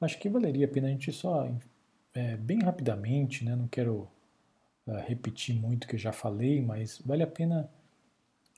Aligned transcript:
Acho 0.00 0.18
que 0.18 0.28
valeria 0.28 0.66
a 0.66 0.68
pena 0.68 0.88
a 0.88 0.90
gente 0.90 1.12
só, 1.12 1.50
é, 2.14 2.36
bem 2.36 2.60
rapidamente, 2.60 3.44
né, 3.44 3.54
não 3.54 3.68
quero 3.68 4.08
uh, 4.86 4.96
repetir 5.06 5.54
muito 5.54 5.84
o 5.84 5.88
que 5.88 5.96
eu 5.96 5.98
já 5.98 6.12
falei, 6.12 6.60
mas 6.62 7.00
vale 7.04 7.22
a 7.22 7.26
pena 7.26 7.70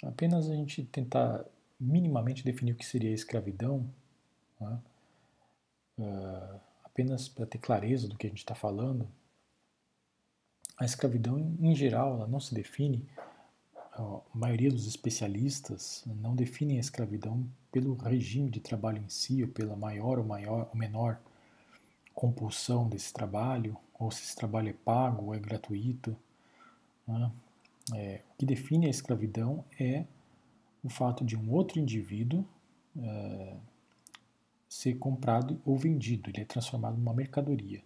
apenas 0.03 0.49
a 0.49 0.55
gente 0.55 0.85
tentar 0.85 1.45
minimamente 1.79 2.45
definir 2.45 2.73
o 2.73 2.77
que 2.77 2.87
seria 2.87 3.11
a 3.11 3.15
escravidão, 3.15 3.89
né? 4.61 4.79
uh, 5.99 6.61
apenas 6.85 7.29
para 7.29 7.47
ter 7.47 7.59
clareza 7.59 8.09
do 8.09 8.17
que 8.17 8.27
a 8.27 8.31
gente 8.31 8.39
está 8.39 8.55
falando. 8.55 9.09
A 10.79 10.85
escravidão, 10.85 11.57
em 11.61 11.75
geral, 11.75 12.15
ela 12.15 12.27
não 12.27 12.41
se 12.41 12.55
define, 12.55 13.07
a 13.93 14.21
maioria 14.35 14.71
dos 14.71 14.87
especialistas 14.87 16.03
não 16.07 16.35
definem 16.35 16.79
a 16.79 16.81
escravidão 16.81 17.47
pelo 17.71 17.95
regime 17.95 18.51
de 18.51 18.61
trabalho 18.61 18.99
em 18.99 19.09
si, 19.09 19.43
ou 19.43 19.49
pela 19.49 19.77
maior 19.77 20.19
ou, 20.19 20.25
maior, 20.25 20.69
ou 20.73 20.79
menor 20.79 21.21
compulsão 22.23 22.89
desse 22.89 23.13
trabalho, 23.13 23.77
ou 23.99 24.09
se 24.13 24.23
esse 24.23 24.37
trabalho 24.37 24.69
é 24.69 24.73
pago 24.73 25.27
ou 25.27 25.35
é 25.35 25.41
gratuito. 25.41 26.17
Né? 27.05 27.33
É, 27.97 28.23
o 28.31 28.37
que 28.37 28.47
define 28.47 28.87
a 28.87 28.91
escravidão 28.91 29.65
é 29.77 30.05
o 30.85 30.89
fato 30.89 31.25
de 31.25 31.37
um 31.37 31.51
outro 31.51 31.81
indivíduo 31.81 32.47
é, 32.97 33.57
ser 34.69 34.95
comprado 35.01 35.61
ou 35.65 35.77
vendido, 35.77 36.31
ele 36.31 36.43
é 36.43 36.45
transformado 36.45 36.97
numa 36.97 37.13
mercadoria, 37.13 37.83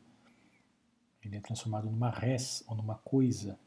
ele 1.25 1.37
é 1.37 1.41
transformado 1.41 1.91
numa 1.91 2.11
res 2.11 2.63
ou 2.69 2.77
numa 2.77 2.97
coisa, 2.97 3.59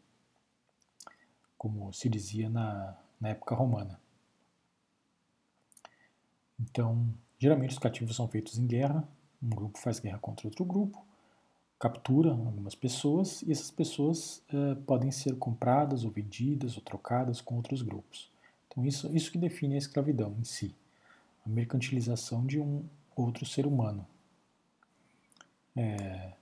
como 1.58 1.92
se 1.92 2.08
dizia 2.08 2.48
na, 2.48 2.96
na 3.20 3.30
época 3.30 3.56
romana. 3.56 4.00
Então, 6.60 7.12
geralmente 7.40 7.72
os 7.72 7.80
cativos 7.80 8.16
são 8.16 8.28
feitos 8.28 8.60
em 8.60 8.68
guerra, 8.68 9.08
um 9.42 9.50
grupo 9.50 9.78
faz 9.78 10.00
guerra 10.00 10.20
contra 10.20 10.48
outro 10.48 10.66
grupo, 10.66 11.04
captura 11.80 12.32
algumas 12.32 12.76
pessoas 12.76 13.42
e 13.44 13.52
essas 13.52 13.72
pessoas 13.72 14.44
uh, 14.54 14.76
podem 14.86 15.12
ser 15.12 15.38
compradas 15.38 16.04
ou 16.04 16.12
vendidas 16.12 16.76
ou 16.76 16.84
trocadas 16.84 17.40
com 17.40 17.56
outros 17.56 17.82
grupos. 17.82 18.30
Então 18.68 18.86
isso, 18.86 19.16
isso 19.16 19.32
que 19.32 19.38
define 19.38 19.76
a 19.76 19.78
escravidão 19.78 20.36
em 20.40 20.44
si, 20.44 20.76
a 21.46 21.50
mercantilização 21.50 22.46
de 22.46 22.60
um 22.60 22.84
outro 23.16 23.46
ser 23.46 23.66
humano. 23.66 24.06
É, 25.76 26.34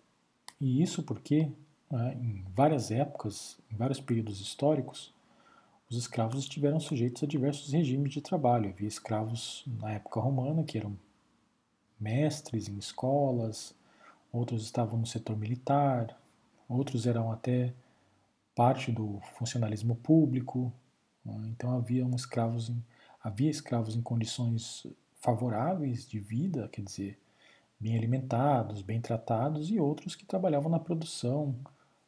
e 0.60 0.82
isso 0.82 1.04
porque 1.04 1.52
né, 1.90 2.18
em 2.20 2.44
várias 2.54 2.92
épocas, 2.92 3.58
em 3.72 3.76
vários 3.76 4.00
períodos 4.00 4.42
históricos, 4.42 5.14
os 5.90 5.98
escravos 5.98 6.40
estiveram 6.40 6.80
sujeitos 6.80 7.24
a 7.24 7.28
diversos 7.28 7.72
regimes 7.72 8.12
de 8.12 8.22
trabalho. 8.22 8.70
Havia 8.70 8.88
escravos 8.88 9.64
na 9.80 9.94
época 9.94 10.20
romana 10.20 10.64
que 10.64 10.78
eram 10.78 10.98
mestres 12.00 12.68
em 12.68 12.78
escolas, 12.78 13.76
outros 14.32 14.64
estavam 14.64 15.00
no 15.00 15.06
setor 15.06 15.38
militar, 15.38 16.20
outros 16.68 17.06
eram 17.06 17.32
até 17.32 17.74
parte 18.56 18.92
do 18.92 19.20
funcionalismo 19.38 19.96
público. 19.96 20.74
Né? 21.24 21.36
Então 21.48 21.76
havia 21.76 22.04
escravos 22.16 22.70
em, 22.70 22.84
havia 23.22 23.50
escravos 23.50 23.96
em 23.96 24.02
condições 24.02 24.86
favoráveis 25.20 26.08
de 26.08 26.20
vida, 26.20 26.68
quer 26.70 26.82
dizer, 26.82 27.20
bem 27.80 27.98
alimentados, 27.98 28.82
bem 28.82 29.00
tratados, 29.00 29.70
e 29.70 29.80
outros 29.80 30.16
que 30.16 30.26
trabalhavam 30.26 30.70
na 30.72 30.80
produção, 30.80 31.56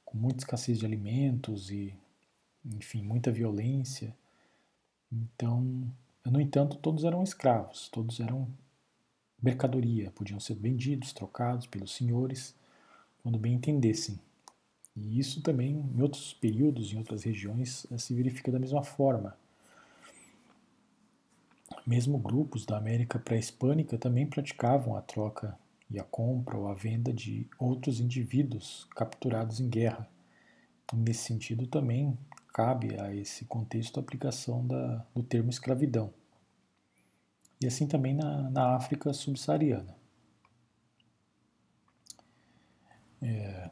com 0.05 0.17
muita 0.17 0.39
escassez 0.39 0.79
de 0.79 0.85
alimentos 0.85 1.69
e, 1.69 1.95
enfim, 2.65 3.03
muita 3.03 3.31
violência. 3.31 4.15
Então, 5.11 5.91
no 6.25 6.41
entanto, 6.41 6.77
todos 6.77 7.03
eram 7.03 7.23
escravos, 7.23 7.89
todos 7.89 8.19
eram 8.19 8.47
mercadoria, 9.41 10.11
podiam 10.11 10.39
ser 10.39 10.55
vendidos, 10.55 11.13
trocados 11.13 11.65
pelos 11.65 11.95
senhores, 11.95 12.55
quando 13.23 13.37
bem 13.37 13.53
entendessem. 13.53 14.19
E 14.95 15.19
isso 15.19 15.41
também, 15.41 15.89
em 15.95 16.01
outros 16.01 16.33
períodos, 16.33 16.91
em 16.91 16.97
outras 16.97 17.23
regiões, 17.23 17.87
eh, 17.91 17.97
se 17.97 18.13
verifica 18.13 18.51
da 18.51 18.59
mesma 18.59 18.83
forma. 18.83 19.37
Mesmo 21.85 22.17
grupos 22.17 22.65
da 22.65 22.77
América 22.77 23.17
pré-hispânica 23.17 23.97
também 23.97 24.25
praticavam 24.25 24.95
a 24.95 25.01
troca 25.01 25.57
e 25.89 25.99
a 25.99 26.03
compra 26.03 26.57
ou 26.57 26.67
a 26.67 26.73
venda 26.73 27.13
de 27.13 27.47
outros 27.57 27.99
indivíduos 27.99 28.87
capturados 28.95 29.59
em 29.59 29.69
guerra. 29.69 30.07
Nesse 30.93 31.23
sentido, 31.23 31.67
também 31.67 32.17
cabe 32.53 32.99
a 32.99 33.15
esse 33.15 33.45
contexto 33.45 33.99
a 33.99 34.01
aplicação 34.01 34.65
da, 34.65 35.05
do 35.15 35.23
termo 35.23 35.49
escravidão 35.49 36.11
e 37.61 37.67
assim 37.67 37.87
também 37.87 38.13
na, 38.13 38.49
na 38.49 38.75
África 38.75 39.13
subsaariana. 39.13 39.95
É, 43.21 43.69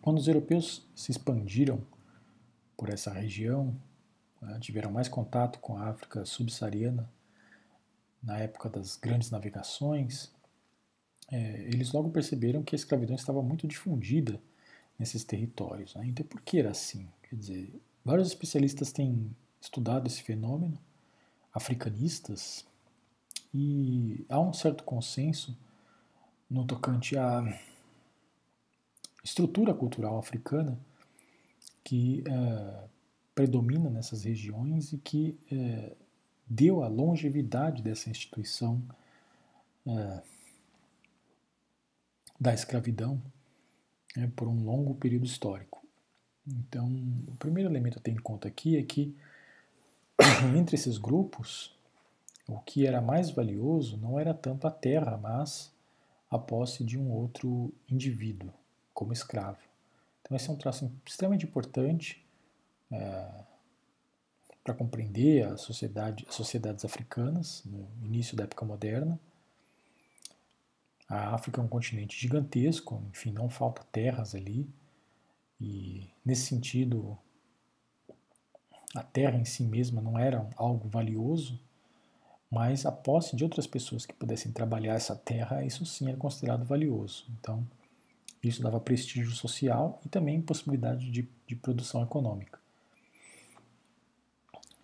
quando 0.00 0.18
os 0.18 0.28
europeus 0.28 0.86
se 0.94 1.10
expandiram 1.10 1.84
por 2.76 2.88
essa 2.88 3.12
região, 3.12 3.76
né, 4.40 4.58
tiveram 4.60 4.90
mais 4.90 5.08
contato 5.08 5.58
com 5.58 5.76
a 5.76 5.88
África 5.88 6.24
subsaariana 6.24 7.10
na 8.22 8.38
época 8.38 8.68
das 8.68 8.96
grandes 8.96 9.30
navegações, 9.30 10.30
é, 11.30 11.62
eles 11.62 11.92
logo 11.92 12.10
perceberam 12.10 12.62
que 12.62 12.74
a 12.74 12.78
escravidão 12.78 13.16
estava 13.16 13.42
muito 13.42 13.66
difundida 13.66 14.40
nesses 14.98 15.24
territórios. 15.24 15.94
Né? 15.94 16.06
Então, 16.06 16.24
por 16.26 16.40
que 16.42 16.58
era 16.58 16.70
assim? 16.70 17.08
Quer 17.22 17.36
dizer, 17.36 17.82
vários 18.04 18.28
especialistas 18.28 18.92
têm 18.92 19.34
estudado 19.60 20.06
esse 20.06 20.22
fenômeno, 20.22 20.78
africanistas, 21.52 22.64
e 23.52 24.24
há 24.28 24.38
um 24.40 24.52
certo 24.52 24.84
consenso 24.84 25.56
no 26.48 26.64
tocante 26.64 27.16
à 27.18 27.42
estrutura 29.22 29.74
cultural 29.74 30.18
africana 30.18 30.78
que 31.82 32.22
é, 32.26 32.84
predomina 33.34 33.90
nessas 33.90 34.24
regiões 34.24 34.92
e 34.92 34.98
que 34.98 35.38
é, 35.50 35.96
deu 36.46 36.82
a 36.82 36.88
longevidade 36.88 37.82
dessa 37.82 38.10
instituição 38.10 38.82
é, 39.86 40.22
da 42.38 42.54
escravidão 42.54 43.20
né, 44.16 44.30
por 44.34 44.48
um 44.48 44.64
longo 44.64 44.94
período 44.94 45.26
histórico. 45.26 45.84
Então, 46.46 46.88
o 47.28 47.36
primeiro 47.36 47.68
elemento 47.68 47.98
a 47.98 48.00
ter 48.00 48.12
em 48.12 48.16
conta 48.16 48.48
aqui 48.48 48.76
é 48.76 48.82
que 48.82 49.14
entre 50.56 50.76
esses 50.76 50.98
grupos, 50.98 51.74
o 52.46 52.58
que 52.60 52.86
era 52.86 53.00
mais 53.00 53.30
valioso 53.30 53.96
não 53.96 54.18
era 54.18 54.34
tanto 54.34 54.66
a 54.66 54.70
terra, 54.70 55.16
mas 55.16 55.72
a 56.30 56.38
posse 56.38 56.84
de 56.84 56.98
um 56.98 57.10
outro 57.10 57.72
indivíduo, 57.88 58.52
como 58.94 59.12
escravo. 59.12 59.58
Então, 60.22 60.36
esse 60.36 60.48
é 60.48 60.52
um 60.52 60.56
traço 60.56 60.90
extremamente 61.04 61.44
importante 61.44 62.24
é, 62.90 63.44
para 64.62 64.74
compreender 64.74 65.46
a 65.46 65.56
sociedade, 65.56 66.24
as 66.28 66.34
sociedades 66.34 66.84
africanas 66.84 67.62
no 67.64 67.88
início 68.04 68.36
da 68.36 68.44
época 68.44 68.64
moderna. 68.64 69.18
A 71.08 71.34
África 71.34 71.60
é 71.60 71.64
um 71.64 71.68
continente 71.68 72.16
gigantesco, 72.16 73.02
enfim, 73.10 73.32
não 73.32 73.48
falta 73.48 73.82
terras 73.90 74.34
ali, 74.34 74.68
e 75.60 76.08
nesse 76.24 76.46
sentido, 76.46 77.18
a 78.94 79.02
terra 79.02 79.36
em 79.36 79.44
si 79.44 79.62
mesma 79.62 80.00
não 80.00 80.18
era 80.18 80.48
algo 80.56 80.88
valioso, 80.88 81.60
mas 82.50 82.84
a 82.84 82.90
posse 82.90 83.36
de 83.36 83.44
outras 83.44 83.66
pessoas 83.66 84.04
que 84.04 84.12
pudessem 84.12 84.50
trabalhar 84.50 84.94
essa 84.94 85.14
terra, 85.14 85.64
isso 85.64 85.86
sim 85.86 86.08
era 86.08 86.16
considerado 86.16 86.64
valioso. 86.64 87.26
Então, 87.38 87.66
isso 88.42 88.62
dava 88.62 88.80
prestígio 88.80 89.30
social 89.32 90.00
e 90.04 90.08
também 90.08 90.40
possibilidade 90.40 91.10
de, 91.10 91.28
de 91.46 91.54
produção 91.54 92.02
econômica. 92.02 92.58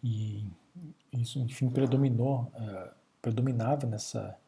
E 0.05 0.47
isso, 1.13 1.41
enfim, 1.41 1.69
predominou, 1.69 2.53
uh, 2.55 2.91
predominava 3.21 3.87
nessa 3.87 4.39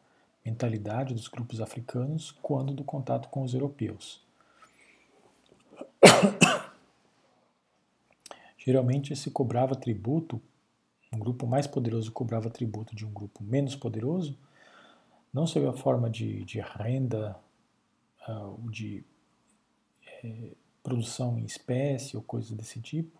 mentalidade 0.45 1.13
dos 1.13 1.27
grupos 1.27 1.59
africanos 1.59 2.31
quando 2.41 2.73
do 2.73 2.83
contato 2.83 3.27
com 3.29 3.43
os 3.43 3.53
europeus. 3.53 4.21
Geralmente 8.59 9.15
se 9.15 9.31
cobrava 9.31 9.73
tributo, 9.73 10.41
um 11.13 11.17
grupo 11.17 11.47
mais 11.47 11.65
poderoso 11.65 12.11
cobrava 12.11 12.49
tributo 12.49 12.93
de 12.93 13.05
um 13.05 13.11
grupo 13.11 13.41
menos 13.41 13.73
poderoso, 13.75 14.37
não 15.33 15.47
sob 15.47 15.65
a 15.65 15.73
forma 15.73 16.09
de, 16.09 16.43
de 16.43 16.59
renda, 16.59 17.39
uh, 18.27 18.69
de 18.69 19.03
é, 20.23 20.51
produção 20.83 21.39
em 21.39 21.45
espécie 21.45 22.17
ou 22.17 22.21
coisas 22.21 22.51
desse 22.51 22.81
tipo, 22.81 23.17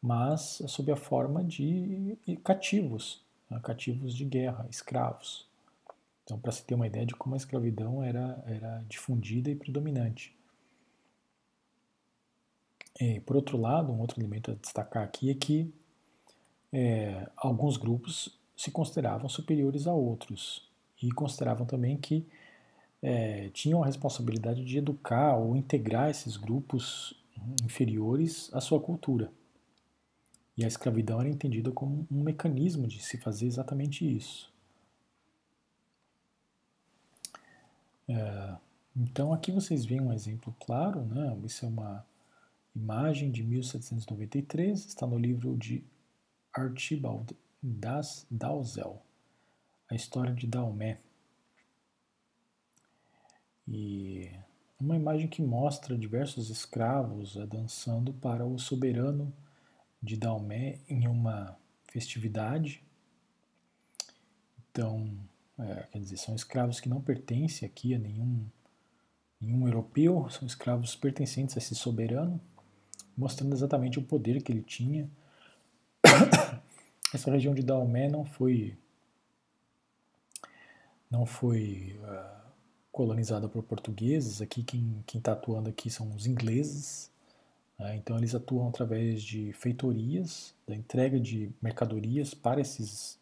mas 0.00 0.62
sob 0.68 0.92
a 0.92 0.96
forma 0.96 1.42
de 1.42 2.16
cativos, 2.44 3.24
né, 3.50 3.58
cativos 3.62 4.14
de 4.14 4.24
guerra, 4.24 4.66
escravos. 4.70 5.48
Então, 6.22 6.38
para 6.38 6.52
se 6.52 6.64
ter 6.64 6.74
uma 6.74 6.86
ideia 6.86 7.04
de 7.04 7.14
como 7.14 7.34
a 7.34 7.38
escravidão 7.38 8.02
era, 8.02 8.42
era 8.46 8.84
difundida 8.88 9.50
e 9.50 9.56
predominante. 9.56 10.34
É, 13.00 13.20
por 13.20 13.36
outro 13.36 13.60
lado, 13.60 13.92
um 13.92 14.00
outro 14.00 14.20
elemento 14.20 14.50
a 14.50 14.54
destacar 14.54 15.02
aqui 15.02 15.30
é 15.30 15.34
que 15.34 15.72
é, 16.72 17.28
alguns 17.36 17.76
grupos 17.76 18.38
se 18.56 18.70
consideravam 18.70 19.28
superiores 19.28 19.86
a 19.86 19.92
outros 19.92 20.68
e 21.02 21.10
consideravam 21.10 21.66
também 21.66 21.96
que 21.96 22.26
é, 23.02 23.48
tinham 23.50 23.82
a 23.82 23.86
responsabilidade 23.86 24.64
de 24.64 24.78
educar 24.78 25.36
ou 25.36 25.56
integrar 25.56 26.08
esses 26.08 26.36
grupos 26.36 27.14
inferiores 27.62 28.48
à 28.52 28.60
sua 28.60 28.80
cultura. 28.80 29.30
E 30.56 30.64
a 30.64 30.68
escravidão 30.68 31.20
era 31.20 31.28
entendida 31.28 31.72
como 31.72 32.06
um 32.10 32.22
mecanismo 32.22 32.86
de 32.86 33.00
se 33.00 33.18
fazer 33.18 33.46
exatamente 33.46 34.04
isso. 34.04 34.52
É, 38.08 38.54
então 38.96 39.32
aqui 39.32 39.50
vocês 39.50 39.84
veem 39.84 40.00
um 40.00 40.12
exemplo 40.12 40.54
claro, 40.60 41.02
né? 41.04 41.36
Isso 41.44 41.64
é 41.64 41.68
uma 41.68 42.06
imagem 42.74 43.30
de 43.30 43.42
1793, 43.42 44.86
está 44.86 45.06
no 45.06 45.18
livro 45.18 45.56
de 45.56 45.84
Archibald 46.52 47.36
das 47.62 48.26
Dalzell, 48.30 49.00
a 49.90 49.94
história 49.94 50.34
de 50.34 50.46
Daomé. 50.46 51.00
E 53.66 54.30
uma 54.78 54.96
imagem 54.96 55.28
que 55.28 55.40
mostra 55.40 55.96
diversos 55.96 56.50
escravos 56.50 57.36
é, 57.36 57.46
dançando 57.46 58.12
para 58.12 58.44
o 58.44 58.58
soberano 58.58 59.32
de 60.02 60.16
Daomé 60.16 60.80
em 60.88 61.06
uma 61.06 61.56
festividade. 61.88 62.82
Então, 64.70 65.16
é, 65.58 65.86
quer 65.90 65.98
dizer, 66.00 66.18
são 66.18 66.34
escravos 66.34 66.80
que 66.80 66.88
não 66.88 67.00
pertencem 67.00 67.66
aqui 67.66 67.94
a 67.94 67.98
nenhum, 67.98 68.44
nenhum 69.40 69.66
europeu, 69.66 70.28
são 70.28 70.46
escravos 70.46 70.94
pertencentes 70.94 71.56
a 71.56 71.58
esse 71.58 71.74
soberano, 71.74 72.40
mostrando 73.16 73.54
exatamente 73.54 73.98
o 73.98 74.02
poder 74.02 74.42
que 74.42 74.52
ele 74.52 74.62
tinha. 74.62 75.08
Essa 77.14 77.30
região 77.30 77.54
de 77.54 77.62
Daomé 77.62 78.08
não 78.08 78.24
foi 78.24 78.76
não 81.10 81.24
foi 81.24 81.96
uh, 82.02 82.50
colonizada 82.90 83.48
por 83.48 83.62
portugueses. 83.62 84.42
Aqui 84.42 84.62
quem 84.62 85.04
está 85.14 85.32
atuando 85.32 85.70
aqui 85.70 85.88
são 85.88 86.10
os 86.14 86.26
ingleses. 86.26 87.10
Né? 87.78 87.96
Então 87.96 88.16
eles 88.18 88.34
atuam 88.34 88.68
através 88.68 89.22
de 89.22 89.52
feitorias, 89.52 90.54
da 90.66 90.74
entrega 90.74 91.20
de 91.20 91.50
mercadorias 91.62 92.34
para 92.34 92.60
esses 92.60 93.18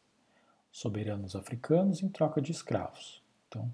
soberanos 0.71 1.37
africanos 1.37 2.03
em 2.03 2.09
troca 2.09 2.41
de 2.41 2.51
escravos. 2.51 3.23
Então, 3.49 3.71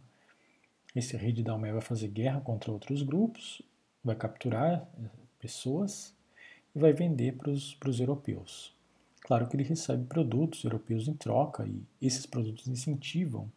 esse 0.94 1.16
rei 1.16 1.32
de 1.32 1.44
Dalmé 1.44 1.72
vai 1.72 1.80
fazer 1.80 2.08
guerra 2.08 2.40
contra 2.40 2.72
outros 2.72 3.02
grupos, 3.02 3.62
vai 4.02 4.16
capturar 4.16 4.88
eh, 4.98 5.08
pessoas 5.38 6.14
e 6.74 6.78
vai 6.78 6.92
vender 6.92 7.36
para 7.36 7.50
os 7.50 8.00
europeus. 8.00 8.76
Claro 9.20 9.46
que 9.46 9.56
ele 9.56 9.64
recebe 9.64 10.04
produtos 10.06 10.64
europeus 10.64 11.06
em 11.06 11.14
troca 11.14 11.66
e 11.66 11.82
esses 12.00 12.24
produtos 12.24 12.66
incentivam 12.66 13.50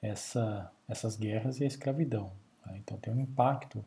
essa, 0.00 0.70
essas 0.88 1.16
guerras 1.16 1.60
e 1.60 1.64
a 1.64 1.66
escravidão. 1.66 2.32
Né? 2.64 2.78
Então 2.78 2.96
tem 2.98 3.12
um 3.12 3.20
impacto 3.20 3.84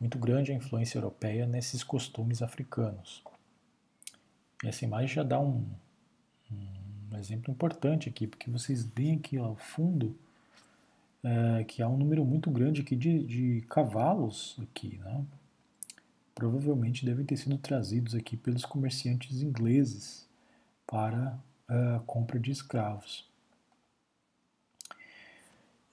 muito 0.00 0.18
grande 0.18 0.52
a 0.52 0.54
influência 0.54 0.98
europeia 0.98 1.46
nesses 1.46 1.82
costumes 1.82 2.40
africanos. 2.40 3.22
E 4.64 4.68
essa 4.68 4.84
imagem 4.84 5.08
já 5.08 5.22
dá 5.22 5.38
um, 5.38 5.66
um 6.50 7.16
exemplo 7.18 7.52
importante 7.52 8.08
aqui, 8.08 8.26
porque 8.26 8.50
vocês 8.50 8.84
veem 8.84 9.16
aqui 9.16 9.36
ao 9.36 9.56
fundo 9.56 10.16
é, 11.22 11.64
que 11.64 11.82
há 11.82 11.88
um 11.88 11.96
número 11.96 12.24
muito 12.24 12.50
grande 12.50 12.80
aqui 12.80 12.96
de, 12.96 13.22
de 13.24 13.60
cavalos 13.68 14.56
aqui, 14.62 14.98
né? 14.98 15.24
Provavelmente 16.38 17.04
devem 17.04 17.26
ter 17.26 17.36
sido 17.36 17.58
trazidos 17.58 18.14
aqui 18.14 18.36
pelos 18.36 18.64
comerciantes 18.64 19.42
ingleses 19.42 20.24
para 20.86 21.36
a 21.66 21.96
uh, 21.96 22.04
compra 22.04 22.38
de 22.38 22.52
escravos. 22.52 23.28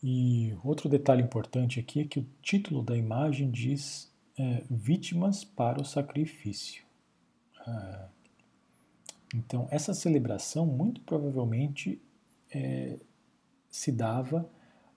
E 0.04 0.56
outro 0.64 0.88
detalhe 0.88 1.24
importante 1.24 1.80
aqui 1.80 2.02
é 2.02 2.06
que 2.06 2.20
o 2.20 2.28
título 2.44 2.84
da 2.84 2.96
imagem 2.96 3.50
diz 3.50 4.14
é, 4.38 4.64
Vítimas 4.70 5.44
para 5.44 5.82
o 5.82 5.84
Sacrifício. 5.84 6.84
Uh, 7.68 8.08
então, 9.34 9.68
essa 9.72 9.96
celebração 9.96 10.68
muito 10.68 11.02
provavelmente 11.02 12.00
é, 12.54 13.00
se 13.68 13.92
dava 13.92 14.48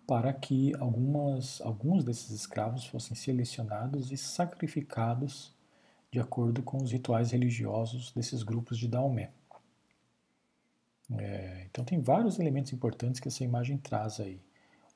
para 0.09 0.33
que 0.33 0.75
algumas, 0.81 1.61
alguns 1.61 2.03
desses 2.03 2.31
escravos 2.31 2.87
fossem 2.87 3.15
selecionados 3.15 4.11
e 4.11 4.17
sacrificados 4.17 5.55
de 6.11 6.19
acordo 6.19 6.63
com 6.63 6.79
os 6.79 6.91
rituais 6.91 7.33
religiosos 7.33 8.11
desses 8.13 8.43
grupos 8.43 8.79
de 8.79 8.89
Daomé. 8.89 9.31
É, 11.13 11.67
então, 11.71 11.85
tem 11.85 12.01
vários 12.01 12.39
elementos 12.39 12.73
importantes 12.73 13.21
que 13.21 13.29
essa 13.29 13.45
imagem 13.45 13.77
traz 13.77 14.19
aí. 14.19 14.41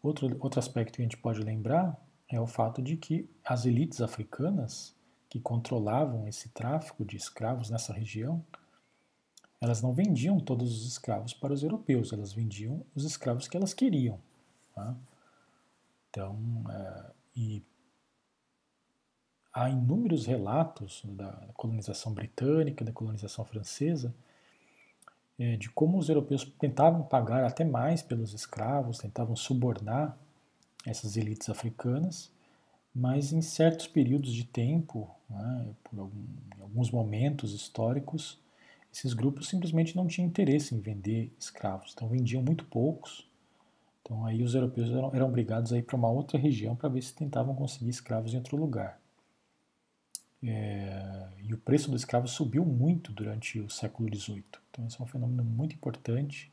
Outro, 0.03 0.35
outro 0.41 0.59
aspecto 0.59 0.97
que 0.97 1.03
a 1.03 1.05
gente 1.05 1.19
pode 1.19 1.41
lembrar 1.41 1.95
é 2.27 2.41
o 2.41 2.47
fato 2.47 2.81
de 2.81 2.97
que 2.97 3.29
as 3.45 3.67
elites 3.67 4.01
africanas 4.01 4.97
que 5.29 5.39
controlavam 5.39 6.27
esse 6.27 6.49
tráfico 6.49 7.05
de 7.05 7.19
escravos 7.19 7.69
nessa 7.69 7.93
região 7.93 8.43
elas 9.61 9.81
não 9.83 9.93
vendiam 9.93 10.41
todos 10.41 10.75
os 10.77 10.89
escravos 10.89 11.33
para 11.33 11.53
os 11.53 11.63
europeus, 11.63 12.13
elas 12.13 12.33
vendiam 12.33 12.85
os 12.97 13.05
escravos 13.05 13.47
que 13.47 13.57
elas 13.57 13.73
queriam. 13.73 14.19
Tá? 14.75 14.97
Então, 16.11 16.65
é, 16.71 17.11
e 17.37 17.63
há 19.53 19.69
inúmeros 19.69 20.27
relatos 20.27 21.03
da 21.05 21.49
colonização 21.55 22.13
britânica, 22.13 22.85
da 22.85 22.93
colonização 22.93 23.45
francesa, 23.45 24.15
é, 25.39 25.57
de 25.57 25.69
como 25.71 25.99
os 25.99 26.09
europeus 26.09 26.45
tentavam 26.59 27.03
pagar 27.03 27.45
até 27.45 27.65
mais 27.65 28.03
pelos 28.03 28.33
escravos, 28.33 28.99
tentavam 28.99 29.35
subornar 29.37 30.17
essas 30.87 31.17
elites 31.17 31.49
africanas, 31.49 32.31
mas 32.95 33.33
em 33.33 33.41
certos 33.41 33.87
períodos 33.87 34.33
de 34.33 34.45
tempo, 34.45 35.11
né, 35.29 35.75
por 35.85 35.99
algum, 35.99 36.25
alguns 36.61 36.91
momentos 36.91 37.53
históricos, 37.55 38.39
esses 38.93 39.15
grupos 39.15 39.49
simplesmente 39.49 39.97
não 39.97 40.07
tinham 40.07 40.29
interesse 40.29 40.75
em 40.75 40.81
vender 40.81 41.35
escravos, 41.39 41.93
então 41.95 42.09
vendiam 42.09 42.43
muito 42.43 42.65
poucos. 42.67 43.27
Então 44.03 44.27
aí 44.27 44.43
os 44.43 44.55
europeus 44.55 44.91
eram, 44.91 45.15
eram 45.15 45.29
obrigados 45.29 45.73
a 45.73 45.79
ir 45.79 45.83
para 45.83 45.97
uma 45.97 46.11
outra 46.11 46.39
região 46.39 46.77
para 46.77 46.89
ver 46.89 47.03
se 47.03 47.15
tentavam 47.15 47.55
conseguir 47.55 47.91
escravos 47.91 48.35
em 48.35 48.37
outro 48.37 48.57
lugar. 48.57 49.01
É, 50.45 51.29
e 51.39 51.55
o 51.55 51.59
preço 51.59 51.89
do 51.89 51.97
escravo 51.97 52.27
subiu 52.27 52.65
muito 52.65 53.13
durante 53.13 53.61
o 53.61 53.71
século 53.71 54.13
XVIII. 54.13 54.45
Então 54.71 54.87
esse 54.87 55.01
é 55.01 55.05
um 55.05 55.07
fenômeno 55.07 55.45
muito 55.45 55.75
importante 55.75 56.53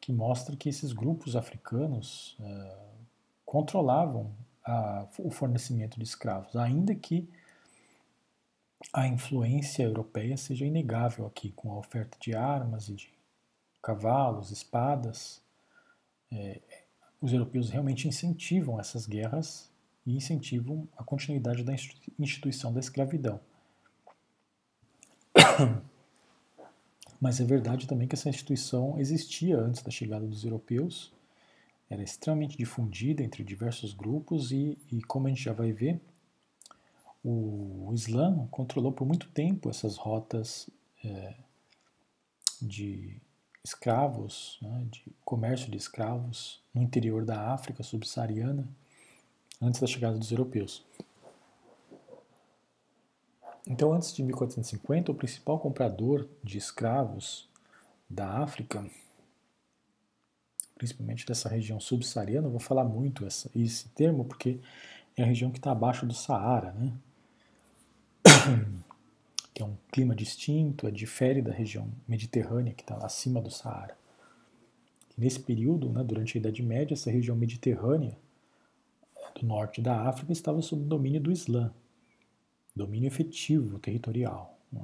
que 0.00 0.12
mostra 0.12 0.56
que 0.56 0.68
esses 0.68 0.92
grupos 0.92 1.36
africanos 1.36 2.36
é, 2.40 2.76
controlavam 3.44 4.32
a, 4.64 5.06
o 5.18 5.30
fornecimento 5.30 5.98
de 5.98 6.04
escravos, 6.04 6.56
ainda 6.56 6.94
que 6.94 7.28
a 8.92 9.06
influência 9.06 9.84
europeia 9.84 10.36
seja 10.36 10.64
inegável 10.64 11.26
aqui, 11.26 11.52
com 11.52 11.70
a 11.72 11.78
oferta 11.78 12.18
de 12.20 12.34
armas 12.34 12.88
e 12.88 12.94
de 12.94 13.12
cavalos, 13.80 14.50
espadas. 14.50 15.40
É, 16.30 16.60
os 17.22 17.32
europeus 17.32 17.70
realmente 17.70 18.08
incentivam 18.08 18.78
essas 18.80 19.06
guerras 19.06 19.70
e 20.04 20.16
incentivam 20.16 20.88
a 20.98 21.04
continuidade 21.04 21.62
da 21.62 21.72
instituição 22.18 22.72
da 22.72 22.80
escravidão. 22.80 23.40
Mas 27.20 27.40
é 27.40 27.44
verdade 27.44 27.86
também 27.86 28.08
que 28.08 28.16
essa 28.16 28.28
instituição 28.28 28.98
existia 28.98 29.56
antes 29.56 29.80
da 29.82 29.92
chegada 29.92 30.26
dos 30.26 30.44
europeus, 30.44 31.12
era 31.88 32.02
extremamente 32.02 32.58
difundida 32.58 33.22
entre 33.22 33.44
diversos 33.44 33.94
grupos 33.94 34.50
e, 34.50 34.76
e 34.90 35.00
como 35.02 35.28
a 35.28 35.30
gente 35.30 35.44
já 35.44 35.52
vai 35.52 35.70
ver, 35.70 36.00
o 37.22 37.92
Islã 37.94 38.48
controlou 38.50 38.90
por 38.90 39.06
muito 39.06 39.28
tempo 39.28 39.70
essas 39.70 39.96
rotas 39.96 40.68
é, 41.04 41.34
de 42.60 43.16
escravos, 43.62 44.58
né, 44.60 44.88
de 44.90 45.04
comércio 45.24 45.70
de 45.70 45.76
escravos 45.76 46.61
no 46.74 46.82
interior 46.82 47.24
da 47.24 47.52
África 47.52 47.82
subsaariana, 47.82 48.66
antes 49.60 49.80
da 49.80 49.86
chegada 49.86 50.18
dos 50.18 50.30
europeus. 50.30 50.84
Então, 53.66 53.92
antes 53.92 54.12
de 54.12 54.22
1450, 54.22 55.12
o 55.12 55.14
principal 55.14 55.58
comprador 55.58 56.28
de 56.42 56.58
escravos 56.58 57.48
da 58.10 58.42
África, 58.42 58.84
principalmente 60.76 61.24
dessa 61.24 61.48
região 61.48 61.78
subsaariana, 61.78 62.48
vou 62.48 62.58
falar 62.58 62.84
muito 62.84 63.24
essa, 63.24 63.50
esse 63.54 63.88
termo 63.90 64.24
porque 64.24 64.58
é 65.16 65.22
a 65.22 65.26
região 65.26 65.50
que 65.50 65.58
está 65.58 65.70
abaixo 65.70 66.04
do 66.04 66.14
Saara, 66.14 66.72
né? 66.72 66.92
que 69.54 69.62
é 69.62 69.64
um 69.64 69.76
clima 69.92 70.14
distinto, 70.14 70.88
é 70.88 70.90
difere 70.90 71.40
da 71.40 71.52
região 71.52 71.88
mediterrânea 72.08 72.74
que 72.74 72.82
está 72.82 72.96
acima 72.96 73.40
do 73.40 73.50
Saara. 73.50 73.96
Nesse 75.16 75.40
período, 75.40 75.88
né, 75.90 76.02
durante 76.02 76.36
a 76.36 76.40
Idade 76.40 76.62
Média, 76.62 76.94
essa 76.94 77.10
região 77.10 77.36
mediterrânea 77.36 78.16
do 79.38 79.46
norte 79.46 79.80
da 79.80 80.08
África 80.08 80.32
estava 80.32 80.60
sob 80.62 80.84
domínio 80.84 81.20
do 81.20 81.30
Islã, 81.30 81.72
domínio 82.74 83.06
efetivo 83.06 83.78
territorial, 83.78 84.58
é? 84.74 84.78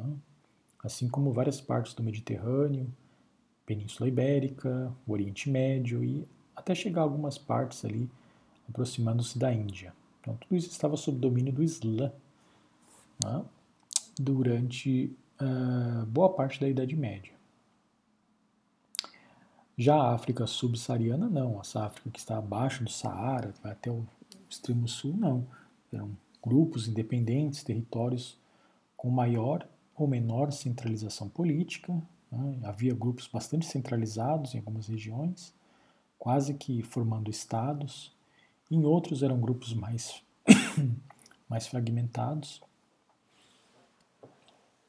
assim 0.85 1.08
como 1.08 1.32
várias 1.32 1.61
partes 1.61 1.94
do 1.94 2.02
Mediterrâneo, 2.02 2.92
Península 3.66 4.08
Ibérica, 4.08 4.94
o 5.06 5.12
Oriente 5.12 5.50
Médio 5.50 6.04
e 6.04 6.26
até 6.54 6.75
chegar 6.75 7.02
a 7.02 7.04
algumas 7.04 7.38
partes 7.38 7.85
ali, 7.85 8.08
aproximando-se 8.68 9.38
da 9.38 9.52
Índia. 9.52 9.92
Então, 10.20 10.37
tudo 10.37 10.56
isso 10.56 10.70
estava 10.70 10.97
sob 10.97 11.18
domínio 11.18 11.52
do 11.52 11.62
Islã 11.62 12.12
né, 13.25 13.44
durante 14.18 15.14
uh, 15.40 16.04
boa 16.06 16.32
parte 16.32 16.61
da 16.61 16.68
Idade 16.68 16.97
Média. 16.97 17.38
Já 19.78 19.94
a 19.94 20.12
África 20.12 20.44
subsaariana, 20.44 21.28
não. 21.28 21.61
Essa 21.61 21.85
África 21.85 22.11
que 22.11 22.18
está 22.18 22.37
abaixo 22.37 22.82
do 22.82 22.90
Saara, 22.90 23.54
vai 23.62 23.70
até 23.70 23.88
o 23.88 24.04
extremo 24.50 24.88
sul, 24.88 25.16
não. 25.16 25.47
Eram 25.92 26.11
grupos 26.44 26.88
independentes, 26.88 27.62
territórios 27.62 28.37
com 28.97 29.08
maior 29.08 29.68
ou 29.94 30.08
menor 30.08 30.50
centralização 30.50 31.28
política. 31.28 31.92
Né? 32.32 32.58
Havia 32.64 32.92
grupos 32.92 33.28
bastante 33.28 33.66
centralizados 33.66 34.52
em 34.52 34.58
algumas 34.58 34.88
regiões, 34.88 35.54
quase 36.18 36.54
que 36.54 36.82
formando 36.82 37.30
estados. 37.30 38.12
Em 38.68 38.85
outros 38.85 39.23
eram 39.23 39.40
grupos 39.40 39.75
mais, 39.75 40.20
mais 41.49 41.68
fragmentados. 41.68 42.61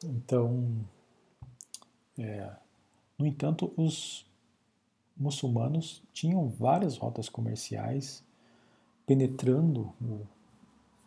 Então, 0.03 0.84
é, 2.17 2.51
no 3.19 3.27
entanto, 3.27 3.72
os 3.77 4.27
muçulmanos 5.19 6.01
tinham 6.13 6.47
várias 6.47 6.97
rotas 6.97 7.27
comerciais 7.27 8.23
penetrando 9.05 9.93
o, 10.01 10.25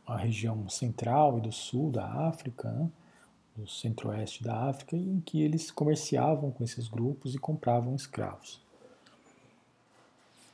a 0.06 0.16
região 0.16 0.68
central 0.68 1.38
e 1.38 1.40
do 1.40 1.52
sul 1.52 1.90
da 1.90 2.04
África, 2.04 2.70
né, 2.70 2.90
do 3.56 3.66
centro-oeste 3.66 4.42
da 4.42 4.68
África, 4.68 4.96
em 4.96 5.20
que 5.20 5.40
eles 5.40 5.70
comerciavam 5.70 6.50
com 6.50 6.64
esses 6.64 6.88
grupos 6.88 7.34
e 7.34 7.38
compravam 7.38 7.94
escravos. 7.94 8.60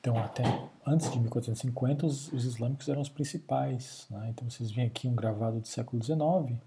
Então, 0.01 0.17
até 0.19 0.45
antes 0.87 1.11
de 1.11 1.19
1450, 1.19 2.07
os, 2.07 2.33
os 2.33 2.45
islâmicos 2.45 2.89
eram 2.89 3.01
os 3.01 3.09
principais. 3.09 4.07
Né? 4.11 4.29
Então, 4.31 4.49
vocês 4.49 4.71
veem 4.71 4.87
aqui 4.87 5.09
um 5.09 5.15
gravado 5.15 5.61
do 5.61 5.67
século 5.67 6.03
XIX, 6.03 6.59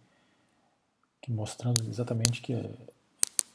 que 1.22 1.32
mostrando 1.32 1.88
exatamente 1.90 2.42
que 2.42 2.54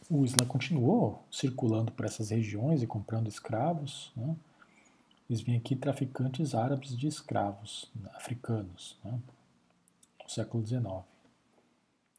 o 0.09 0.25
Islã 0.25 0.47
continuou 0.47 1.25
circulando 1.31 1.91
por 1.93 2.05
essas 2.05 2.31
regiões 2.31 2.83
e 2.83 2.87
comprando 2.87 3.29
escravos. 3.29 4.13
Né? 4.17 4.37
Eles 5.29 5.41
vêm 5.43 5.57
aqui 5.57 5.75
traficantes 5.75 6.55
árabes 6.55 6.97
de 6.97 7.07
escravos 7.07 7.91
né, 7.95 8.11
africanos, 8.15 8.97
né? 9.05 9.19
no 10.23 10.31
século 10.31 10.65
XIX. 10.65 10.85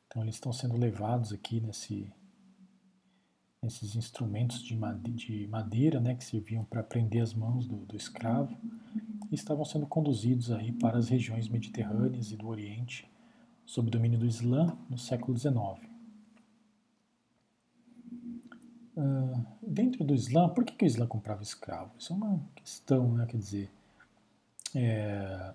Então 0.07 0.21
eles 0.23 0.35
estão 0.35 0.51
sendo 0.51 0.77
levados 0.77 1.31
aqui 1.31 1.61
nesse, 1.61 2.11
nesses 3.61 3.95
instrumentos 3.95 4.61
de 4.61 4.75
madeira, 5.47 5.99
né, 5.99 6.15
que 6.15 6.23
serviam 6.23 6.63
para 6.63 6.83
prender 6.83 7.21
as 7.21 7.33
mãos 7.33 7.67
do, 7.67 7.77
do 7.77 7.95
escravo 7.95 8.57
e 9.29 9.35
estavam 9.35 9.65
sendo 9.65 9.85
conduzidos 9.85 10.51
aí 10.51 10.71
para 10.71 10.97
as 10.97 11.09
regiões 11.09 11.49
mediterrâneas 11.49 12.31
e 12.31 12.35
do 12.35 12.47
Oriente 12.47 13.09
sob 13.65 13.91
domínio 13.91 14.17
do 14.17 14.25
Islã 14.25 14.77
no 14.89 14.97
século 14.97 15.37
XIX. 15.37 15.86
Uh, 18.97 19.45
dentro 19.61 20.03
do 20.03 20.15
Islã, 20.15 20.49
por 20.49 20.65
que, 20.65 20.73
que 20.73 20.83
o 20.83 20.87
Islã 20.87 21.05
comprava 21.05 21.43
escravos? 21.43 21.91
Isso 21.99 22.13
é 22.13 22.15
uma 22.15 22.41
questão, 22.55 23.11
né? 23.13 23.27
Quer 23.27 23.37
dizer, 23.37 23.71
é, 24.75 25.53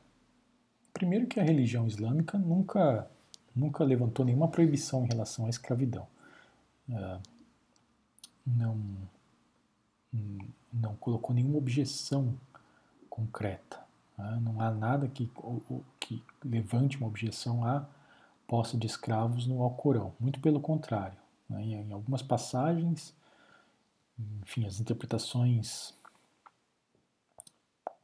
primeiro 0.92 1.26
que 1.26 1.40
a 1.40 1.42
religião 1.42 1.84
islâmica 1.84 2.38
nunca, 2.38 3.10
nunca 3.52 3.82
levantou 3.82 4.24
nenhuma 4.24 4.46
proibição 4.46 5.04
em 5.04 5.08
relação 5.08 5.46
à 5.46 5.50
escravidão. 5.50 6.06
Uh, 6.88 7.20
não, 8.46 8.80
não 10.72 10.94
colocou 10.96 11.34
nenhuma 11.34 11.58
objeção 11.58 12.38
concreta. 13.10 13.80
Né? 14.16 14.40
Não 14.40 14.60
há 14.60 14.70
nada 14.70 15.08
que, 15.08 15.28
que 15.98 16.22
levante 16.44 16.96
uma 16.96 17.08
objeção 17.08 17.64
à 17.64 17.84
posse 18.46 18.76
de 18.76 18.86
escravos 18.86 19.48
no 19.48 19.62
Alcorão. 19.62 20.12
Muito 20.20 20.38
pelo 20.38 20.60
contrário. 20.60 21.18
Né? 21.48 21.62
Em 21.64 21.92
algumas 21.92 22.22
passagens 22.22 23.12
enfim, 24.42 24.66
as 24.66 24.80
interpretações 24.80 25.94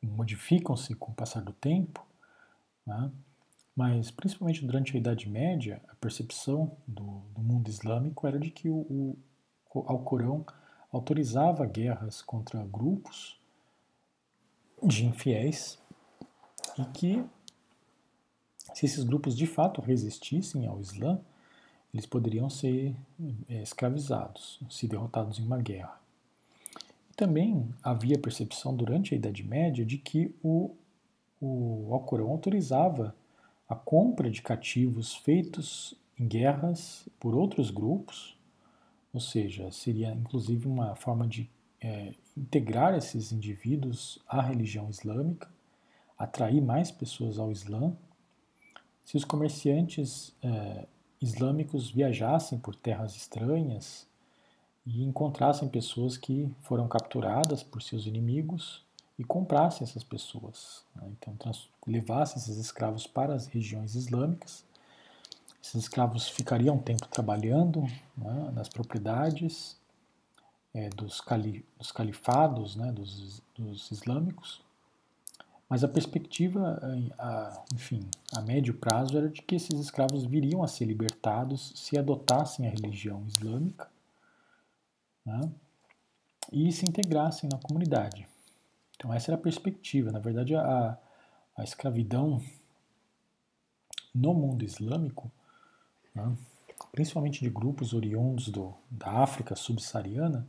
modificam-se 0.02 0.94
com 0.94 1.12
o 1.12 1.14
passar 1.14 1.42
do 1.42 1.52
tempo, 1.52 2.06
né? 2.86 3.10
mas 3.74 4.10
principalmente 4.10 4.64
durante 4.64 4.96
a 4.96 4.98
Idade 4.98 5.28
Média, 5.28 5.80
a 5.88 5.94
percepção 5.96 6.76
do, 6.86 7.22
do 7.34 7.40
mundo 7.40 7.68
islâmico 7.68 8.26
era 8.26 8.38
de 8.38 8.50
que 8.50 8.68
o, 8.68 9.16
o 9.72 9.84
Alcorão 9.86 10.44
autorizava 10.90 11.66
guerras 11.66 12.22
contra 12.22 12.64
grupos 12.64 13.38
de 14.82 15.04
infiéis 15.04 15.78
e 16.78 16.84
que, 16.86 17.24
se 18.74 18.86
esses 18.86 19.04
grupos 19.04 19.36
de 19.36 19.46
fato 19.46 19.80
resistissem 19.80 20.66
ao 20.66 20.80
Islã, 20.80 21.20
eles 21.92 22.06
poderiam 22.06 22.48
ser 22.48 22.94
é, 23.48 23.62
escravizados, 23.62 24.60
se 24.70 24.86
derrotados 24.86 25.38
em 25.38 25.44
uma 25.44 25.58
guerra. 25.58 25.98
Também 27.18 27.68
havia 27.82 28.16
percepção 28.16 28.72
durante 28.76 29.12
a 29.12 29.16
Idade 29.16 29.42
Média 29.42 29.84
de 29.84 29.98
que 29.98 30.32
o, 30.40 30.76
o 31.40 31.92
Alcorão 31.92 32.30
autorizava 32.30 33.12
a 33.68 33.74
compra 33.74 34.30
de 34.30 34.40
cativos 34.40 35.16
feitos 35.16 35.98
em 36.16 36.28
guerras 36.28 37.08
por 37.18 37.34
outros 37.34 37.72
grupos, 37.72 38.38
ou 39.12 39.18
seja, 39.18 39.68
seria 39.72 40.12
inclusive 40.12 40.68
uma 40.68 40.94
forma 40.94 41.26
de 41.26 41.50
é, 41.80 42.14
integrar 42.36 42.94
esses 42.94 43.32
indivíduos 43.32 44.20
à 44.28 44.40
religião 44.40 44.88
islâmica, 44.88 45.50
atrair 46.16 46.62
mais 46.62 46.92
pessoas 46.92 47.36
ao 47.36 47.50
Islã. 47.50 47.96
Se 49.04 49.16
os 49.16 49.24
comerciantes 49.24 50.32
é, 50.40 50.86
islâmicos 51.20 51.90
viajassem 51.90 52.60
por 52.60 52.76
terras 52.76 53.16
estranhas 53.16 54.07
e 54.88 55.04
encontrassem 55.04 55.68
pessoas 55.68 56.16
que 56.16 56.50
foram 56.62 56.88
capturadas 56.88 57.62
por 57.62 57.82
seus 57.82 58.06
inimigos 58.06 58.82
e 59.18 59.24
comprassem 59.24 59.84
essas 59.84 60.02
pessoas. 60.02 60.82
Né? 60.96 61.12
Então, 61.12 61.52
levassem 61.86 62.40
esses 62.40 62.56
escravos 62.56 63.06
para 63.06 63.34
as 63.34 63.46
regiões 63.46 63.94
islâmicas. 63.94 64.64
Esses 65.62 65.82
escravos 65.82 66.28
ficariam 66.28 66.76
um 66.76 66.82
tempo 66.82 67.06
trabalhando 67.08 67.82
né, 68.16 68.50
nas 68.54 68.68
propriedades 68.68 69.76
é, 70.72 70.88
dos, 70.88 71.20
cali 71.20 71.64
dos 71.76 71.92
califados, 71.92 72.74
né, 72.74 72.90
dos, 72.90 73.42
dos 73.54 73.90
islâmicos 73.90 74.66
mas 75.68 75.84
a 75.84 75.88
perspectiva, 75.88 76.80
a, 77.18 77.62
enfim, 77.74 78.00
a 78.34 78.40
médio 78.40 78.72
prazo 78.72 79.18
era 79.18 79.28
de 79.28 79.42
que 79.42 79.56
esses 79.56 79.78
escravos 79.78 80.24
viriam 80.24 80.62
a 80.62 80.66
ser 80.66 80.86
libertados 80.86 81.74
se 81.76 81.98
adotassem 81.98 82.66
a 82.66 82.70
religião 82.70 83.22
islâmica 83.26 83.86
né, 85.28 85.52
e 86.50 86.72
se 86.72 86.88
integrassem 86.88 87.48
na 87.52 87.58
comunidade. 87.58 88.26
Então 88.96 89.12
essa 89.12 89.30
era 89.30 89.38
a 89.38 89.42
perspectiva. 89.42 90.10
Na 90.10 90.18
verdade, 90.18 90.54
a, 90.56 90.98
a 91.56 91.62
escravidão 91.62 92.42
no 94.14 94.32
mundo 94.32 94.64
islâmico, 94.64 95.30
né, 96.14 96.36
principalmente 96.90 97.40
de 97.40 97.50
grupos 97.50 97.92
oriundos 97.92 98.48
do, 98.48 98.74
da 98.90 99.10
África 99.22 99.54
subsaariana, 99.54 100.48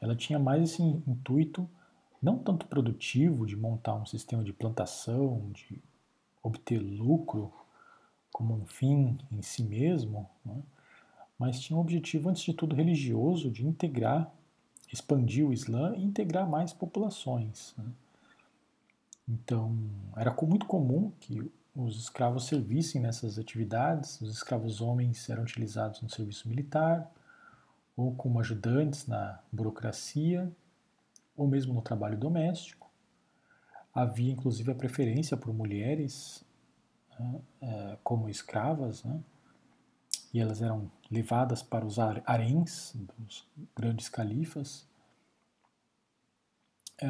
ela 0.00 0.14
tinha 0.14 0.38
mais 0.38 0.70
esse 0.70 0.82
intuito 0.82 1.68
não 2.22 2.38
tanto 2.38 2.66
produtivo 2.66 3.44
de 3.44 3.56
montar 3.56 3.94
um 3.94 4.06
sistema 4.06 4.42
de 4.42 4.52
plantação, 4.52 5.50
de 5.52 5.82
obter 6.42 6.78
lucro 6.78 7.52
como 8.32 8.54
um 8.54 8.66
fim 8.66 9.18
em 9.32 9.42
si 9.42 9.62
mesmo, 9.62 10.28
né? 10.44 10.62
Mas 11.38 11.60
tinha 11.60 11.76
um 11.76 11.80
objetivo, 11.80 12.28
antes 12.28 12.42
de 12.42 12.54
tudo, 12.54 12.74
religioso, 12.74 13.50
de 13.50 13.66
integrar, 13.66 14.32
expandir 14.92 15.46
o 15.46 15.52
Islã 15.52 15.94
e 15.96 16.04
integrar 16.04 16.48
mais 16.48 16.72
populações. 16.72 17.74
Né? 17.76 17.84
Então, 19.28 19.76
era 20.16 20.34
muito 20.42 20.66
comum 20.66 21.12
que 21.20 21.50
os 21.74 21.98
escravos 21.98 22.46
servissem 22.46 23.00
nessas 23.00 23.38
atividades, 23.38 24.20
os 24.20 24.32
escravos 24.32 24.80
homens 24.80 25.28
eram 25.28 25.42
utilizados 25.42 26.00
no 26.00 26.08
serviço 26.08 26.48
militar 26.48 27.10
ou 27.94 28.14
como 28.14 28.40
ajudantes 28.40 29.06
na 29.06 29.40
burocracia 29.52 30.50
ou 31.36 31.46
mesmo 31.46 31.74
no 31.74 31.82
trabalho 31.82 32.16
doméstico. 32.16 32.90
Havia 33.92 34.32
inclusive 34.32 34.70
a 34.70 34.74
preferência 34.74 35.36
por 35.36 35.52
mulheres 35.52 36.42
né, 37.18 37.40
é, 37.60 37.98
como 38.02 38.28
escravas, 38.28 39.04
né, 39.04 39.20
e 40.32 40.40
elas 40.40 40.62
eram 40.62 40.90
levadas 41.10 41.62
para 41.62 41.84
os 41.84 41.98
haréns 41.98 42.94
dos 42.94 43.46
grandes 43.74 44.08
califas. 44.08 44.86
É, 46.98 47.06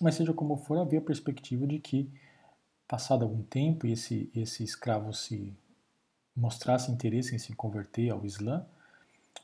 mas 0.00 0.14
seja 0.14 0.32
como 0.32 0.56
for, 0.56 0.78
havia 0.78 0.98
a 0.98 1.02
perspectiva 1.02 1.66
de 1.66 1.78
que, 1.78 2.10
passado 2.88 3.22
algum 3.22 3.42
tempo, 3.42 3.86
e 3.86 3.92
esse, 3.92 4.30
esse 4.34 4.64
escravo 4.64 5.12
se 5.12 5.54
mostrasse 6.34 6.90
interesse 6.90 7.34
em 7.34 7.38
se 7.38 7.54
converter 7.54 8.10
ao 8.10 8.24
Islã, 8.24 8.66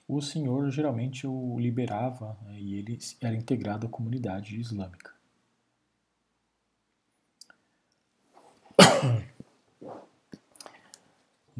o 0.06 0.20
senhor 0.22 0.70
geralmente 0.70 1.26
o 1.26 1.58
liberava 1.58 2.36
né, 2.42 2.58
e 2.58 2.74
ele 2.76 2.98
era 3.20 3.34
integrado 3.34 3.86
à 3.86 3.90
comunidade 3.90 4.58
islâmica. 4.58 5.12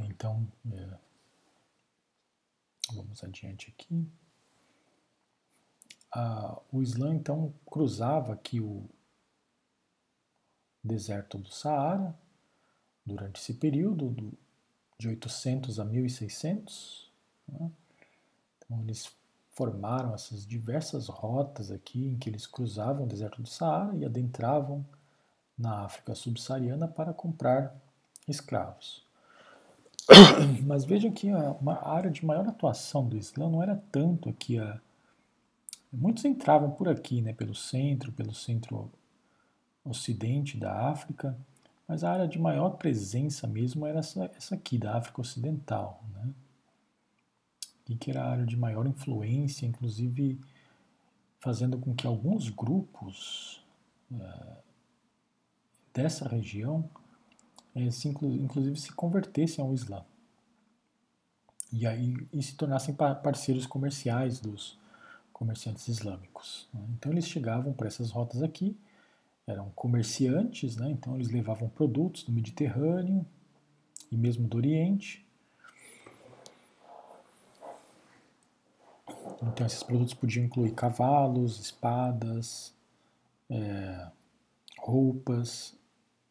Então, 0.01 0.49
é, 0.73 0.89
vamos 2.95 3.23
adiante 3.23 3.73
aqui. 3.75 4.07
Ah, 6.11 6.59
o 6.73 6.83
Islã 6.83 7.15
então 7.15 7.53
cruzava 7.67 8.33
aqui 8.33 8.61
o 8.61 8.89
deserto 10.83 11.39
do 11.39 11.51
Saara 11.51 12.17
durante 13.05 13.41
esse 13.41 13.55
período 13.55 14.11
do, 14.11 14.33
de 14.99 15.09
800 15.09 15.79
a 15.81 15.85
1600. 15.85 17.11
Né? 17.49 17.71
Então 18.59 18.81
eles 18.81 19.11
formaram 19.53 20.15
essas 20.15 20.47
diversas 20.47 21.09
rotas 21.09 21.71
aqui 21.71 22.07
em 22.07 22.17
que 22.17 22.31
eles 22.31 22.47
cruzavam 22.47 23.05
o 23.05 23.09
deserto 23.09 23.43
do 23.43 23.49
Saara 23.49 23.95
e 23.97 24.05
adentravam 24.05 24.87
na 25.59 25.85
África 25.85 26.15
subsaariana 26.15 26.87
para 26.87 27.13
comprar 27.13 27.77
escravos. 28.29 29.08
Mas 30.65 30.85
vejam 30.85 31.11
que 31.11 31.31
a, 31.31 31.53
uma 31.53 31.87
área 31.87 32.11
de 32.11 32.25
maior 32.25 32.47
atuação 32.47 33.07
do 33.07 33.17
Islã 33.17 33.49
não 33.49 33.63
era 33.63 33.77
tanto 33.91 34.29
aqui 34.29 34.59
a 34.59 34.81
muitos 35.93 36.25
entravam 36.25 36.71
por 36.71 36.89
aqui, 36.89 37.23
né, 37.23 37.33
pelo 37.33 37.55
centro, 37.55 38.13
pelo 38.13 38.35
centro 38.35 38.91
ocidente 39.85 40.57
da 40.57 40.91
África, 40.91 41.37
mas 41.87 42.05
a 42.05 42.13
área 42.13 42.29
de 42.29 42.39
maior 42.39 42.71
presença 42.71 43.47
mesmo 43.47 43.87
era 43.87 44.01
essa, 44.01 44.31
essa 44.37 44.55
aqui 44.55 44.77
da 44.77 44.97
África 44.97 45.23
Ocidental, 45.23 46.05
né? 46.13 46.35
E 47.89 47.97
que 47.97 48.11
era 48.11 48.23
a 48.23 48.31
área 48.31 48.45
de 48.45 48.55
maior 48.55 48.87
influência, 48.87 49.65
inclusive 49.65 50.39
fazendo 51.39 51.79
com 51.79 51.95
que 51.95 52.07
alguns 52.07 52.51
grupos 52.51 53.65
uh, 54.13 54.57
dessa 55.95 56.29
região 56.29 56.91
é, 57.87 57.91
se, 57.91 58.09
inclusive 58.09 58.79
se 58.79 58.93
convertessem 58.93 59.65
ao 59.65 59.73
Islã. 59.73 60.05
E 61.73 61.87
aí 61.87 62.17
e 62.33 62.43
se 62.43 62.55
tornassem 62.55 62.95
parceiros 62.95 63.67
comerciais 63.67 64.41
dos 64.41 64.79
comerciantes 65.33 65.87
islâmicos. 65.87 66.69
Né? 66.73 66.81
Então 66.91 67.13
eles 67.13 67.29
chegavam 67.29 67.73
para 67.73 67.87
essas 67.87 68.11
rotas 68.11 68.43
aqui, 68.43 68.77
eram 69.47 69.71
comerciantes, 69.71 70.77
né? 70.77 70.91
então 70.91 71.15
eles 71.15 71.29
levavam 71.29 71.69
produtos 71.69 72.25
do 72.25 72.33
Mediterrâneo 72.33 73.25
e 74.11 74.17
mesmo 74.17 74.49
do 74.49 74.57
Oriente. 74.57 75.25
Então 79.43 79.67
esses 79.67 79.83
produtos 79.83 80.15
podiam 80.15 80.45
incluir 80.45 80.73
cavalos, 80.73 81.61
espadas, 81.61 82.75
é, 83.51 84.09
roupas, 84.79 85.77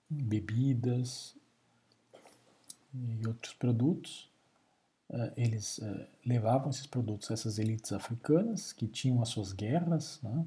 bebidas 0.09 1.36
e 2.93 3.27
outros 3.27 3.53
produtos. 3.53 4.29
Uh, 5.09 5.31
eles 5.37 5.77
uh, 5.77 6.05
levavam 6.25 6.69
esses 6.69 6.85
produtos 6.85 7.31
a 7.31 7.33
essas 7.33 7.57
elites 7.59 7.93
africanas 7.93 8.73
que 8.73 8.87
tinham 8.87 9.21
as 9.21 9.29
suas 9.29 9.53
guerras 9.53 10.19
né, 10.21 10.45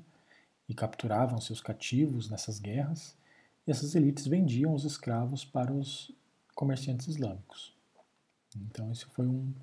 e 0.69 0.75
capturavam 0.75 1.41
seus 1.41 1.63
cativos 1.63 2.29
nessas 2.29 2.59
guerras, 2.59 3.17
e 3.67 3.71
essas 3.71 3.95
elites 3.95 4.27
vendiam 4.27 4.75
os 4.75 4.85
escravos 4.85 5.45
para 5.45 5.73
os 5.73 6.13
comerciantes 6.55 7.09
islâmicos. 7.09 7.75
Então, 8.55 8.93
isso 8.93 9.09
foi 9.11 9.27
um, 9.27 9.55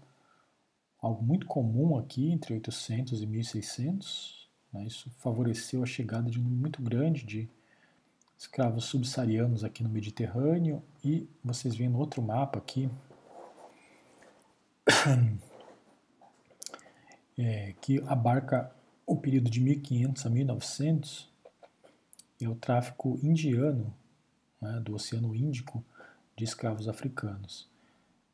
algo 1.00 1.24
muito 1.24 1.46
comum 1.46 1.98
aqui 1.98 2.31
entre 2.31 2.53
800 2.55 3.22
e 3.22 3.25
1600. 3.27 4.50
Né, 4.74 4.86
isso 4.86 5.10
favoreceu 5.19 5.84
a 5.84 5.86
chegada 5.86 6.29
de 6.29 6.39
um 6.39 6.43
número 6.43 6.62
muito 6.62 6.81
grande 6.81 7.24
de 7.24 7.50
escravos 8.38 8.86
subsaarianos 8.86 9.63
aqui 9.63 9.82
no 9.84 9.89
Mediterrâneo 9.89 10.84
e 11.03 11.28
vocês 11.43 11.76
veem 11.76 11.89
no 11.89 11.97
outro 11.97 12.21
mapa 12.21 12.60
aqui 12.60 12.89
é, 17.38 17.73
que 17.82 18.00
abarca 18.06 18.71
o 19.06 19.17
período 19.17 19.50
de 19.50 19.60
1500 19.60 20.26
a 20.26 20.30
1900 20.30 21.30
é 22.39 22.47
o 22.47 22.56
tráfico 22.56 23.19
indiano 23.23 23.91
né, 24.62 24.80
do 24.82 24.93
Oceano 24.93 25.36
Índico 25.36 25.84
de 26.36 26.43
escravos 26.43 26.88
africanos. 26.88 27.67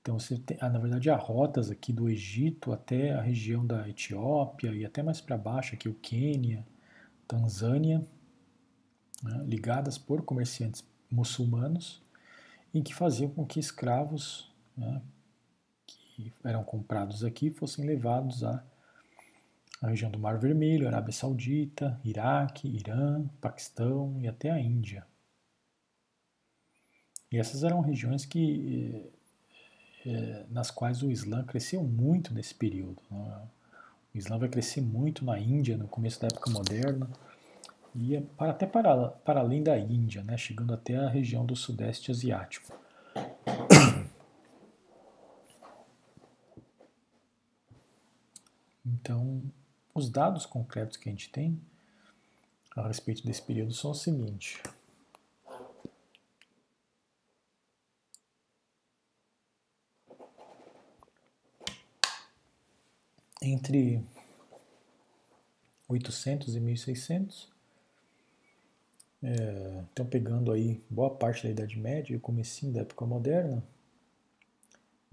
Então 0.02 0.20
você 0.20 0.38
tem, 0.38 0.58
ah, 0.60 0.70
na 0.70 0.80
verdade, 0.80 1.10
há 1.10 1.16
rotas 1.16 1.72
aqui 1.72 1.94
do 1.94 2.10
Egito 2.10 2.74
até 2.74 3.14
a 3.14 3.22
região 3.22 3.66
da 3.66 3.88
Etiópia 3.88 4.72
e 4.72 4.84
até 4.84 5.02
mais 5.02 5.22
para 5.22 5.38
baixo 5.38 5.76
aqui 5.76 5.88
o 5.88 5.94
Quênia, 5.94 6.66
Tanzânia 7.26 8.06
né, 9.24 9.42
ligadas 9.46 9.98
por 9.98 10.22
comerciantes 10.24 10.84
muçulmanos 11.10 12.02
e 12.74 12.82
que 12.82 12.94
faziam 12.94 13.30
com 13.30 13.46
que 13.46 13.60
escravos 13.60 14.52
né, 14.76 15.02
que 15.88 16.34
eram 16.44 16.64
comprados 16.64 17.24
aqui 17.24 17.50
fossem 17.50 17.86
levados 17.86 18.44
à, 18.44 18.64
à 19.82 19.88
região 19.88 20.12
do 20.12 20.20
Mar 20.20 20.38
Vermelho, 20.38 20.88
Arábia 20.88 21.14
Saudita, 21.14 22.00
Iraque, 22.04 22.68
Irã, 22.68 23.26
Paquistão 23.40 24.20
e 24.22 24.28
até 24.28 24.52
a 24.52 24.60
Índia. 24.60 25.06
E 27.32 27.38
essas 27.38 27.64
eram 27.64 27.82
regiões 27.82 28.26
que 28.26 29.12
é, 30.06 30.46
nas 30.50 30.70
quais 30.70 31.02
o 31.02 31.10
Islã 31.10 31.44
cresceu 31.44 31.84
muito 31.84 32.34
nesse 32.34 32.54
período. 32.54 33.02
Né? 33.10 33.42
O 34.14 34.18
Islã 34.18 34.38
vai 34.38 34.50
crescer 34.50 34.82
muito 34.82 35.26
na 35.26 35.40
Índia 35.40 35.78
no 35.78 35.88
começo 35.88 36.20
da 36.22 36.28
época 36.28 36.52
moderna 36.52 37.10
ia 37.96 38.22
para, 38.38 38.52
até 38.52 38.66
para, 38.66 39.08
para 39.10 39.40
além 39.42 39.64
da 39.64 39.78
Índia, 39.78 40.24
né, 40.24 40.38
chegando 40.38 40.74
até 40.74 40.96
a 40.98 41.08
região 41.08 41.46
do 41.46 41.56
Sudeste 41.56 42.12
Asiático. 42.12 42.78
Então, 48.86 49.44
os 49.94 50.10
dados 50.10 50.46
concretos 50.46 50.98
que 50.98 51.10
a 51.10 51.12
gente 51.12 51.30
tem 51.30 51.60
a 52.76 52.88
respeito 52.88 53.26
desse 53.26 53.42
período 53.42 53.74
são 53.74 53.92
o 53.92 53.96
seguinte. 53.96 54.62
Entre 63.42 64.02
800 65.88 66.56
e 66.56 66.60
1600, 66.60 67.53
é, 69.24 69.84
pegando 70.10 70.52
aí 70.52 70.82
boa 70.90 71.10
parte 71.10 71.44
da 71.44 71.50
Idade 71.50 71.80
Média 71.80 72.14
e 72.14 72.18
o 72.18 72.20
comecinho 72.20 72.74
da 72.74 72.82
época 72.82 73.06
moderna, 73.06 73.64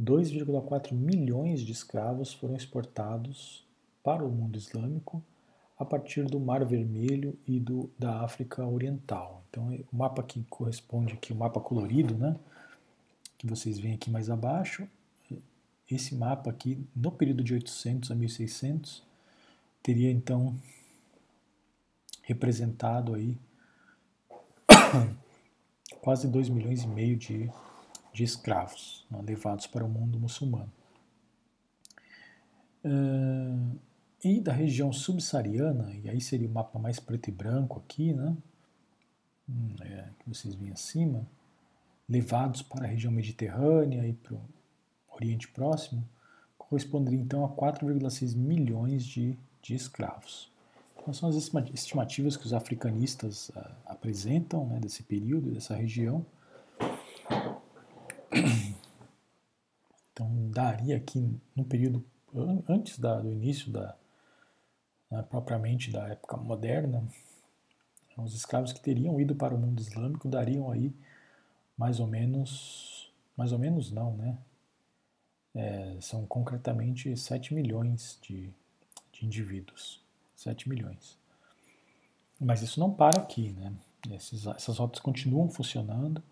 2,4 0.01 0.93
milhões 0.93 1.61
de 1.61 1.73
escravos 1.73 2.33
foram 2.33 2.57
exportados 2.57 3.65
para 4.03 4.25
o 4.25 4.31
mundo 4.31 4.57
islâmico 4.57 5.23
a 5.79 5.85
partir 5.85 6.25
do 6.25 6.41
Mar 6.41 6.65
Vermelho 6.65 7.39
e 7.47 7.61
do, 7.61 7.91
da 7.99 8.23
África 8.23 8.67
Oriental. 8.67 9.45
Então, 9.49 9.69
o 9.91 9.97
mapa 9.97 10.23
que 10.23 10.43
corresponde 10.51 11.15
aqui, 11.15 11.33
o 11.33 11.37
mapa 11.37 11.61
colorido, 11.61 12.15
né, 12.15 12.37
que 13.39 13.47
vocês 13.47 13.79
veem 13.79 13.95
aqui 13.95 14.11
mais 14.11 14.29
abaixo, 14.29 14.89
esse 15.91 16.15
mapa 16.15 16.51
aqui, 16.51 16.87
no 16.95 17.11
período 17.11 17.43
de 17.43 17.55
800 17.55 18.11
a 18.11 18.15
1600, 18.15 19.03
teria 19.83 20.11
então 20.11 20.55
representado 22.23 23.15
aí 23.15 23.37
quase 26.01 26.29
2 26.29 26.49
milhões 26.49 26.83
e 26.83 26.89
meio 26.89 27.17
de, 27.17 27.51
de 28.13 28.25
escravos 28.25 29.07
né, 29.11 29.21
levados 29.23 29.67
para 29.67 29.85
o 29.85 29.89
mundo 29.89 30.19
muçulmano. 30.19 30.73
Uh, 32.85 33.79
e 34.23 34.41
da 34.41 34.53
região 34.53 34.93
subsaariana, 34.93 35.95
e 35.95 36.09
aí 36.09 36.21
seria 36.21 36.49
o 36.49 36.53
mapa 36.53 36.79
mais 36.79 37.01
preto 37.01 37.29
e 37.29 37.33
branco 37.33 37.79
aqui, 37.79 38.13
né? 38.13 38.37
Hum, 39.49 39.75
é, 39.81 40.09
que 40.19 40.29
vocês 40.29 40.55
veem 40.55 40.73
acima, 40.73 41.27
levados 42.09 42.63
para 42.63 42.85
a 42.85 42.89
região 42.89 43.13
mediterrânea 43.13 44.07
e 44.07 44.13
para 44.13 44.35
o 44.35 44.41
Oriente 45.11 45.49
Próximo, 45.49 46.07
corresponderia 46.59 47.19
então 47.19 47.45
a 47.45 47.49
4,6 47.49 48.37
milhões 48.37 49.05
de, 49.05 49.39
de 49.63 49.75
escravos. 49.75 50.50
Então, 51.01 51.15
são 51.15 51.29
as 51.29 51.37
estimativas 51.73 52.37
que 52.37 52.45
os 52.45 52.53
africanistas 52.53 53.49
uh, 53.51 53.77
apresentam 53.87 54.67
né, 54.67 54.79
desse 54.79 55.03
período, 55.03 55.51
dessa 55.51 55.75
região. 55.75 56.25
Então, 60.13 60.51
daria 60.51 60.97
aqui, 60.97 61.19
no 61.57 61.65
período 61.65 62.05
antes 62.69 62.99
da, 62.99 63.19
do 63.21 63.33
início 63.33 63.73
da, 63.73 63.97
né, 65.11 65.23
propriamente 65.23 65.91
da 65.91 66.09
época 66.09 66.37
moderna, 66.37 67.03
os 68.17 68.35
escravos 68.35 68.73
que 68.73 68.81
teriam 68.81 69.19
ido 69.19 69.35
para 69.35 69.55
o 69.55 69.59
mundo 69.59 69.81
islâmico 69.81 70.29
dariam 70.29 70.71
aí 70.71 70.95
mais 71.77 71.99
ou 71.99 72.07
menos, 72.07 73.11
mais 73.35 73.51
ou 73.53 73.59
menos 73.59 73.91
não, 73.91 74.15
né? 74.15 74.37
é, 75.55 75.97
são 76.01 76.27
concretamente 76.27 77.17
7 77.17 77.55
milhões 77.55 78.19
de, 78.23 78.51
de 79.13 79.27
indivíduos. 79.27 80.00
7 80.41 80.71
milhões. 80.71 81.19
Mas 82.41 82.63
isso 82.63 82.81
não 82.81 82.91
para 82.91 83.21
aqui, 83.21 83.53
né? 83.53 83.75
Essas 84.11 84.79
rotas 84.79 85.01
continuam 85.01 85.51
funcionando 85.51 86.23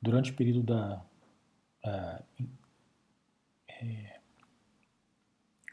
durante 0.00 0.30
o 0.30 0.34
período 0.34 0.62
da 0.62 1.04
uh, 1.84 2.46
é, 3.68 4.20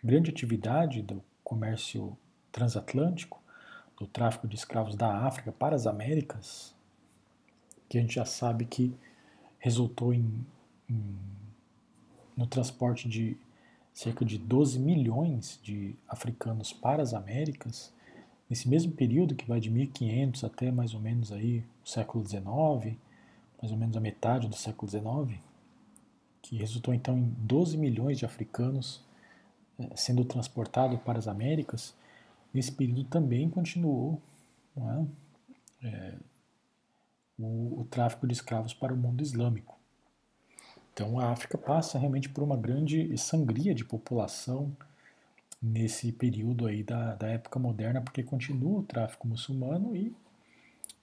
grande 0.03 0.31
atividade 0.31 1.03
do 1.03 1.23
comércio 1.43 2.17
transatlântico, 2.51 3.39
do 3.99 4.07
tráfico 4.07 4.47
de 4.47 4.55
escravos 4.55 4.95
da 4.95 5.19
África 5.19 5.51
para 5.51 5.75
as 5.75 5.85
Américas, 5.85 6.73
que 7.87 7.99
a 7.99 8.01
gente 8.01 8.15
já 8.15 8.25
sabe 8.25 8.65
que 8.65 8.97
resultou 9.59 10.11
em, 10.11 10.43
em 10.89 11.15
no 12.35 12.47
transporte 12.47 13.07
de 13.07 13.37
cerca 13.95 14.25
de 14.25 14.37
12 14.37 14.77
milhões 14.77 15.57
de 15.63 15.95
africanos 16.05 16.73
para 16.73 17.01
as 17.01 17.13
Américas, 17.13 17.93
nesse 18.49 18.67
mesmo 18.67 18.91
período 18.91 19.35
que 19.35 19.47
vai 19.47 19.61
de 19.61 19.71
1500 19.71 20.43
até 20.43 20.69
mais 20.69 20.93
ou 20.93 20.99
menos 20.99 21.31
aí 21.31 21.63
o 21.83 21.87
século 21.87 22.27
XIX, 22.27 22.43
mais 23.61 23.71
ou 23.71 23.77
menos 23.77 23.95
a 23.95 24.01
metade 24.01 24.49
do 24.49 24.55
século 24.55 24.91
XIX, 24.91 25.39
que 26.41 26.57
resultou 26.57 26.93
então 26.93 27.17
em 27.17 27.33
12 27.39 27.77
milhões 27.77 28.19
de 28.19 28.25
africanos 28.25 29.01
eh, 29.79 29.89
sendo 29.95 30.25
transportados 30.25 30.99
para 30.99 31.17
as 31.17 31.27
Américas, 31.29 31.95
nesse 32.53 32.73
período 32.73 33.05
também 33.05 33.49
continuou 33.49 34.21
é? 34.77 35.87
É, 35.87 36.13
o, 37.39 37.81
o 37.81 37.87
tráfico 37.89 38.27
de 38.27 38.33
escravos 38.33 38.73
para 38.73 38.93
o 38.93 38.97
mundo 38.97 39.21
islâmico. 39.21 39.74
Então 40.95 41.19
a 41.19 41.29
África 41.29 41.57
passa 41.57 41.99
realmente 41.99 42.29
por 42.29 42.41
uma 42.41 42.55
grande 42.55 43.17
sangria 43.17 43.75
de 43.75 43.83
população 43.83 44.73
nesse 45.61 46.09
período 46.13 46.65
aí 46.65 46.83
da, 46.83 47.15
da 47.15 47.27
época 47.27 47.59
moderna, 47.59 48.01
porque 48.01 48.23
continua 48.23 48.79
o 48.79 48.83
tráfico 48.83 49.27
muçulmano 49.27 49.93
e, 49.93 50.15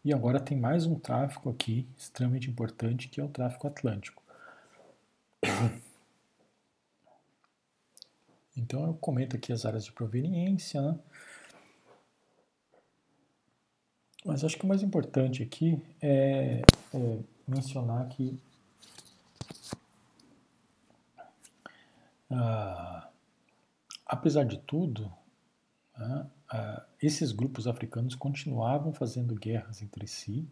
e 0.02 0.10
agora 0.14 0.40
tem 0.40 0.56
mais 0.56 0.86
um 0.86 0.98
tráfico 0.98 1.50
aqui 1.50 1.86
extremamente 1.98 2.48
importante, 2.48 3.06
que 3.06 3.20
é 3.20 3.24
o 3.24 3.28
tráfico 3.28 3.66
atlântico. 3.68 4.22
Então 8.54 8.86
eu 8.86 8.92
comento 8.92 9.34
aqui 9.34 9.50
as 9.50 9.64
áreas 9.64 9.82
de 9.82 9.92
proveniência, 9.92 10.82
né? 10.82 10.98
Mas 14.26 14.44
acho 14.44 14.58
que 14.58 14.64
o 14.64 14.68
mais 14.68 14.82
importante 14.82 15.42
aqui 15.42 15.82
é, 16.02 16.60
é 16.92 17.18
mencionar 17.48 18.06
que 18.10 18.38
ah, 22.34 23.10
apesar 24.06 24.44
de 24.44 24.58
tudo, 24.58 25.12
ah, 25.94 26.26
ah, 26.50 26.86
esses 27.00 27.32
grupos 27.32 27.66
africanos 27.66 28.14
continuavam 28.14 28.92
fazendo 28.92 29.34
guerras 29.34 29.82
entre 29.82 30.06
si, 30.06 30.48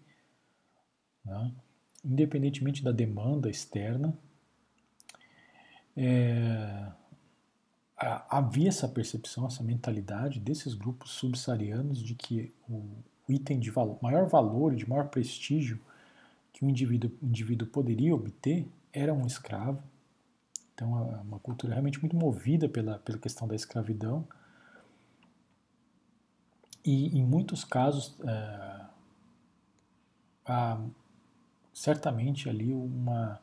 né, 1.25 1.53
independentemente 2.05 2.83
da 2.83 2.93
demanda 2.93 3.49
externa. 3.49 4.17
É, 5.97 6.93
havia 7.97 8.69
essa 8.69 8.89
percepção, 8.89 9.47
essa 9.47 9.63
mentalidade 9.63 10.41
desses 10.41 10.73
grupos 10.73 11.11
subsaarianos 11.11 12.03
de 12.03 12.15
que 12.15 12.53
o 12.69 12.83
item 13.29 13.61
de 13.61 13.71
maior 14.01 14.27
valor 14.27 14.75
de 14.75 14.89
maior 14.89 15.09
prestígio 15.09 15.79
que 16.53 16.65
um 16.65 16.71
indivíduo, 16.71 17.11
indivíduo 17.23 17.69
poderia 17.69 18.15
obter 18.15 18.67
era 18.93 19.13
um 19.13 19.27
escravo, 19.27 19.83
então, 20.81 21.13
é 21.13 21.21
uma 21.21 21.39
cultura 21.39 21.75
realmente 21.75 22.01
muito 22.01 22.17
movida 22.17 22.67
pela, 22.67 22.99
pela 23.01 23.19
questão 23.19 23.47
da 23.47 23.55
escravidão. 23.55 24.27
E, 26.83 27.19
em 27.19 27.23
muitos 27.23 27.65
casos, 27.65 28.19
é, 28.25 28.87
há 30.47 30.81
certamente 31.75 32.49
ali 32.49 32.73
uma, 32.73 33.39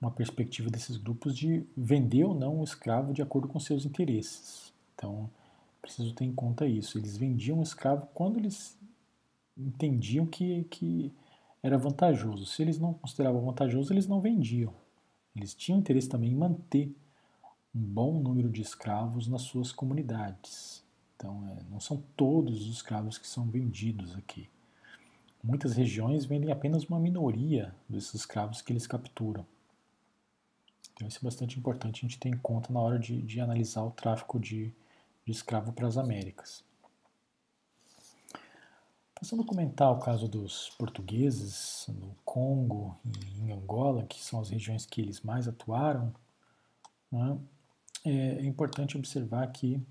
uma 0.00 0.10
perspectiva 0.10 0.70
desses 0.70 0.96
grupos 0.96 1.36
de 1.36 1.66
vender 1.76 2.24
ou 2.24 2.34
não 2.34 2.60
o 2.60 2.64
escravo 2.64 3.12
de 3.12 3.20
acordo 3.20 3.48
com 3.48 3.60
seus 3.60 3.84
interesses. 3.84 4.72
Então, 4.94 5.28
preciso 5.82 6.14
ter 6.14 6.24
em 6.24 6.32
conta 6.32 6.66
isso. 6.66 6.96
Eles 6.96 7.18
vendiam 7.18 7.58
o 7.58 7.62
escravo 7.62 8.08
quando 8.14 8.38
eles 8.38 8.78
entendiam 9.54 10.24
que, 10.24 10.64
que 10.64 11.12
era 11.62 11.76
vantajoso. 11.76 12.46
Se 12.46 12.62
eles 12.62 12.78
não 12.78 12.94
consideravam 12.94 13.44
vantajoso, 13.44 13.92
eles 13.92 14.06
não 14.06 14.22
vendiam. 14.22 14.72
Eles 15.36 15.54
tinham 15.54 15.78
interesse 15.78 16.08
também 16.08 16.30
em 16.30 16.34
manter 16.34 16.96
um 17.74 17.80
bom 17.80 18.18
número 18.20 18.48
de 18.48 18.62
escravos 18.62 19.28
nas 19.28 19.42
suas 19.42 19.70
comunidades. 19.70 20.82
Então, 21.14 21.46
é, 21.48 21.62
não 21.70 21.78
são 21.78 22.02
todos 22.16 22.62
os 22.62 22.74
escravos 22.74 23.18
que 23.18 23.26
são 23.26 23.46
vendidos 23.46 24.16
aqui. 24.16 24.48
Muitas 25.44 25.76
regiões 25.76 26.24
vendem 26.24 26.50
apenas 26.50 26.84
uma 26.84 26.98
minoria 26.98 27.74
desses 27.88 28.14
escravos 28.14 28.62
que 28.62 28.72
eles 28.72 28.86
capturam. 28.86 29.46
Então, 30.94 31.06
isso 31.06 31.18
é 31.18 31.24
bastante 31.24 31.58
importante 31.58 31.98
a 31.98 32.08
gente 32.08 32.18
ter 32.18 32.30
em 32.30 32.38
conta 32.38 32.72
na 32.72 32.80
hora 32.80 32.98
de, 32.98 33.20
de 33.20 33.38
analisar 33.38 33.82
o 33.82 33.90
tráfico 33.90 34.40
de, 34.40 34.72
de 35.24 35.32
escravo 35.32 35.72
para 35.72 35.86
as 35.86 35.98
Américas. 35.98 36.64
Passando 39.18 39.42
a 39.42 39.46
comentar 39.46 39.90
o 39.90 39.98
caso 39.98 40.28
dos 40.28 40.68
portugueses 40.76 41.86
no 41.88 42.14
Congo 42.22 43.00
e 43.02 43.40
em 43.40 43.50
Angola, 43.50 44.04
que 44.04 44.22
são 44.22 44.40
as 44.40 44.50
regiões 44.50 44.84
que 44.84 45.00
eles 45.00 45.22
mais 45.22 45.48
atuaram, 45.48 46.14
né, 47.10 47.38
é 48.04 48.44
importante 48.44 48.94
observar 48.94 49.50
que 49.52 49.82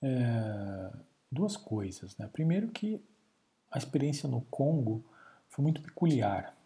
é, 0.00 0.92
duas 1.30 1.56
coisas. 1.56 2.16
Né? 2.16 2.28
Primeiro 2.32 2.68
que 2.68 3.02
a 3.68 3.78
experiência 3.78 4.28
no 4.28 4.42
Congo 4.42 5.04
foi 5.48 5.64
muito 5.64 5.82
peculiar, 5.82 6.56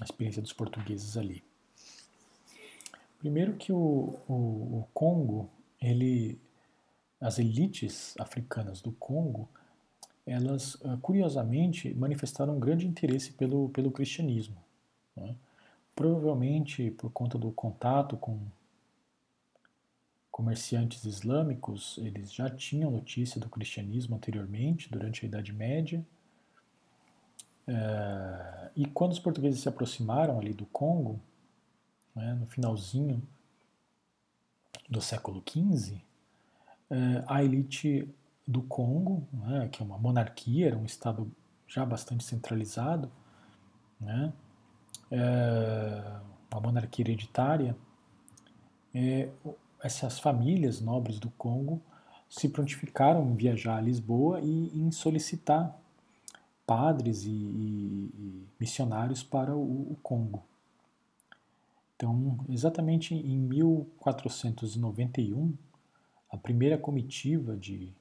a 0.00 0.04
experiência 0.04 0.42
dos 0.42 0.52
portugueses 0.52 1.16
ali. 1.16 1.44
Primeiro 3.20 3.54
que 3.56 3.72
o, 3.72 4.18
o, 4.26 4.32
o 4.80 4.88
Congo, 4.92 5.48
ele, 5.80 6.40
as 7.20 7.38
elites 7.38 8.14
africanas 8.18 8.82
do 8.82 8.90
Congo, 8.90 9.48
elas 10.30 10.76
ah, 10.84 10.96
curiosamente 11.02 11.92
manifestaram 11.94 12.56
um 12.56 12.60
grande 12.60 12.86
interesse 12.86 13.32
pelo, 13.32 13.68
pelo 13.70 13.90
cristianismo. 13.90 14.56
Né? 15.16 15.34
Provavelmente 15.94 16.90
por 16.92 17.10
conta 17.10 17.36
do 17.36 17.50
contato 17.50 18.16
com 18.16 18.38
comerciantes 20.30 21.04
islâmicos, 21.04 21.98
eles 21.98 22.32
já 22.32 22.48
tinham 22.48 22.90
notícia 22.90 23.40
do 23.40 23.48
cristianismo 23.48 24.16
anteriormente, 24.16 24.88
durante 24.88 25.24
a 25.24 25.28
Idade 25.28 25.52
Média. 25.52 26.06
É, 27.66 28.70
e 28.76 28.86
quando 28.86 29.12
os 29.12 29.18
portugueses 29.18 29.60
se 29.60 29.68
aproximaram 29.68 30.38
ali 30.38 30.54
do 30.54 30.64
Congo, 30.66 31.20
né, 32.14 32.34
no 32.34 32.46
finalzinho 32.46 33.22
do 34.88 35.00
século 35.00 35.42
XV, 35.46 36.00
é, 36.88 37.24
a 37.26 37.44
elite 37.44 38.08
do 38.46 38.62
Congo, 38.62 39.26
né, 39.32 39.68
que 39.70 39.82
é 39.82 39.84
uma 39.84 39.98
monarquia, 39.98 40.68
era 40.68 40.76
um 40.76 40.84
estado 40.84 41.30
já 41.66 41.84
bastante 41.84 42.24
centralizado, 42.24 43.10
né, 44.00 44.32
é, 45.10 46.20
uma 46.50 46.60
monarquia 46.60 47.04
hereditária, 47.04 47.76
é, 48.94 49.28
essas 49.82 50.18
famílias 50.18 50.80
nobres 50.80 51.18
do 51.18 51.30
Congo 51.30 51.82
se 52.28 52.48
prontificaram 52.48 53.28
em 53.30 53.34
viajar 53.34 53.76
a 53.76 53.80
Lisboa 53.80 54.40
e 54.40 54.70
em 54.78 54.92
solicitar 54.92 55.76
padres 56.66 57.24
e, 57.24 57.30
e, 57.30 58.10
e 58.14 58.46
missionários 58.58 59.22
para 59.24 59.54
o, 59.56 59.92
o, 59.92 59.96
Congo. 60.02 60.42
Então, 61.96 62.38
exatamente 62.48 63.14
em 63.14 63.36
1491, 63.36 65.54
a 66.30 66.36
primeira 66.36 66.78
comitiva 66.78 67.56
de 67.56 67.92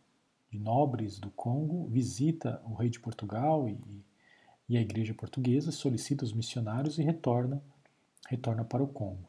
de 0.52 0.60
nobres 0.60 1.20
do 1.20 1.30
Congo 1.32 1.88
visita 1.88 2.62
o 2.66 2.74
rei 2.74 2.90
de 2.90 3.00
Portugal 3.00 3.68
e, 3.68 3.78
e 4.68 4.78
a 4.78 4.82
igreja 4.82 5.14
portuguesa, 5.14 5.72
solicita 5.72 6.24
os 6.24 6.34
missionários 6.34 6.98
e 6.98 7.04
retorna, 7.04 7.62
retorna 8.28 8.64
para 8.64 8.84
o 8.84 8.88
Congo. 8.88 9.28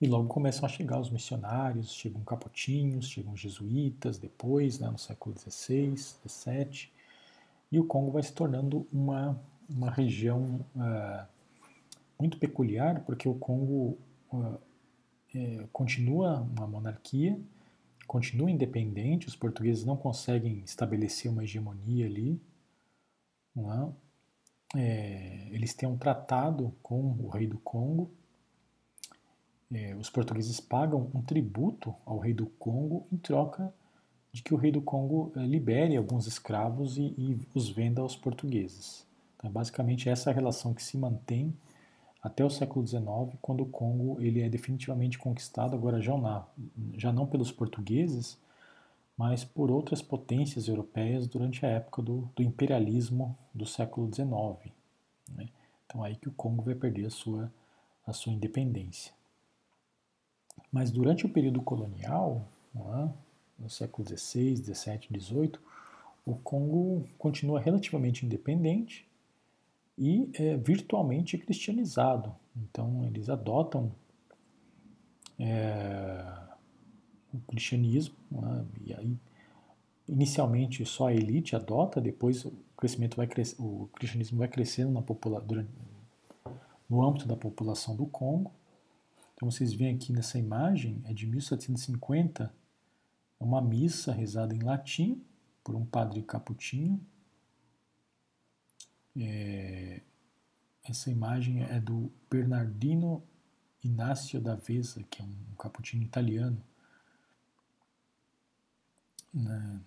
E 0.00 0.06
logo 0.06 0.28
começam 0.28 0.64
a 0.64 0.68
chegar 0.68 1.00
os 1.00 1.10
missionários, 1.10 1.92
chegam 1.92 2.22
capotinhos, 2.22 3.08
chegam 3.08 3.36
jesuítas 3.36 4.16
depois, 4.16 4.78
né, 4.78 4.88
no 4.88 4.98
século 4.98 5.36
XVI, 5.36 5.96
XVII, 5.96 6.88
e 7.70 7.80
o 7.80 7.84
Congo 7.84 8.12
vai 8.12 8.22
se 8.22 8.32
tornando 8.32 8.86
uma, 8.92 9.38
uma 9.68 9.90
região 9.90 10.64
uh, 10.76 11.26
muito 12.18 12.38
peculiar, 12.38 13.00
porque 13.04 13.28
o 13.28 13.34
Congo 13.34 13.98
uh, 14.32 14.58
é, 15.34 15.66
continua 15.72 16.40
uma 16.40 16.66
monarquia, 16.66 17.38
continua 18.08 18.50
independente, 18.50 19.28
os 19.28 19.36
portugueses 19.36 19.84
não 19.84 19.96
conseguem 19.96 20.60
estabelecer 20.64 21.30
uma 21.30 21.44
hegemonia 21.44 22.06
ali. 22.06 22.40
É? 24.74 24.80
É, 24.80 25.48
eles 25.50 25.74
têm 25.74 25.88
um 25.88 25.96
tratado 25.96 26.74
com 26.82 27.16
o 27.20 27.28
rei 27.28 27.46
do 27.46 27.58
Congo, 27.58 28.10
é, 29.70 29.94
os 29.94 30.08
portugueses 30.08 30.58
pagam 30.60 31.10
um 31.14 31.20
tributo 31.20 31.94
ao 32.06 32.18
rei 32.18 32.32
do 32.32 32.46
Congo 32.46 33.06
em 33.12 33.18
troca 33.18 33.72
de 34.32 34.42
que 34.42 34.54
o 34.54 34.56
rei 34.56 34.72
do 34.72 34.80
Congo 34.80 35.30
é, 35.36 35.40
libere 35.40 35.96
alguns 35.96 36.26
escravos 36.26 36.96
e, 36.96 37.14
e 37.18 37.38
os 37.54 37.68
venda 37.68 38.00
aos 38.00 38.16
portugueses. 38.16 39.06
Então, 39.36 39.50
basicamente, 39.50 40.08
essa 40.08 40.30
é 40.30 40.32
a 40.32 40.34
relação 40.34 40.72
que 40.72 40.82
se 40.82 40.96
mantém 40.96 41.54
até 42.22 42.44
o 42.44 42.50
século 42.50 42.86
XIX, 42.86 43.04
quando 43.40 43.62
o 43.62 43.68
Congo 43.68 44.20
ele 44.20 44.42
é 44.42 44.48
definitivamente 44.48 45.18
conquistado, 45.18 45.76
agora 45.76 46.00
já 46.00 46.16
não, 46.16 46.46
já 46.94 47.12
não 47.12 47.26
pelos 47.26 47.52
portugueses, 47.52 48.38
mas 49.16 49.44
por 49.44 49.70
outras 49.70 50.02
potências 50.02 50.68
europeias 50.68 51.26
durante 51.26 51.64
a 51.64 51.68
época 51.68 52.02
do, 52.02 52.28
do 52.34 52.42
imperialismo 52.42 53.36
do 53.54 53.66
século 53.66 54.12
XIX. 54.12 54.72
Né? 55.34 55.48
Então 55.86 56.02
aí 56.02 56.16
que 56.16 56.28
o 56.28 56.32
Congo 56.32 56.62
vai 56.62 56.74
perder 56.74 57.06
a 57.06 57.10
sua, 57.10 57.52
a 58.06 58.12
sua 58.12 58.32
independência. 58.32 59.12
Mas 60.72 60.90
durante 60.90 61.24
o 61.24 61.28
período 61.28 61.62
colonial, 61.62 62.46
é? 62.76 63.08
no 63.58 63.70
século 63.70 64.06
XVI, 64.06 64.56
XVII, 64.56 65.20
XVIII, 65.20 65.52
o 66.26 66.34
Congo 66.34 67.08
continua 67.16 67.58
relativamente 67.58 68.26
independente 68.26 69.07
e 69.98 70.30
é 70.34 70.56
virtualmente 70.56 71.36
cristianizado. 71.36 72.34
Então 72.56 73.04
eles 73.04 73.28
adotam 73.28 73.92
é, 75.38 76.24
o 77.34 77.38
cristianismo, 77.40 78.16
né? 78.30 78.64
e 78.86 78.94
aí 78.94 79.16
inicialmente 80.08 80.84
só 80.86 81.08
a 81.08 81.14
elite 81.14 81.54
adota, 81.54 82.00
depois 82.00 82.44
o 82.44 82.52
crescimento 82.76 83.16
vai 83.16 83.26
cres... 83.26 83.54
o 83.58 83.88
cristianismo 83.94 84.38
vai 84.38 84.48
crescendo 84.48 84.92
na 84.92 85.02
popula... 85.02 85.44
No 86.88 87.06
âmbito 87.06 87.28
da 87.28 87.36
população 87.36 87.94
do 87.94 88.06
Congo. 88.06 88.50
Então 89.34 89.50
vocês 89.50 89.74
veem 89.74 89.94
aqui 89.94 90.10
nessa 90.10 90.38
imagem, 90.38 91.02
é 91.04 91.12
de 91.12 91.26
1750, 91.26 92.50
é 93.38 93.44
uma 93.44 93.60
missa 93.60 94.10
rezada 94.10 94.54
em 94.54 94.60
latim 94.60 95.22
por 95.62 95.76
um 95.76 95.84
padre 95.84 96.22
caputinho. 96.22 96.98
É... 99.20 100.00
Essa 100.84 101.10
imagem 101.10 101.62
é 101.64 101.78
do 101.78 102.10
Bernardino 102.30 103.22
Inácio 103.84 104.40
da 104.40 104.54
Vesa, 104.54 105.04
que 105.10 105.20
é 105.20 105.24
um 105.24 105.54
caputinho 105.58 106.02
italiano. 106.02 106.62
Né? 109.32 109.80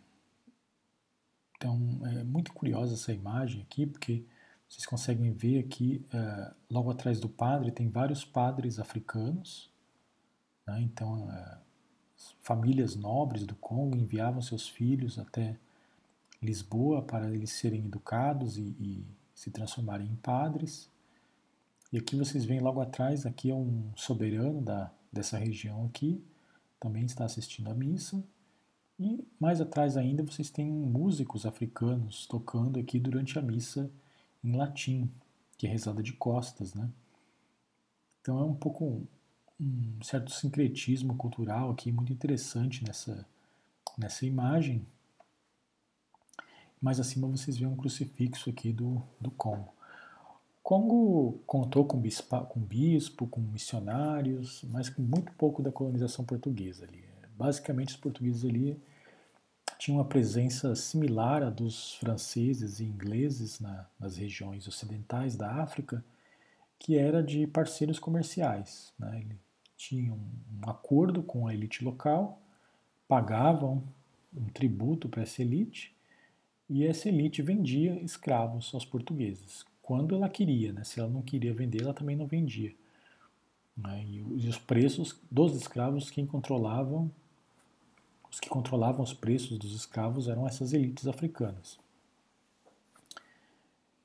Então 1.55 1.99
é 2.05 2.23
muito 2.23 2.53
curiosa 2.53 2.93
essa 2.93 3.11
imagem 3.11 3.61
aqui, 3.61 3.85
porque 3.85 4.23
vocês 4.71 4.85
conseguem 4.85 5.33
ver 5.33 5.59
aqui, 5.59 6.05
uh, 6.13 6.55
logo 6.69 6.89
atrás 6.89 7.19
do 7.19 7.27
padre, 7.27 7.71
tem 7.71 7.89
vários 7.89 8.23
padres 8.23 8.79
africanos. 8.79 9.69
Né? 10.65 10.81
Então, 10.81 11.27
uh, 11.27 11.57
famílias 12.41 12.95
nobres 12.95 13.45
do 13.45 13.55
Congo 13.55 13.97
enviavam 13.97 14.41
seus 14.41 14.69
filhos 14.69 15.19
até 15.19 15.57
Lisboa 16.41 17.03
para 17.03 17.29
eles 17.31 17.51
serem 17.51 17.85
educados 17.85 18.57
e, 18.57 18.75
e 18.79 19.05
se 19.41 19.49
transformarem 19.49 20.07
em 20.07 20.15
padres. 20.17 20.87
E 21.91 21.97
aqui 21.97 22.15
vocês 22.15 22.45
veem 22.45 22.59
logo 22.59 22.79
atrás, 22.79 23.25
aqui 23.25 23.49
é 23.49 23.55
um 23.55 23.91
soberano 23.95 24.61
da, 24.61 24.91
dessa 25.11 25.35
região 25.35 25.83
aqui, 25.87 26.23
também 26.79 27.05
está 27.05 27.25
assistindo 27.25 27.67
à 27.67 27.73
missa. 27.73 28.23
E 28.99 29.25
mais 29.39 29.59
atrás 29.59 29.97
ainda 29.97 30.21
vocês 30.21 30.51
têm 30.51 30.71
músicos 30.71 31.43
africanos 31.43 32.27
tocando 32.27 32.79
aqui 32.79 32.99
durante 32.99 33.39
a 33.39 33.41
missa 33.41 33.91
em 34.43 34.55
latim, 34.55 35.09
que 35.57 35.65
é 35.65 35.71
rezada 35.71 36.03
de 36.03 36.13
costas, 36.13 36.75
né? 36.75 36.87
Então 38.21 38.37
é 38.37 38.43
um 38.43 38.53
pouco 38.53 38.85
um, 38.85 39.07
um 39.59 40.03
certo 40.03 40.31
sincretismo 40.31 41.15
cultural 41.15 41.71
aqui 41.71 41.91
muito 41.91 42.13
interessante 42.13 42.83
nessa, 42.85 43.25
nessa 43.97 44.23
imagem. 44.23 44.85
Mais 46.81 46.99
acima 46.99 47.27
vocês 47.27 47.57
veem 47.57 47.69
um 47.69 47.75
crucifixo 47.75 48.49
aqui 48.49 48.73
do, 48.73 49.01
do 49.19 49.29
Congo. 49.31 49.71
Congo 50.63 51.39
contou 51.45 51.85
com, 51.85 51.99
bispa, 51.99 52.41
com 52.41 52.59
bispo, 52.59 53.27
com 53.27 53.41
missionários, 53.41 54.63
mas 54.69 54.89
com 54.89 55.01
muito 55.01 55.31
pouco 55.33 55.61
da 55.61 55.71
colonização 55.71 56.23
portuguesa 56.23 56.85
ali. 56.85 57.03
Basicamente 57.37 57.89
os 57.89 57.97
portugueses 57.97 58.45
ali 58.45 58.81
tinha 59.77 59.97
uma 59.97 60.05
presença 60.05 60.75
similar 60.75 61.41
à 61.41 61.49
dos 61.49 61.95
franceses 61.95 62.79
e 62.79 62.85
ingleses 62.85 63.59
na, 63.59 63.87
nas 63.99 64.15
regiões 64.17 64.67
ocidentais 64.67 65.35
da 65.35 65.51
África, 65.55 66.05
que 66.77 66.97
era 66.97 67.23
de 67.23 67.47
parceiros 67.47 67.97
comerciais. 67.97 68.93
Né? 68.99 69.21
Ele 69.21 69.39
tinha 69.75 70.13
um, 70.13 70.29
um 70.63 70.69
acordo 70.69 71.23
com 71.23 71.47
a 71.47 71.53
elite 71.53 71.83
local, 71.83 72.39
pagavam 73.07 73.83
um 74.31 74.45
tributo 74.45 75.09
para 75.09 75.23
essa 75.23 75.41
elite, 75.41 75.95
e 76.71 76.87
essa 76.87 77.09
elite 77.09 77.41
vendia 77.41 78.01
escravos 78.01 78.73
aos 78.73 78.85
portugueses, 78.85 79.65
quando 79.81 80.15
ela 80.15 80.29
queria. 80.29 80.71
Né? 80.71 80.85
Se 80.85 81.01
ela 81.01 81.09
não 81.09 81.21
queria 81.21 81.53
vender, 81.53 81.81
ela 81.81 81.93
também 81.93 82.15
não 82.15 82.25
vendia. 82.25 82.73
Né? 83.75 84.05
E 84.07 84.47
os 84.47 84.57
preços 84.57 85.19
dos 85.29 85.53
escravos, 85.53 86.09
quem 86.09 86.25
controlavam 86.25 87.11
os 88.31 88.39
que 88.39 88.47
controlavam 88.47 89.03
os 89.03 89.13
preços 89.13 89.57
dos 89.57 89.75
escravos 89.75 90.29
eram 90.29 90.47
essas 90.47 90.71
elites 90.71 91.05
africanas. 91.05 91.77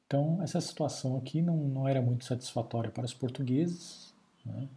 Então, 0.04 0.42
essa 0.42 0.60
situação 0.60 1.16
aqui 1.16 1.40
não, 1.40 1.56
não 1.56 1.86
era 1.86 2.02
muito 2.02 2.24
satisfatória 2.24 2.90
para 2.90 3.04
os 3.04 3.14
portugueses. 3.14 4.12
Né? 4.44 4.68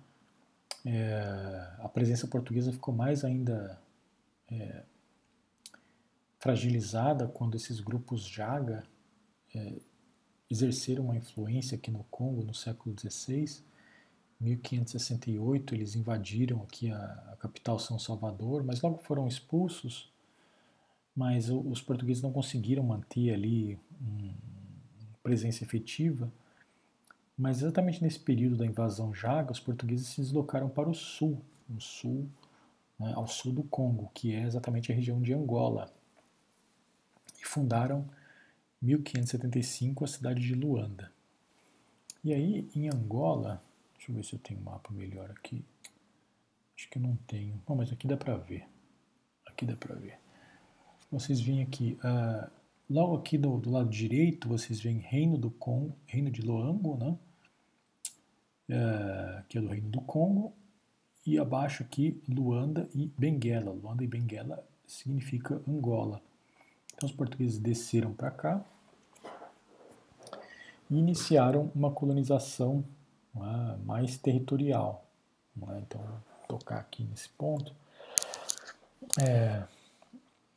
É, 0.86 1.68
a 1.80 1.90
presença 1.90 2.28
portuguesa 2.28 2.72
ficou 2.72 2.94
mais 2.94 3.26
ainda 3.26 3.80
é, 4.52 4.84
fragilizada 6.40 7.28
quando 7.28 7.56
esses 7.56 7.80
grupos 7.80 8.26
Jaga 8.26 8.84
é, 9.54 9.80
exerceram 10.50 11.06
uma 11.06 11.18
influência 11.18 11.78
aqui 11.78 11.92
no 11.92 12.04
Congo 12.06 12.44
no 12.44 12.54
século 12.54 12.96
XVI 12.98 13.64
1568 14.40 15.76
eles 15.76 15.96
invadiram 15.96 16.64
aqui 16.64 16.90
a, 16.90 16.98
a, 17.32 17.36
capital 17.36 17.78
São 17.78 18.00
Salvador, 18.00 18.64
mas 18.64 18.82
logo 18.82 18.98
foram 19.00 19.28
expulsos. 19.28 20.10
Mas 21.16 21.50
o, 21.50 21.60
os 21.60 21.82
portugueses 21.82 22.24
não 22.24 22.32
conseguiram 22.32 22.84
manter 22.84 23.34
ali 23.34 23.78
uma 24.00 24.34
presença 25.22 25.64
efetiva. 25.64 26.32
Mas 27.38 27.62
exatamente 27.62 28.02
nesse 28.02 28.20
período 28.20 28.58
da 28.58 28.66
invasão 28.66 29.14
Jaga, 29.14 29.52
os 29.52 29.60
portugueses 29.60 30.08
se 30.08 30.22
deslocaram 30.22 30.70
para 30.70 30.90
o 30.90 30.94
sul, 30.94 31.42
no 31.68 31.82
sul, 31.82 32.30
né, 32.98 33.14
ao 33.16 33.28
sul 33.28 33.52
do 33.52 33.64
Congo, 33.64 34.10
que 34.14 34.34
é 34.34 34.44
exatamente 34.44 34.92
a 34.92 34.96
região 34.96 35.22
de 35.22 35.34
Angola, 35.34 35.92
e 37.42 37.46
fundaram 37.46 38.10
em 38.82 38.88
1575 38.88 40.04
a 40.04 40.08
cidade 40.08 40.42
de 40.42 40.54
Luanda. 40.54 41.12
E 42.24 42.34
aí, 42.34 42.70
em 42.76 42.90
Angola, 42.90 43.64
Deixa 44.00 44.12
eu 44.12 44.16
ver 44.16 44.24
se 44.24 44.34
eu 44.34 44.40
tenho 44.40 44.62
um 44.62 44.64
mapa 44.64 44.94
melhor 44.94 45.30
aqui. 45.30 45.64
Acho 46.76 46.90
que 46.90 46.98
eu 46.98 47.02
não 47.02 47.18
tenho. 47.28 47.62
Bom, 47.68 47.76
mas 47.76 47.92
aqui 47.92 48.08
dá 48.08 48.16
pra 48.16 48.38
ver. 48.38 48.66
Aqui 49.46 49.66
dá 49.66 49.76
pra 49.76 49.94
ver. 49.94 50.18
Vocês 51.12 51.42
veem 51.42 51.62
aqui, 51.62 51.98
uh, 52.02 52.50
logo 52.90 53.18
aqui 53.18 53.38
do, 53.38 53.58
do, 53.58 53.70
lado 53.70 53.90
direito, 53.90 54.48
vocês 54.48 54.80
veem 54.80 55.00
Reino 55.00 55.38
do 55.38 55.52
Congo, 55.52 55.94
Reino 56.08 56.32
de 56.32 56.42
Loango, 56.42 56.96
né? 56.96 57.18
Uh, 58.70 59.44
que 59.50 59.58
é 59.58 59.62
do 59.62 59.68
Reino 59.68 59.90
do 59.90 60.00
Congo. 60.02 60.54
E 61.26 61.38
abaixo 61.38 61.84
aqui, 61.84 62.24
Luanda 62.28 62.90
e 62.96 63.12
Benguela. 63.18 63.72
Luanda 63.72 64.02
e 64.02 64.08
Benguela 64.08 64.66
significa 64.88 65.62
Angola. 65.68 66.22
Então 67.00 67.08
os 67.08 67.16
portugueses 67.16 67.58
desceram 67.58 68.12
para 68.12 68.30
cá 68.30 68.62
e 70.90 70.98
iniciaram 70.98 71.72
uma 71.74 71.90
colonização 71.90 72.84
é? 73.38 73.78
mais 73.86 74.18
territorial. 74.18 75.06
É? 75.70 75.80
Então, 75.80 76.02
vou 76.02 76.60
tocar 76.60 76.80
aqui 76.80 77.06
nesse 77.06 77.30
ponto. 77.30 77.74
É, 79.18 79.64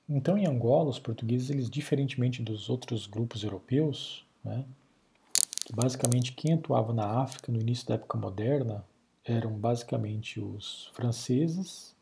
então, 0.09 0.37
em 0.37 0.45
Angola, 0.45 0.91
os 0.91 0.99
portugueses, 0.99 1.49
eles 1.49 1.71
diferentemente 1.71 2.43
dos 2.43 2.69
outros 2.69 3.07
grupos 3.07 3.45
europeus, 3.45 4.27
né, 4.43 4.65
que 5.65 5.73
basicamente 5.73 6.33
quem 6.33 6.55
atuava 6.55 6.93
na 6.93 7.07
África 7.21 7.53
no 7.53 7.61
início 7.61 7.87
da 7.87 7.95
época 7.95 8.19
moderna 8.19 8.85
eram 9.25 9.53
basicamente 9.53 10.41
os 10.41 10.91
franceses, 10.93 11.95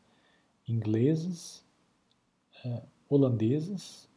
ingleses, 0.67 1.63
é, 2.65 2.81
holandeses 3.07 4.09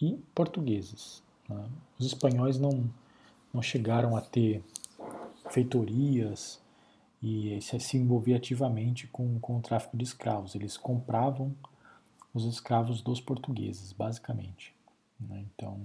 e 0.00 0.18
portugueses. 0.34 1.22
Né. 1.48 1.68
Os 1.98 2.06
espanhóis 2.06 2.58
não, 2.58 2.88
não 3.52 3.62
chegaram 3.62 4.16
a 4.16 4.20
ter 4.20 4.62
feitorias 5.50 6.60
e 7.22 7.58
se 7.60 7.96
envolvia 7.96 8.36
ativamente 8.36 9.06
com, 9.06 9.38
com 9.40 9.56
o 9.56 9.60
tráfico 9.60 9.96
de 9.96 10.04
escravos. 10.04 10.54
Eles 10.54 10.76
compravam 10.76 11.54
os 12.32 12.44
escravos 12.44 13.00
dos 13.00 13.20
portugueses, 13.20 13.92
basicamente. 13.92 14.74
Né? 15.18 15.44
Então, 15.54 15.80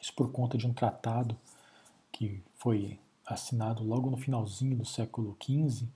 isso 0.00 0.14
por 0.14 0.30
conta 0.30 0.56
de 0.56 0.66
um 0.66 0.72
tratado 0.72 1.36
que 2.12 2.42
foi 2.54 2.98
assinado 3.26 3.82
logo 3.82 4.08
no 4.08 4.16
finalzinho 4.16 4.76
do 4.76 4.84
século 4.84 5.36
XV 5.42 5.86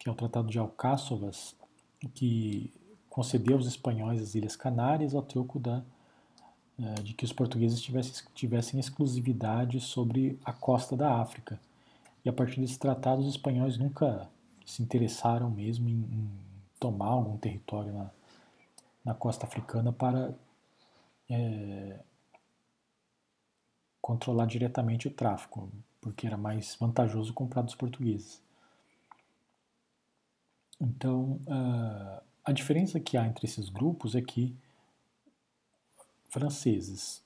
que 0.00 0.08
é 0.08 0.12
o 0.12 0.14
Tratado 0.14 0.48
de 0.48 0.58
Alcáçovas, 0.58 1.54
que 2.14 2.72
concedeu 3.10 3.58
aos 3.58 3.66
espanhóis 3.66 4.22
as 4.22 4.34
Ilhas 4.34 4.56
Canárias 4.56 5.14
ao 5.14 5.22
troco 5.22 5.60
da, 5.60 5.84
de 7.02 7.12
que 7.14 7.24
os 7.24 7.32
portugueses 7.32 7.80
tivessem, 7.80 8.24
tivessem 8.34 8.80
exclusividade 8.80 9.80
sobre 9.80 10.38
a 10.44 10.52
costa 10.52 10.96
da 10.96 11.20
África. 11.20 11.60
E 12.24 12.28
a 12.28 12.32
partir 12.32 12.60
desse 12.60 12.78
tratado, 12.78 13.20
os 13.20 13.28
espanhóis 13.28 13.76
nunca 13.76 14.28
se 14.64 14.82
interessaram 14.82 15.50
mesmo 15.50 15.88
em, 15.88 15.92
em 15.92 16.30
tomar 16.78 17.08
algum 17.08 17.36
território 17.36 17.92
na, 17.92 18.10
na 19.04 19.14
costa 19.14 19.46
africana 19.46 19.92
para 19.92 20.34
é, 21.28 22.00
controlar 24.00 24.46
diretamente 24.46 25.06
o 25.06 25.10
tráfico, 25.10 25.70
porque 26.00 26.26
era 26.26 26.36
mais 26.36 26.76
vantajoso 26.80 27.32
comprar 27.34 27.62
dos 27.62 27.74
portugueses. 27.74 28.40
Então, 30.80 31.38
uh, 31.46 32.22
a 32.42 32.52
diferença 32.52 32.98
que 32.98 33.16
há 33.16 33.26
entre 33.26 33.46
esses 33.46 33.68
grupos 33.68 34.14
é 34.14 34.22
que 34.22 34.56
franceses, 36.30 37.22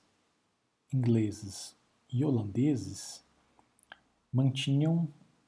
ingleses 0.93 1.75
e 2.11 2.25
holandeses 2.25 3.23
mantinham 4.31 5.07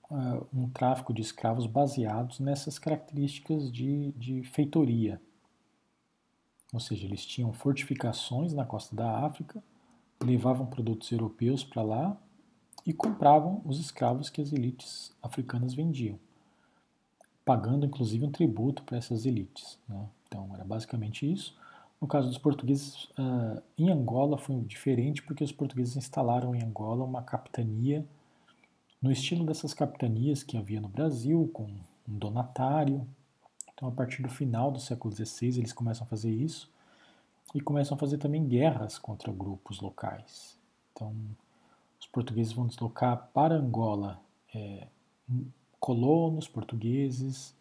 uh, 0.09 0.47
um 0.53 0.69
tráfico 0.69 1.13
de 1.13 1.21
escravos 1.21 1.67
baseados 1.67 2.39
nessas 2.39 2.79
características 2.79 3.71
de, 3.71 4.11
de 4.13 4.43
feitoria. 4.43 5.21
Ou 6.71 6.79
seja, 6.79 7.05
eles 7.05 7.25
tinham 7.25 7.51
fortificações 7.53 8.53
na 8.53 8.65
costa 8.65 8.95
da 8.95 9.25
África, 9.25 9.63
levavam 10.21 10.65
produtos 10.65 11.11
europeus 11.11 11.63
para 11.63 11.81
lá 11.81 12.17
e 12.85 12.93
compravam 12.93 13.61
os 13.65 13.79
escravos 13.79 14.29
que 14.29 14.41
as 14.41 14.51
elites 14.51 15.15
africanas 15.21 15.73
vendiam, 15.73 16.19
pagando 17.43 17.85
inclusive 17.85 18.25
um 18.25 18.31
tributo 18.31 18.83
para 18.83 18.97
essas 18.97 19.25
elites. 19.25 19.79
Né? 19.87 20.09
Então 20.27 20.53
era 20.53 20.63
basicamente 20.63 21.29
isso. 21.31 21.57
No 21.99 22.07
caso 22.07 22.27
dos 22.27 22.37
portugueses, 22.37 23.05
uh, 23.17 23.61
em 23.77 23.89
Angola 23.89 24.37
foi 24.37 24.55
diferente 24.61 25.23
porque 25.23 25.43
os 25.43 25.51
portugueses 25.51 25.95
instalaram 25.95 26.53
em 26.53 26.63
Angola 26.63 27.03
uma 27.03 27.23
capitania 27.23 28.05
no 29.01 29.11
estilo 29.11 29.45
dessas 29.45 29.73
capitanias 29.73 30.43
que 30.43 30.57
havia 30.57 30.79
no 30.79 30.87
Brasil, 30.87 31.49
com 31.53 31.63
um 31.63 32.17
donatário. 32.17 33.07
Então, 33.73 33.87
a 33.87 33.91
partir 33.91 34.21
do 34.21 34.29
final 34.29 34.71
do 34.71 34.79
século 34.79 35.13
XVI, 35.13 35.59
eles 35.59 35.73
começam 35.73 36.05
a 36.05 36.09
fazer 36.09 36.31
isso 36.31 36.69
e 37.53 37.61
começam 37.61 37.95
a 37.95 37.99
fazer 37.99 38.17
também 38.17 38.47
guerras 38.47 38.97
contra 38.97 39.31
grupos 39.31 39.79
locais. 39.79 40.57
Então, 40.91 41.15
os 41.99 42.07
portugueses 42.07 42.53
vão 42.53 42.67
deslocar 42.67 43.29
para 43.33 43.55
Angola 43.55 44.19
é, 44.53 44.87
colonos 45.79 46.47
portugueses, 46.47 47.55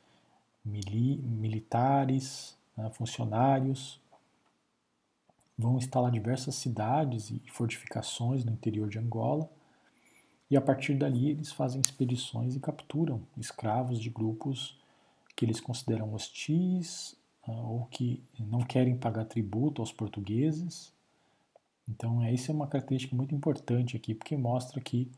mili 0.65 1.19
militares, 1.19 2.57
né, 2.77 2.91
funcionários, 2.91 4.01
vão 5.59 5.77
instalar 5.79 6.11
diversas 6.11 6.55
cidades 6.57 7.31
e 7.31 7.41
fortificações 7.51 8.45
no 8.45 8.53
interior 8.53 8.89
de 8.89 8.99
Angola 8.99 9.51
e 10.51 10.57
a 10.57 10.61
partir 10.61 10.95
dali 10.95 11.31
eles 11.31 11.53
fazem 11.53 11.81
expedições 11.81 12.55
e 12.55 12.61
capturam 12.61 13.23
escravos 13.37 13.99
de 14.01 14.11
grupos 14.11 14.79
que 15.35 15.45
eles 15.45 15.61
consideram 15.61 16.15
hostis 16.15 17.17
uh, 17.47 17.53
ou 17.53 17.87
que 17.87 18.23
não 18.39 18.61
querem 18.61 18.97
pagar 18.97 19.25
tributo 19.25 19.83
aos 19.83 19.93
portugueses. 19.93 20.93
Então, 21.89 22.23
essa 22.23 22.51
é 22.51 22.55
uma 22.55 22.67
característica 22.67 23.15
muito 23.15 23.35
importante 23.35 23.97
aqui, 23.97 24.15
porque 24.15 24.37
mostra 24.37 24.81
que 24.81 25.11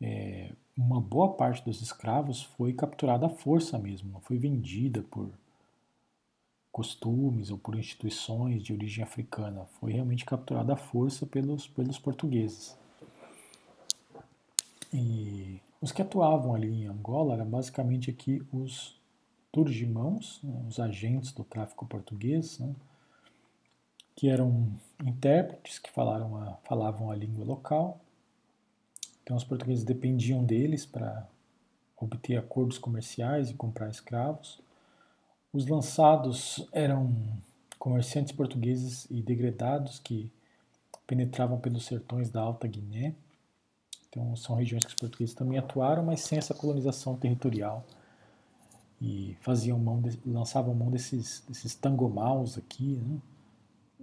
é, 0.00 0.52
uma 0.76 1.00
boa 1.00 1.34
parte 1.34 1.64
dos 1.64 1.80
escravos 1.80 2.42
foi 2.42 2.72
capturada 2.72 3.26
à 3.26 3.30
força 3.30 3.78
mesmo, 3.78 4.12
não 4.12 4.20
foi 4.20 4.36
vendida 4.36 5.02
por 5.02 5.30
costumes 6.76 7.50
ou 7.50 7.56
por 7.56 7.74
instituições 7.74 8.62
de 8.62 8.70
origem 8.70 9.02
africana, 9.02 9.64
foi 9.80 9.92
realmente 9.92 10.26
capturada 10.26 10.74
à 10.74 10.76
força 10.76 11.24
pelos, 11.24 11.66
pelos 11.66 11.98
portugueses. 11.98 12.76
E 14.92 15.58
os 15.80 15.90
que 15.90 16.02
atuavam 16.02 16.54
ali 16.54 16.68
em 16.68 16.86
Angola 16.86 17.32
eram 17.32 17.46
basicamente 17.46 18.10
aqui 18.10 18.42
os 18.52 18.94
turgimãos, 19.50 20.38
né, 20.42 20.66
os 20.68 20.78
agentes 20.78 21.32
do 21.32 21.44
tráfico 21.44 21.86
português, 21.86 22.58
né, 22.58 22.74
que 24.14 24.28
eram 24.28 24.70
intérpretes 25.02 25.78
que 25.78 25.90
falaram 25.90 26.36
a, 26.36 26.58
falavam 26.64 27.10
a 27.10 27.16
língua 27.16 27.46
local. 27.46 27.98
Então 29.22 29.34
os 29.34 29.44
portugueses 29.44 29.82
dependiam 29.82 30.44
deles 30.44 30.84
para 30.84 31.26
obter 31.96 32.36
acordos 32.36 32.76
comerciais 32.76 33.48
e 33.48 33.54
comprar 33.54 33.88
escravos. 33.88 34.65
Os 35.52 35.66
lançados 35.66 36.66
eram 36.72 37.14
comerciantes 37.78 38.32
portugueses 38.32 39.06
e 39.10 39.22
degredados 39.22 39.98
que 39.98 40.30
penetravam 41.06 41.58
pelos 41.58 41.84
sertões 41.84 42.30
da 42.30 42.40
Alta 42.40 42.66
Guiné 42.66 43.14
então, 44.16 44.34
são 44.34 44.56
regiões 44.56 44.82
que 44.82 44.88
os 44.88 44.94
portugueses 44.94 45.34
também 45.34 45.58
atuaram, 45.58 46.02
mas 46.02 46.20
sem 46.20 46.38
essa 46.38 46.54
colonização 46.54 47.18
territorial. 47.18 47.84
E 48.98 49.36
faziam 49.42 49.78
mão, 49.78 50.00
de, 50.00 50.18
lançavam 50.24 50.74
mão 50.74 50.90
desses, 50.90 51.44
desses 51.46 51.74
tangomaus 51.74 52.56
aqui, 52.56 52.98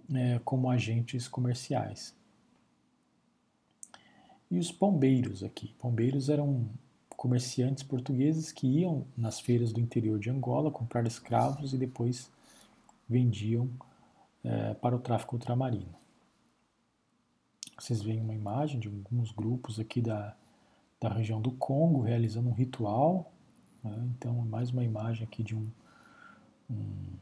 né, 0.07 0.35
é, 0.35 0.39
como 0.45 0.69
agentes 0.69 1.27
comerciais. 1.27 2.15
E 4.51 4.59
os 4.59 4.71
pombeiros 4.71 5.43
aqui. 5.43 5.73
Pombeiros 5.79 6.29
eram 6.29 6.69
comerciantes 7.15 7.83
portugueses 7.83 8.51
que 8.51 8.67
iam 8.67 9.05
nas 9.15 9.39
feiras 9.39 9.71
do 9.71 9.79
interior 9.79 10.19
de 10.19 10.29
Angola 10.29 10.71
comprar 10.71 11.05
escravos 11.07 11.73
e 11.73 11.77
depois 11.77 12.31
vendiam 13.07 13.69
é, 14.43 14.73
para 14.73 14.95
o 14.95 14.99
tráfico 14.99 15.35
ultramarino. 15.35 15.93
Vocês 17.79 18.01
veem 18.01 18.21
uma 18.21 18.33
imagem 18.33 18.79
de 18.79 18.87
alguns 18.87 19.31
grupos 19.31 19.79
aqui 19.79 20.01
da, 20.01 20.35
da 20.99 21.09
região 21.09 21.41
do 21.41 21.51
Congo 21.51 22.01
realizando 22.01 22.49
um 22.49 22.53
ritual. 22.53 23.31
Né? 23.83 24.09
Então, 24.15 24.33
mais 24.45 24.69
uma 24.69 24.83
imagem 24.83 25.25
aqui 25.25 25.43
de 25.43 25.55
um, 25.55 25.69
um 26.69 27.13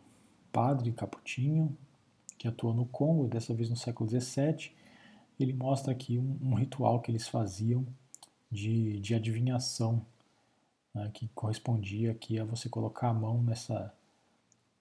padre 0.51 0.91
caputinho 0.91 1.75
que 2.37 2.47
atua 2.47 2.73
no 2.73 2.85
Congo, 2.85 3.27
dessa 3.27 3.53
vez 3.53 3.69
no 3.69 3.75
século 3.75 4.09
XVII. 4.09 4.71
Ele 5.39 5.53
mostra 5.53 5.91
aqui 5.91 6.17
um, 6.17 6.37
um 6.41 6.53
ritual 6.53 6.99
que 6.99 7.09
eles 7.09 7.27
faziam 7.27 7.85
de, 8.51 8.99
de 8.99 9.15
adivinhação, 9.15 10.05
né? 10.93 11.09
que 11.13 11.27
correspondia 11.29 12.11
aqui 12.11 12.39
a 12.39 12.43
você 12.43 12.67
colocar 12.67 13.09
a 13.09 13.13
mão 13.13 13.41
nessa, 13.41 13.93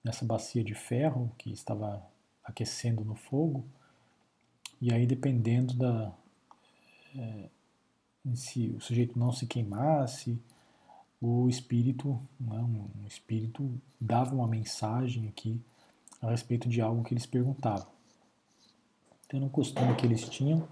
nessa 0.03 0.25
bacia 0.25 0.63
de 0.63 0.75
ferro 0.75 1.31
que 1.37 1.51
estava 1.51 2.05
aquecendo 2.43 3.05
no 3.05 3.15
fogo 3.15 3.65
e 4.81 4.91
aí, 4.91 5.05
dependendo 5.05 5.75
da. 5.75 6.11
É, 7.15 7.49
se 8.33 8.69
o 8.75 8.81
sujeito 8.81 9.17
não 9.17 9.31
se 9.31 9.45
queimasse, 9.45 10.41
o 11.21 11.47
espírito, 11.47 12.19
né, 12.39 12.57
um 12.57 13.05
espírito, 13.05 13.79
dava 13.99 14.33
uma 14.33 14.47
mensagem 14.47 15.27
aqui 15.27 15.61
a 16.19 16.31
respeito 16.31 16.67
de 16.67 16.81
algo 16.81 17.03
que 17.03 17.13
eles 17.13 17.27
perguntavam. 17.27 17.87
Tendo 19.27 19.45
um 19.45 19.49
costume 19.49 19.95
que 19.95 20.05
eles 20.05 20.27
tinham, 20.27 20.67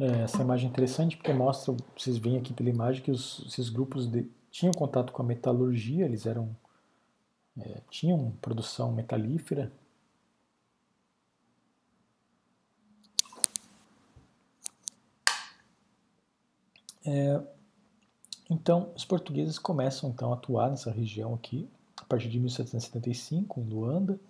é, 0.00 0.22
essa 0.22 0.42
imagem 0.42 0.66
é 0.66 0.70
interessante 0.70 1.16
porque 1.16 1.32
mostra, 1.32 1.74
vocês 1.96 2.16
veem 2.16 2.38
aqui 2.38 2.52
pela 2.52 2.70
imagem 2.70 3.02
que 3.02 3.10
os, 3.10 3.44
esses 3.46 3.68
grupos 3.68 4.06
de, 4.06 4.28
tinham 4.50 4.72
contato 4.72 5.12
com 5.12 5.22
a 5.22 5.24
metalurgia, 5.24 6.04
eles 6.04 6.26
eram 6.26 6.56
é, 7.58 7.80
tinham 7.90 8.32
produção 8.40 8.92
metalífera, 8.92 9.70
É, 17.04 17.42
então, 18.48 18.92
os 18.94 19.04
portugueses 19.04 19.58
começam 19.58 20.10
então 20.10 20.32
a 20.32 20.34
atuar 20.34 20.70
nessa 20.70 20.90
região 20.90 21.34
aqui, 21.34 21.68
a 21.96 22.04
partir 22.04 22.28
de 22.28 22.38
1775, 22.38 23.60
em 23.60 23.64
Luanda, 23.64 24.20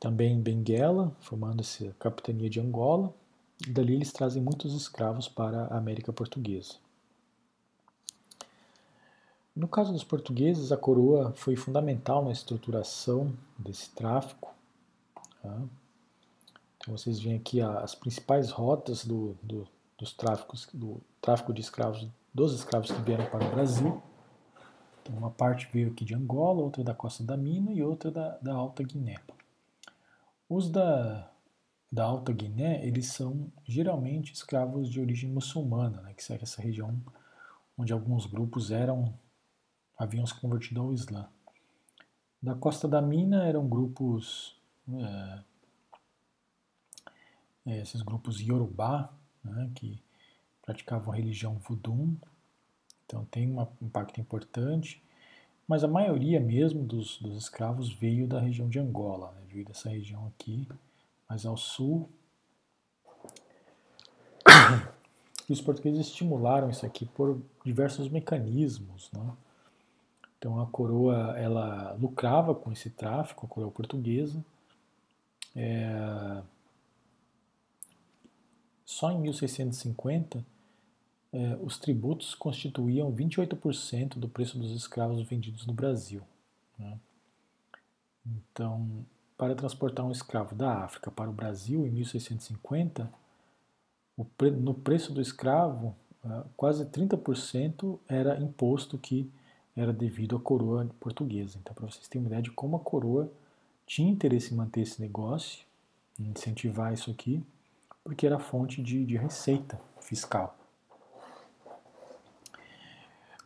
também 0.00 0.32
em 0.32 0.40
Benguela, 0.40 1.14
formando 1.20 1.60
essa 1.60 1.94
capitania 1.98 2.48
de 2.48 2.60
Angola, 2.60 3.12
dali 3.68 3.94
eles 3.94 4.12
trazem 4.12 4.42
muitos 4.42 4.74
escravos 4.74 5.28
para 5.28 5.66
a 5.66 5.78
América 5.78 6.12
Portuguesa. 6.12 6.74
No 9.54 9.68
caso 9.68 9.92
dos 9.92 10.02
portugueses, 10.02 10.72
a 10.72 10.76
coroa 10.76 11.32
foi 11.36 11.54
fundamental 11.54 12.24
na 12.24 12.32
estruturação 12.32 13.32
desse 13.56 13.88
tráfico. 13.90 14.52
Tá? 15.40 15.62
Então 16.76 16.96
vocês 16.96 17.20
veem 17.20 17.36
aqui 17.36 17.60
as 17.60 17.94
principais 17.94 18.50
rotas 18.50 19.04
do, 19.04 19.36
do, 19.42 19.66
dos 19.96 20.12
tráficos, 20.12 20.68
do 20.74 21.00
tráfico 21.20 21.52
de 21.52 21.60
escravos, 21.60 22.06
dos 22.32 22.52
escravos 22.52 22.90
que 22.90 23.00
vieram 23.02 23.26
para 23.26 23.46
o 23.46 23.50
Brasil. 23.50 24.02
Então, 25.00 25.16
uma 25.16 25.30
parte 25.30 25.68
veio 25.72 25.92
aqui 25.92 26.04
de 26.04 26.14
Angola, 26.14 26.62
outra 26.62 26.82
da 26.82 26.94
Costa 26.94 27.22
da 27.22 27.36
Mina 27.36 27.72
e 27.72 27.82
outra 27.82 28.10
da, 28.10 28.38
da 28.38 28.54
Alta 28.54 28.82
Guiné. 28.82 29.16
Os 30.48 30.68
da, 30.68 31.30
da 31.94 32.04
Alta 32.06 32.32
Guiné, 32.32 32.84
eles 32.84 33.06
são 33.12 33.52
geralmente 33.64 34.32
escravos 34.32 34.90
de 34.90 35.00
origem 35.00 35.30
muçulmana, 35.30 36.02
né, 36.02 36.12
que 36.12 36.32
é 36.32 36.38
essa 36.42 36.60
região 36.60 37.00
onde 37.78 37.92
alguns 37.92 38.26
grupos 38.26 38.72
eram 38.72 39.16
haviam 39.96 40.26
se 40.26 40.34
convertido 40.34 40.80
ao 40.80 40.92
Islã. 40.92 41.28
Da 42.42 42.52
Costa 42.56 42.88
da 42.88 43.00
Mina 43.00 43.44
eram 43.46 43.68
grupos, 43.68 44.60
é, 47.64 47.80
esses 47.80 48.02
grupos 48.02 48.40
Yorubá, 48.40 49.14
né, 49.44 49.70
que 49.76 50.02
praticavam 50.62 51.12
a 51.12 51.16
religião 51.16 51.60
voodoo, 51.60 52.12
então 53.06 53.24
tem 53.26 53.48
um 53.48 53.62
impacto 53.80 54.20
importante, 54.20 55.00
mas 55.68 55.84
a 55.84 55.88
maioria 55.88 56.40
mesmo 56.40 56.82
dos, 56.82 57.22
dos 57.22 57.36
escravos 57.36 57.92
veio 57.92 58.26
da 58.26 58.40
região 58.40 58.68
de 58.68 58.80
Angola, 58.80 59.30
né, 59.30 59.42
veio 59.46 59.64
dessa 59.64 59.88
região 59.88 60.26
aqui, 60.26 60.66
mais 61.28 61.44
ao 61.46 61.56
sul. 61.56 62.08
E 65.48 65.52
os 65.52 65.60
portugueses 65.60 66.06
estimularam 66.06 66.70
isso 66.70 66.84
aqui 66.84 67.06
por 67.06 67.40
diversos 67.64 68.08
mecanismos, 68.08 69.10
né? 69.12 69.32
Então 70.38 70.60
a 70.60 70.66
coroa 70.66 71.38
ela 71.38 71.94
lucrava 71.94 72.54
com 72.54 72.70
esse 72.70 72.90
tráfico, 72.90 73.46
a 73.46 73.48
coroa 73.48 73.70
portuguesa. 73.70 74.44
É... 75.56 76.42
Só 78.84 79.10
em 79.10 79.18
1650 79.20 80.44
é, 81.34 81.58
os 81.60 81.78
tributos 81.78 82.32
constituíam 82.32 83.12
28% 83.12 84.18
do 84.18 84.28
preço 84.28 84.56
dos 84.56 84.70
escravos 84.70 85.20
vendidos 85.22 85.66
no 85.66 85.72
Brasil. 85.72 86.22
Né? 86.78 86.96
Então, 88.24 89.04
para 89.36 89.54
transportar 89.54 90.04
um 90.04 90.12
escravo 90.12 90.54
da 90.54 90.84
África 90.84 91.10
para 91.10 91.28
o 91.28 91.32
Brasil 91.32 91.86
em 91.86 91.90
1650, 91.90 93.10
pre... 94.36 94.50
no 94.50 94.74
preço 94.74 95.12
do 95.12 95.20
escravo, 95.20 95.94
é, 96.24 96.42
quase 96.56 96.84
30% 96.86 97.98
era 98.08 98.40
imposto 98.40 98.96
que 98.96 99.30
era 99.76 99.92
devido 99.92 100.36
à 100.36 100.40
coroa 100.40 100.88
portuguesa. 101.00 101.58
Então, 101.60 101.74
para 101.74 101.86
vocês 101.86 102.06
terem 102.06 102.24
uma 102.24 102.28
ideia 102.28 102.42
de 102.42 102.50
como 102.50 102.76
a 102.76 102.80
coroa 102.80 103.30
tinha 103.86 104.10
interesse 104.10 104.54
em 104.54 104.56
manter 104.56 104.82
esse 104.82 105.00
negócio, 105.00 105.64
em 106.18 106.30
incentivar 106.30 106.92
isso 106.92 107.10
aqui, 107.10 107.42
porque 108.02 108.26
era 108.26 108.38
fonte 108.38 108.82
de, 108.82 109.04
de 109.04 109.16
receita 109.16 109.80
fiscal. 110.00 110.56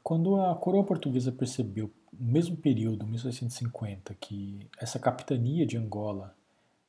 Quando 0.02 0.40
a 0.40 0.54
coroa 0.54 0.84
portuguesa 0.84 1.32
percebeu, 1.32 1.90
mesmo 2.12 2.56
período, 2.56 3.06
1650, 3.06 4.14
que 4.14 4.68
essa 4.78 4.98
capitania 4.98 5.66
de 5.66 5.76
Angola 5.76 6.34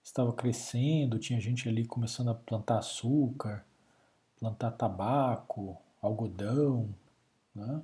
estava 0.03 0.34
crescendo, 0.34 1.20
tinha 1.20 1.39
gente 1.39 1.67
ali 1.67 1.86
começando 1.86 2.30
a 2.30 2.36
plantar 2.36 2.80
açúcar, 2.80 3.65
plantar 4.39 4.72
tabaco, 4.72 5.78
algodão, 6.01 6.89
né? 7.53 7.82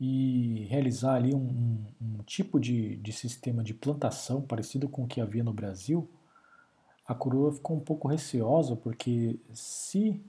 e 0.00 0.66
realizar 0.70 1.14
ali 1.16 1.34
um, 1.34 1.38
um, 1.38 1.86
um 2.00 2.22
tipo 2.22 2.58
de, 2.58 2.96
de, 2.96 3.12
sistema 3.12 3.62
de 3.62 3.74
plantação 3.74 4.40
parecido 4.40 4.88
com 4.88 5.04
o 5.04 5.06
que 5.06 5.20
havia 5.20 5.44
no 5.44 5.52
Brasil, 5.52 6.08
a 7.06 7.14
coroa 7.14 7.52
ficou 7.52 7.76
um 7.76 7.80
pouco 7.80 8.08
receosa, 8.08 8.74
porque 8.74 9.38
se 9.52 10.22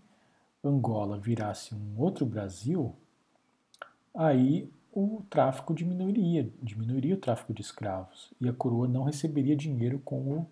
Angola 0.64 1.18
virasse 1.18 1.74
um 1.74 1.98
outro 1.98 2.26
Brasil, 2.26 2.94
aí 4.14 4.70
o 4.92 5.24
tráfico 5.30 5.74
diminuiria, 5.74 6.52
diminuiria 6.62 7.16
o 7.16 7.20
tráfico 7.20 7.54
de 7.54 7.62
escravos, 7.62 8.34
e 8.40 8.50
a 8.50 8.54
coroa 8.54 8.88
não 8.88 9.04
receberia 9.04 9.56
dinheiro 9.56 10.00
com, 10.00 10.40
o, 10.40 10.48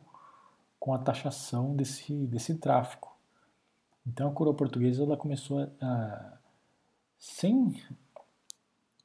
com 0.79 0.93
a 0.93 0.97
taxação 0.97 1.75
desse, 1.75 2.13
desse 2.27 2.55
tráfico. 2.55 3.15
Então 4.07 4.29
a 4.29 4.33
coroa 4.33 4.55
portuguesa 4.55 5.03
ela 5.03 5.17
começou 5.17 5.59
a, 5.59 5.69
a 5.81 6.37
sem 7.17 7.75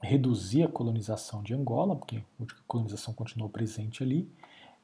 reduzir 0.01 0.63
a 0.63 0.69
colonização 0.69 1.43
de 1.43 1.53
Angola, 1.53 1.97
porque 1.97 2.23
a 2.41 2.45
colonização 2.67 3.13
continuou 3.13 3.51
presente 3.51 4.03
ali, 4.03 4.31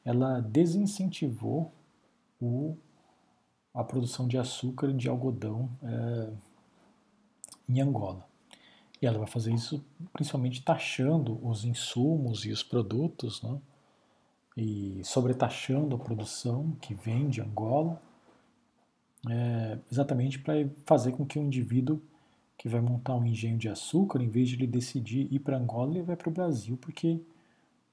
ela 0.05 0.40
desincentivou 0.40 1.72
o, 2.40 2.76
a 3.72 3.84
produção 3.84 4.26
de 4.26 4.36
açúcar 4.36 4.90
e 4.90 4.94
de 4.94 5.09
algodão 5.09 5.70
é, 5.82 6.32
em 7.68 7.80
Angola. 7.80 8.30
E 9.01 9.07
ela 9.07 9.18
vai 9.18 9.26
fazer 9.26 9.53
isso 9.53 9.84
principalmente 10.12 10.62
taxando 10.62 11.38
os 11.46 11.64
insumos 11.64 12.44
e 12.44 12.51
os 12.51 12.62
produtos, 12.62 13.42
né, 13.42 13.59
e 14.57 15.01
sobretaxando 15.05 15.96
a 15.96 15.98
produção 15.98 16.76
que 16.82 16.92
vem 16.92 17.28
de 17.28 17.40
Angola, 17.40 18.01
é, 19.28 19.78
exatamente 19.90 20.38
para 20.38 20.55
fazer 20.84 21.12
com 21.12 21.24
que 21.24 21.38
o 21.38 21.42
indivíduo 21.42 22.01
que 22.59 22.68
vai 22.68 22.80
montar 22.80 23.14
um 23.16 23.24
engenho 23.24 23.57
de 23.57 23.70
açúcar, 23.70 24.22
em 24.22 24.28
vez 24.28 24.51
de 24.51 24.57
ele 24.57 24.66
decidir 24.66 25.32
ir 25.32 25.38
para 25.38 25.57
Angola, 25.57 25.92
ele 25.92 26.03
vai 26.03 26.14
para 26.16 26.28
o 26.28 26.32
Brasil, 26.32 26.76
porque 26.76 27.18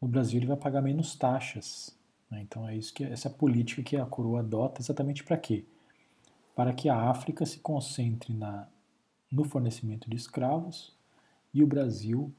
no 0.01 0.09
Brasil 0.09 0.39
ele 0.39 0.45
vai 0.45 0.57
pagar 0.57 0.81
menos 0.81 1.15
taxas. 1.15 1.97
Né? 2.29 2.41
Então 2.41 2.67
é 2.67 2.75
isso 2.75 2.93
que 2.93 3.03
essa 3.05 3.29
política 3.29 3.81
que 3.81 3.95
a 3.95 4.05
coroa 4.05 4.41
adota 4.41 4.81
exatamente 4.81 5.23
para 5.23 5.37
quê? 5.37 5.63
Para 6.53 6.73
que 6.73 6.89
a 6.89 7.09
África 7.09 7.45
se 7.45 7.59
concentre 7.59 8.33
na, 8.33 8.67
no 9.31 9.45
fornecimento 9.45 10.09
de 10.09 10.17
escravos 10.17 10.96
e 11.53 11.63
o 11.63 11.67
Brasil 11.67 12.33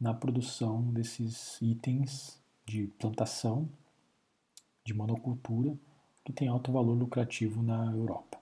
na 0.00 0.14
produção 0.14 0.82
desses 0.92 1.60
itens 1.60 2.40
de 2.64 2.86
plantação, 2.98 3.68
de 4.84 4.94
monocultura, 4.94 5.76
que 6.24 6.32
tem 6.32 6.48
alto 6.48 6.72
valor 6.72 6.94
lucrativo 6.94 7.62
na 7.62 7.90
Europa. 7.92 8.40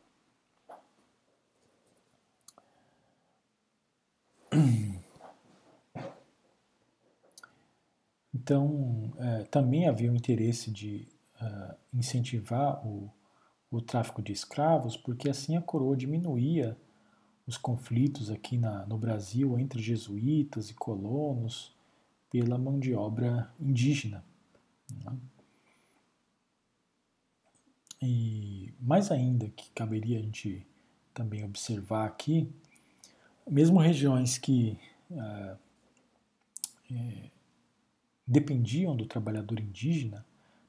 Então, 8.35 9.13
é, 9.19 9.45
também 9.45 9.89
havia 9.89 10.11
o 10.11 10.17
interesse 10.17 10.71
de 10.71 11.07
uh, 11.43 11.75
incentivar 11.93 12.87
o, 12.87 13.11
o 13.71 13.81
tráfico 13.83 14.23
de 14.23 14.33
escravos, 14.33 14.97
porque 14.97 15.29
assim 15.29 15.57
a 15.57 15.61
coroa 15.61 15.95
diminuía 15.95 16.75
os 17.49 17.57
conflitos 17.57 18.31
aqui 18.31 18.59
na, 18.59 18.85
no 18.85 18.99
Brasil 18.99 19.59
entre 19.59 19.81
jesuítas 19.81 20.69
e 20.69 20.75
colonos 20.75 21.75
pela 22.31 22.59
mão 22.59 22.79
de 22.79 22.93
obra 22.93 23.51
indígena. 23.59 24.23
Né? 25.03 25.17
E 28.03 28.75
mais 28.79 29.11
ainda 29.11 29.49
que 29.49 29.71
caberia 29.71 30.19
a 30.19 30.23
gente 30.23 30.65
também 31.15 31.43
observar 31.43 32.07
aqui, 32.07 32.53
mesmo 33.51 33.79
regiões 33.79 34.37
que 34.37 34.79
é, 35.11 35.57
dependiam 38.27 38.95
do 38.95 39.07
trabalhador 39.07 39.59
indígena, 39.59 40.25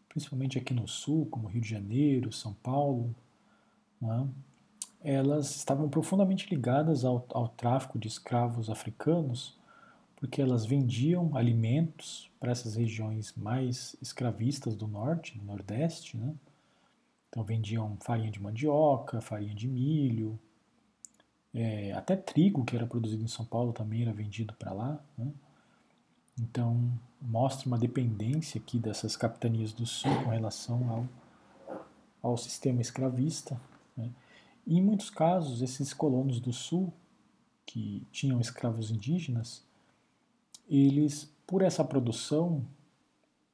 principalmente 0.07 0.57
aqui 0.57 0.73
no 0.73 0.87
sul, 0.87 1.25
como 1.25 1.49
Rio 1.49 1.61
de 1.61 1.69
Janeiro, 1.69 2.31
São 2.31 2.53
Paulo, 2.53 3.13
é? 4.01 4.48
Elas 5.03 5.55
estavam 5.55 5.89
profundamente 5.89 6.49
ligadas 6.49 7.05
ao, 7.05 7.25
ao 7.29 7.47
tráfico 7.47 7.97
de 7.97 8.07
escravos 8.07 8.69
africanos, 8.69 9.57
porque 10.15 10.41
elas 10.41 10.65
vendiam 10.65 11.35
alimentos 11.35 12.29
para 12.39 12.51
essas 12.51 12.75
regiões 12.75 13.33
mais 13.35 13.95
escravistas 14.01 14.75
do 14.75 14.87
norte, 14.87 15.37
do 15.37 15.45
nordeste, 15.45 16.17
né? 16.17 16.33
Então 17.29 17.43
vendiam 17.43 17.95
farinha 18.01 18.31
de 18.31 18.41
mandioca, 18.41 19.21
farinha 19.21 19.53
de 19.53 19.67
milho, 19.67 20.39
é, 21.53 21.91
até 21.93 22.15
trigo 22.15 22.63
que 22.63 22.75
era 22.75 22.85
produzido 22.85 23.23
em 23.23 23.27
São 23.27 23.45
Paulo 23.45 23.73
também 23.73 24.01
era 24.01 24.13
vendido 24.13 24.53
para 24.53 24.71
lá. 24.71 24.99
Né? 25.17 25.31
Então, 26.39 26.91
mostra 27.21 27.67
uma 27.67 27.77
dependência 27.77 28.59
aqui 28.59 28.77
dessas 28.77 29.15
capitanias 29.15 29.73
do 29.73 29.85
Sul 29.85 30.13
com 30.23 30.29
relação 30.29 30.89
ao, 30.89 31.07
ao 32.21 32.37
sistema 32.37 32.81
escravista. 32.81 33.59
Né? 33.97 34.09
Em 34.69 34.81
muitos 34.81 35.09
casos, 35.09 35.61
esses 35.61 35.93
colonos 35.93 36.39
do 36.39 36.53
Sul, 36.53 36.93
que 37.65 38.07
tinham 38.11 38.39
escravos 38.39 38.91
indígenas, 38.91 39.65
eles, 40.69 41.29
por 41.45 41.61
essa 41.61 41.83
produção 41.83 42.65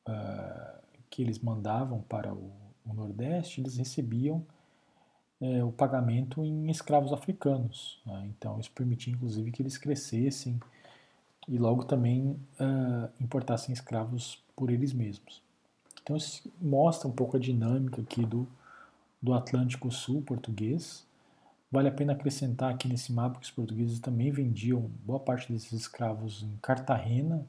uh, 0.07 0.81
que 1.09 1.21
eles 1.21 1.39
mandavam 1.39 2.01
para 2.01 2.33
o, 2.33 2.51
o 2.85 2.93
Nordeste, 2.93 3.61
eles 3.61 3.77
recebiam 3.77 4.45
é, 5.39 5.63
o 5.63 5.71
pagamento 5.71 6.43
em 6.43 6.69
escravos 6.69 7.13
africanos. 7.13 8.01
Né? 8.05 8.27
Então, 8.27 8.59
isso 8.59 8.71
permitia, 8.71 9.13
inclusive, 9.13 9.51
que 9.51 9.61
eles 9.61 9.77
crescessem 9.77 10.59
e 11.47 11.57
logo 11.57 11.85
também 11.85 12.31
uh, 12.31 13.09
importassem 13.19 13.73
escravos 13.73 14.43
por 14.55 14.69
eles 14.69 14.93
mesmos. 14.93 15.41
Então 16.01 16.15
isso 16.15 16.51
mostra 16.61 17.07
um 17.07 17.11
pouco 17.11 17.37
a 17.37 17.39
dinâmica 17.39 18.01
aqui 18.01 18.25
do, 18.25 18.47
do 19.21 19.33
Atlântico 19.33 19.91
Sul 19.91 20.21
português. 20.21 21.04
Vale 21.75 21.89
a 21.89 21.91
pena 21.91 22.13
acrescentar 22.13 22.73
aqui 22.73 22.87
nesse 22.87 23.11
mapa 23.11 23.37
que 23.37 23.43
os 23.47 23.51
portugueses 23.51 23.99
também 23.99 24.31
vendiam 24.31 24.89
boa 25.03 25.19
parte 25.19 25.51
desses 25.51 25.73
escravos 25.73 26.41
em 26.41 26.55
Cartagena, 26.61 27.45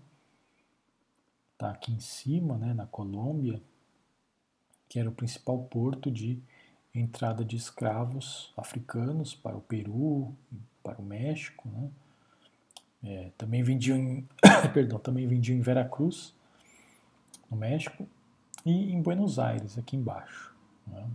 tá 1.57 1.71
aqui 1.71 1.93
em 1.93 2.01
cima, 2.01 2.59
né, 2.59 2.75
na 2.75 2.87
Colômbia, 2.87 3.63
que 4.89 4.99
era 4.99 5.09
o 5.09 5.13
principal 5.13 5.63
porto 5.67 6.11
de 6.11 6.43
entrada 6.93 7.45
de 7.45 7.55
escravos 7.55 8.53
africanos 8.57 9.33
para 9.33 9.57
o 9.57 9.61
Peru, 9.61 10.35
para 10.83 11.01
o 11.01 11.05
México, 11.05 11.69
né? 11.69 11.89
É, 13.05 13.31
também 13.39 13.63
vendiam 13.63 13.97
em, 13.97 14.29
perdão, 14.75 14.99
também 14.99 15.29
vendiam 15.29 15.57
em 15.57 15.61
Veracruz, 15.61 16.35
no 17.49 17.57
México, 17.57 18.09
e 18.65 18.93
em 18.93 19.01
Buenos 19.01 19.39
Aires, 19.39 19.79
aqui 19.79 19.95
embaixo. 19.95 20.53
Né? 20.85 21.09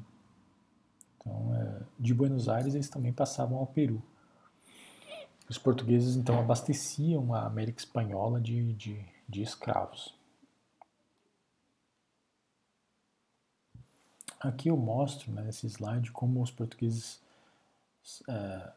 Então, 1.21 1.55
é, 1.55 1.81
de 1.99 2.13
Buenos 2.13 2.49
Aires 2.49 2.73
eles 2.73 2.89
também 2.89 3.13
passavam 3.13 3.57
ao 3.59 3.67
Peru. 3.67 4.01
Os 5.47 5.57
portugueses 5.57 6.15
então 6.15 6.39
abasteciam 6.39 7.33
a 7.33 7.45
América 7.45 7.79
Espanhola 7.79 8.39
de, 8.39 8.73
de, 8.73 9.05
de 9.27 9.41
escravos. 9.41 10.15
Aqui 14.39 14.69
eu 14.69 14.77
mostro 14.77 15.31
né, 15.31 15.43
nesse 15.43 15.67
slide 15.67 16.11
como 16.11 16.41
os 16.41 16.49
portugueses, 16.49 17.21
é, 18.27 18.71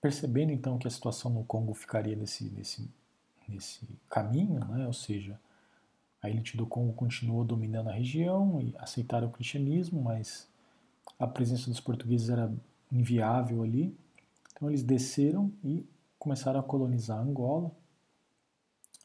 percebendo 0.00 0.52
então 0.52 0.78
que 0.78 0.86
a 0.86 0.90
situação 0.90 1.30
no 1.30 1.44
Congo 1.44 1.72
ficaria 1.72 2.14
nesse, 2.14 2.44
nesse, 2.50 2.90
nesse 3.48 3.86
caminho, 4.10 4.60
né, 4.66 4.86
ou 4.86 4.92
seja, 4.92 5.40
a 6.22 6.28
elite 6.28 6.54
do 6.54 6.66
Congo 6.66 6.92
continuou 6.92 7.44
dominando 7.44 7.88
a 7.88 7.94
região 7.94 8.60
e 8.60 8.74
aceitaram 8.76 9.28
o 9.28 9.32
cristianismo, 9.32 10.02
mas 10.02 10.46
a 11.20 11.26
presença 11.26 11.68
dos 11.68 11.80
portugueses 11.80 12.30
era 12.30 12.50
inviável 12.90 13.62
ali. 13.62 13.94
Então 14.52 14.70
eles 14.70 14.82
desceram 14.82 15.52
e 15.62 15.86
começaram 16.18 16.58
a 16.58 16.62
colonizar 16.62 17.18
Angola. 17.20 17.70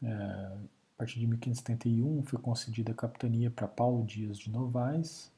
É, 0.01 0.07
a 0.07 0.97
partir 0.97 1.19
de 1.19 1.27
1571 1.27 2.23
foi 2.23 2.39
concedida 2.39 2.93
a 2.93 2.95
capitania 2.95 3.51
para 3.51 3.67
Paulo 3.67 4.05
Dias 4.05 4.37
de 4.37 4.49
Novaes. 4.49 5.29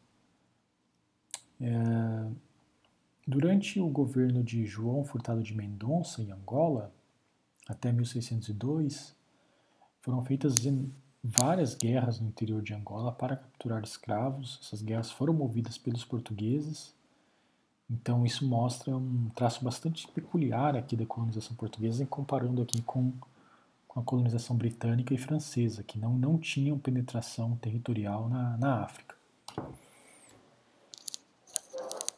É, 1.59 2.29
durante 3.27 3.79
o 3.79 3.89
governo 3.89 4.43
de 4.43 4.63
João 4.63 5.03
Furtado 5.03 5.41
de 5.41 5.55
Mendonça, 5.55 6.21
em 6.21 6.31
Angola, 6.31 6.93
até 7.67 7.91
1602, 7.91 9.15
foram 10.01 10.23
feitas 10.23 10.53
várias 11.23 11.75
guerras 11.75 12.19
no 12.19 12.27
interior 12.27 12.61
de 12.61 12.73
Angola 12.73 13.11
para 13.11 13.35
capturar 13.35 13.83
escravos. 13.83 14.59
Essas 14.61 14.81
guerras 14.81 15.11
foram 15.11 15.33
movidas 15.33 15.77
pelos 15.77 16.05
portugueses. 16.05 16.93
Então 17.89 18.25
isso 18.25 18.45
mostra 18.45 18.95
um 18.95 19.29
traço 19.35 19.63
bastante 19.63 20.07
peculiar 20.09 20.75
aqui 20.75 20.95
da 20.95 21.05
colonização 21.05 21.55
portuguesa, 21.55 22.05
comparando 22.05 22.61
aqui 22.61 22.81
com, 22.81 23.13
com 23.87 23.99
a 23.99 24.03
colonização 24.03 24.55
britânica 24.57 25.13
e 25.13 25.17
francesa, 25.17 25.83
que 25.83 25.97
não, 25.97 26.17
não 26.17 26.37
tinham 26.37 26.77
penetração 26.77 27.55
territorial 27.55 28.27
na, 28.27 28.57
na 28.57 28.83
África. 28.83 29.15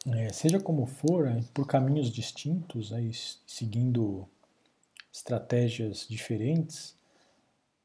É, 0.06 0.32
seja 0.32 0.58
como 0.58 0.86
for, 0.86 1.28
é, 1.28 1.42
por 1.54 1.66
caminhos 1.66 2.10
distintos, 2.10 2.90
é, 2.90 3.02
seguindo 3.46 4.26
estratégias 5.12 6.06
diferentes, 6.08 6.96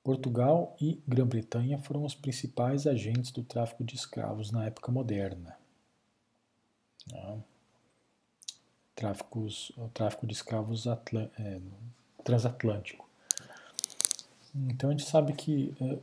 Portugal 0.05 0.77
e 0.79 1.01
Grã-Bretanha 1.07 1.79
foram 1.79 2.05
os 2.05 2.13
principais 2.13 2.85
agentes 2.85 3.31
do 3.31 3.41
tráfico 3.41 3.83
de 3.83 3.95
escravos 3.95 4.51
na 4.51 4.63
época 4.63 4.91
moderna. 4.91 5.57
Né? 7.11 7.39
Tráficos, 8.93 9.71
o 9.75 9.89
tráfico 9.89 10.27
de 10.27 10.33
escravos 10.33 10.85
é, 10.85 11.59
transatlântico. 12.23 13.09
Então 14.53 14.91
a 14.91 14.93
gente 14.93 15.09
sabe 15.09 15.33
que 15.33 15.73
é, 15.81 15.97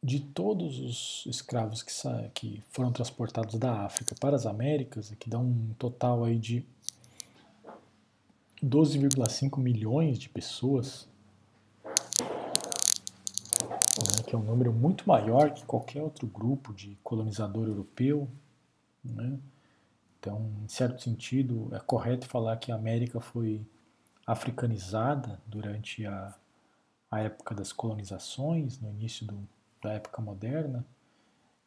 de 0.00 0.20
todos 0.20 0.78
os 0.78 1.26
escravos 1.26 1.82
que, 1.82 1.92
que 2.32 2.62
foram 2.70 2.92
transportados 2.92 3.58
da 3.58 3.86
África 3.86 4.14
para 4.20 4.36
as 4.36 4.46
Américas, 4.46 5.12
que 5.18 5.28
dá 5.28 5.40
um 5.40 5.74
total 5.76 6.22
aí 6.22 6.38
de 6.38 6.64
12,5 8.62 9.58
milhões 9.58 10.16
de 10.16 10.28
pessoas, 10.28 11.09
né, 14.16 14.22
que 14.26 14.34
é 14.34 14.38
um 14.38 14.42
número 14.42 14.72
muito 14.72 15.06
maior 15.08 15.52
que 15.52 15.64
qualquer 15.64 16.02
outro 16.02 16.26
grupo 16.26 16.72
de 16.72 16.98
colonizador 17.02 17.66
europeu. 17.66 18.28
Né? 19.04 19.38
Então, 20.18 20.50
em 20.62 20.68
certo 20.68 21.02
sentido, 21.02 21.68
é 21.72 21.78
correto 21.78 22.26
falar 22.26 22.56
que 22.58 22.70
a 22.70 22.74
América 22.74 23.20
foi 23.20 23.64
africanizada 24.26 25.40
durante 25.46 26.06
a, 26.06 26.34
a 27.10 27.20
época 27.20 27.54
das 27.54 27.72
colonizações, 27.72 28.80
no 28.80 28.90
início 28.90 29.26
do 29.26 29.48
da 29.80 29.92
época 29.92 30.20
moderna 30.20 30.84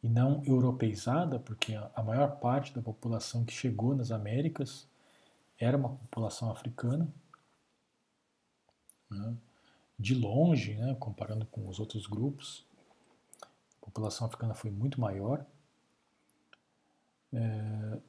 e 0.02 0.10
não 0.10 0.44
europeizada, 0.46 1.40
porque 1.40 1.74
a 1.74 2.04
maior 2.04 2.40
parte 2.40 2.74
da 2.74 2.82
população 2.82 3.46
que 3.46 3.54
chegou 3.54 3.96
nas 3.96 4.12
Américas 4.12 4.88
era 5.58 5.78
uma 5.78 5.90
população 5.90 6.52
africana. 6.52 7.08
Né? 9.10 9.36
De 9.98 10.16
longe, 10.16 10.76
né, 10.76 10.96
comparando 11.00 11.46
com 11.46 11.68
os 11.68 11.80
outros 11.80 12.08
grupos, 12.08 12.66
a 13.42 13.86
população 13.86 14.28
africana 14.28 14.54
foi 14.54 14.72
muito 14.72 15.00
maior. 15.00 15.46
É, 17.32 18.00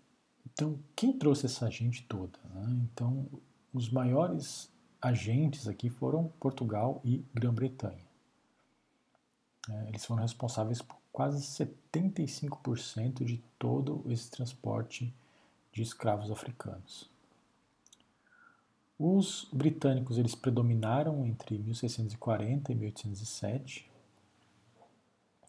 então, 0.47 0.78
quem 0.95 1.12
trouxe 1.12 1.47
essa 1.47 1.70
gente 1.70 2.03
toda? 2.05 2.39
Né? 2.55 2.89
Então, 2.93 3.28
os 3.72 3.91
maiores 3.91 4.72
agentes 5.01 5.68
aqui 5.68 5.91
foram 5.91 6.28
Portugal 6.41 7.01
e 7.05 7.24
Grã-Bretanha. 7.35 8.05
É, 9.68 9.89
eles 9.89 10.05
foram 10.05 10.22
responsáveis 10.22 10.80
por 10.80 10.97
quase 11.12 11.43
75% 11.43 13.24
de 13.24 13.43
todo 13.59 14.05
esse 14.07 14.30
transporte 14.30 15.14
de 15.72 15.82
escravos 15.82 16.30
africanos. 16.30 17.11
Os 18.99 19.49
britânicos 19.53 20.18
eles 20.18 20.34
predominaram 20.34 21.26
entre 21.26 21.59
1640 21.59 22.70
e 22.70 22.74
1807. 22.74 23.90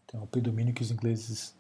Então, 0.06 0.24
o 0.24 0.28
predomínio 0.28 0.74
que 0.74 0.82
os 0.82 0.92
ingleses 0.92 1.56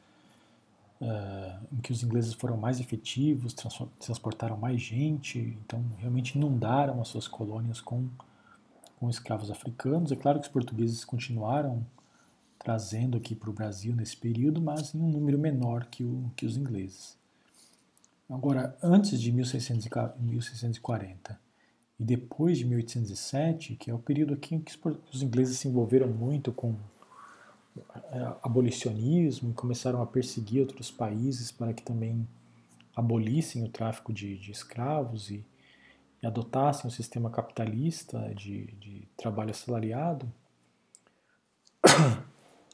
uh, 1.01 1.65
em 1.71 1.77
que 1.81 1.91
os 1.91 2.03
ingleses 2.03 2.33
foram 2.33 2.57
mais 2.57 2.79
efetivos, 2.79 3.55
transportaram 3.99 4.57
mais 4.57 4.81
gente, 4.81 5.57
então 5.63 5.83
realmente 5.97 6.38
inundaram 6.38 7.01
as 7.01 7.07
suas 7.07 7.27
colônias 7.27 7.81
com, 7.81 8.07
com 8.99 9.09
escravos 9.09 9.49
africanos. 9.51 10.11
É 10.11 10.15
claro 10.15 10.39
que 10.39 10.47
os 10.47 10.51
portugueses 10.51 11.05
continuaram 11.05 11.86
trazendo 12.57 13.17
aqui 13.17 13.36
para 13.36 13.49
o 13.49 13.53
Brasil 13.53 13.95
nesse 13.95 14.17
período, 14.17 14.61
mas 14.61 14.95
em 14.95 14.99
um 14.99 15.09
número 15.09 15.38
menor 15.38 15.86
que, 15.86 16.03
o, 16.03 16.31
que 16.36 16.45
os 16.45 16.57
ingleses. 16.57 17.15
Agora, 18.27 18.75
antes 18.81 19.21
de 19.21 19.31
1640 19.31 21.39
e 22.00 22.04
depois 22.04 22.58
de 22.58 22.66
1807, 22.66 23.76
que 23.76 23.89
é 23.89 23.93
o 23.93 24.00
período 24.00 24.34
aqui 24.34 24.56
em 24.56 24.60
que 24.60 24.78
os 25.14 25.22
ingleses 25.22 25.58
se 25.60 25.68
envolveram 25.68 26.08
muito 26.08 26.52
com 26.52 26.76
é, 28.12 28.36
abolicionismo 28.43 29.52
e 29.52 29.54
começaram 29.54 30.02
a 30.02 30.06
perseguir 30.06 30.62
outros 30.62 30.91
países 30.91 31.52
para 31.52 31.74
que 31.74 31.84
também 31.84 32.28
abolissem 32.96 33.64
o 33.64 33.70
tráfico 33.70 34.14
de, 34.14 34.38
de 34.38 34.52
escravos 34.52 35.30
e, 35.30 35.46
e, 36.22 36.28
adotassem 36.28 36.88
o 36.88 36.91
sistema 36.91 37.30
capitalista 37.30 38.34
de, 38.34 38.68
de 38.74 39.08
trabalho 39.18 39.52
assalariado. 39.52 40.32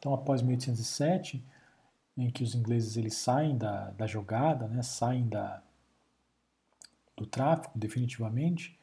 Então, 0.01 0.15
após 0.15 0.41
1807, 0.41 1.45
em 2.17 2.31
que 2.31 2.43
os 2.43 2.55
ingleses 2.55 2.97
eles 2.97 3.13
saem 3.13 3.55
da, 3.55 3.91
da 3.91 4.07
jogada, 4.07 4.67
né, 4.67 4.81
saem 4.81 5.29
da, 5.29 5.61
do 7.15 7.27
tráfico 7.27 7.77
definitivamente, 7.77 8.75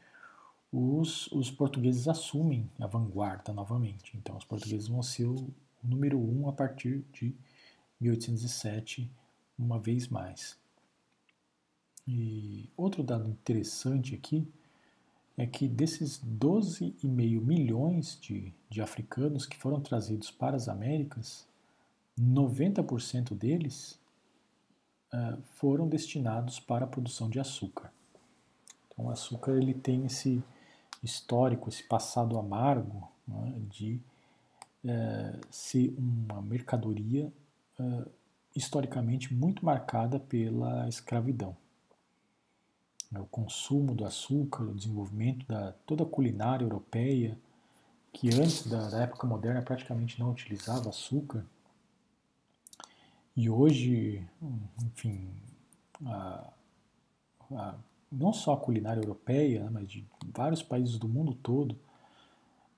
os, 0.73 1.27
os 1.29 1.51
portugueses 1.51 2.07
assumem 2.07 2.71
a 2.79 2.87
vanguarda 2.87 3.53
novamente. 3.53 4.17
Então, 4.17 4.37
os 4.37 4.45
portugueses 4.45 4.89
vão 4.89 5.03
ser 5.03 5.27
o, 5.27 5.53
número 5.83 6.19
um 6.19 6.49
a 6.49 6.53
partir 6.53 7.05
de 7.13 7.35
1807, 8.01 9.11
uma 9.59 9.79
vez 9.79 10.09
mais. 10.09 10.59
E 12.07 12.69
outro 12.77 13.03
dado 13.03 13.29
interessante 13.29 14.15
aqui 14.15 14.47
é 15.37 15.47
que 15.47 15.69
desses 15.69 16.21
12,5 16.23 17.41
milhões 17.41 18.19
de, 18.21 18.53
de 18.69 18.83
africanos 18.83 19.47
que 19.47 19.57
foram 19.57 19.81
trazidos 19.81 20.31
para 20.31 20.57
as 20.57 20.69
Américas, 20.69 21.47
90% 22.19 23.35
deles 23.35 24.01
uh, 25.13 25.41
foram 25.55 25.89
destinados 25.89 26.59
para 26.59 26.85
a 26.85 26.89
produção 26.89 27.31
de 27.31 27.39
açúcar. 27.39 27.93
Então, 28.89 29.07
o 29.07 29.11
açúcar 29.11 29.57
ele 29.57 29.75
tem 29.75 30.05
esse 30.05 30.43
histórico, 31.03 31.69
esse 31.69 31.83
passado 31.83 32.39
amargo 32.39 33.09
né, 33.27 33.55
de 33.71 34.01
uh, 34.85 35.41
ser 35.51 35.95
uma 35.99 36.41
mercadoria 36.43 37.33
uh, 37.79 38.11
historicamente 38.55 39.33
muito 39.33 39.65
marcada 39.65 40.19
pela 40.19 40.89
escravidão. 40.89 41.57
O 43.19 43.25
consumo 43.27 43.95
do 43.95 44.05
açúcar, 44.05 44.65
o 44.65 44.75
desenvolvimento 44.75 45.47
da 45.47 45.73
toda 45.87 46.03
a 46.03 46.07
culinária 46.07 46.65
europeia, 46.65 47.39
que 48.13 48.29
antes 48.35 48.67
da, 48.67 48.89
da 48.91 49.03
época 49.05 49.27
moderna 49.27 49.63
praticamente 49.63 50.21
não 50.21 50.31
utilizava 50.31 50.91
açúcar, 50.91 51.45
e 53.39 53.49
hoje, 53.49 54.27
enfim, 54.85 55.31
a, 56.05 56.53
a, 57.53 57.75
não 58.11 58.33
só 58.33 58.55
a 58.55 58.57
culinária 58.57 59.01
europeia, 59.01 59.65
né, 59.65 59.71
mas 59.71 59.91
de 59.91 60.05
vários 60.35 60.63
países 60.63 60.99
do 60.99 61.09
mundo 61.09 61.35
todo, 61.35 61.77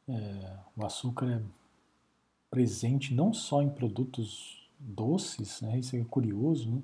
é, 0.09 0.57
o 0.77 0.85
açúcar 0.85 1.31
é 1.31 1.43
presente 2.51 3.15
não 3.15 3.33
só 3.33 3.63
em 3.63 3.71
produtos 3.71 4.69
doces, 4.79 5.61
né, 5.61 5.79
isso 5.79 5.97
é 5.97 6.05
curioso, 6.05 6.71
né? 6.71 6.83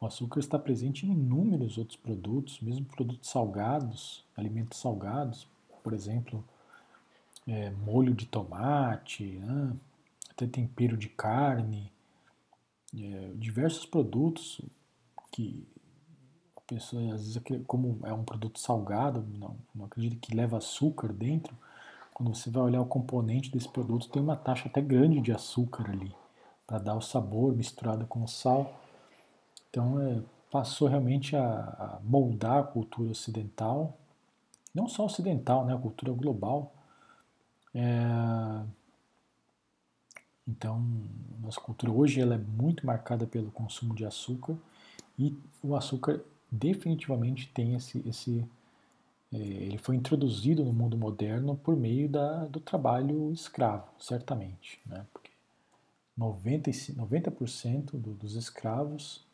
o 0.00 0.06
açúcar 0.06 0.40
está 0.40 0.58
presente 0.58 1.06
em 1.06 1.12
inúmeros 1.12 1.78
outros 1.78 1.96
produtos, 1.96 2.60
mesmo 2.60 2.84
produtos 2.84 3.30
salgados, 3.30 4.24
alimentos 4.36 4.78
salgados, 4.78 5.46
por 5.82 5.92
exemplo, 5.92 6.44
é, 7.46 7.70
molho 7.70 8.14
de 8.14 8.26
tomate, 8.26 9.24
né? 9.24 9.74
até 10.30 10.46
tempero 10.46 10.96
de 10.96 11.08
carne, 11.08 11.90
é, 12.94 13.32
diversos 13.36 13.86
produtos 13.86 14.60
que 15.30 15.66
a 16.66 16.74
pessoa 16.74 17.14
às 17.14 17.34
vezes 17.34 17.42
como 17.66 18.00
é 18.04 18.12
um 18.12 18.24
produto 18.24 18.58
salgado, 18.58 19.24
não, 19.38 19.56
não 19.74 19.84
acredita 19.84 20.16
que 20.16 20.34
leva 20.34 20.58
açúcar 20.58 21.12
dentro, 21.12 21.56
quando 22.12 22.34
você 22.34 22.50
vai 22.50 22.64
olhar 22.64 22.80
o 22.80 22.86
componente 22.86 23.50
desse 23.50 23.68
produto 23.68 24.08
tem 24.08 24.20
uma 24.20 24.36
taxa 24.36 24.68
até 24.68 24.80
grande 24.80 25.20
de 25.20 25.32
açúcar 25.32 25.90
ali 25.90 26.12
para 26.66 26.78
dar 26.78 26.94
o 26.96 27.00
sabor 27.00 27.54
misturado 27.54 28.06
com 28.06 28.24
o 28.24 28.28
sal. 28.28 28.80
Então 29.70 30.00
é, 30.00 30.20
passou 30.50 30.88
realmente 30.88 31.36
a, 31.36 31.42
a 31.42 32.00
moldar 32.02 32.58
a 32.58 32.62
cultura 32.62 33.10
ocidental, 33.10 33.96
não 34.74 34.88
só 34.88 35.04
ocidental, 35.04 35.64
né, 35.64 35.74
a 35.74 35.78
cultura 35.78 36.12
global. 36.12 36.72
É, 37.74 38.62
então, 40.48 40.84
nossa 41.40 41.60
cultura 41.60 41.92
hoje 41.92 42.20
ela 42.20 42.34
é 42.34 42.38
muito 42.38 42.86
marcada 42.86 43.26
pelo 43.26 43.50
consumo 43.50 43.94
de 43.94 44.04
açúcar 44.04 44.56
e 45.18 45.36
o 45.62 45.76
açúcar 45.76 46.20
definitivamente 46.56 47.48
tem 47.52 47.74
esse, 47.74 48.02
esse 48.08 48.44
é, 49.32 49.36
ele 49.36 49.78
foi 49.78 49.96
introduzido 49.96 50.64
no 50.64 50.72
mundo 50.72 50.96
moderno 50.96 51.56
por 51.56 51.76
meio 51.76 52.08
da, 52.08 52.44
do 52.46 52.60
trabalho 52.60 53.32
escravo, 53.32 53.88
certamente, 53.98 54.80
né? 54.86 55.04
porque 55.12 55.30
90%, 56.18 56.96
90 56.96 57.30
do, 57.98 58.14
dos 58.14 58.34
escravos 58.34 59.24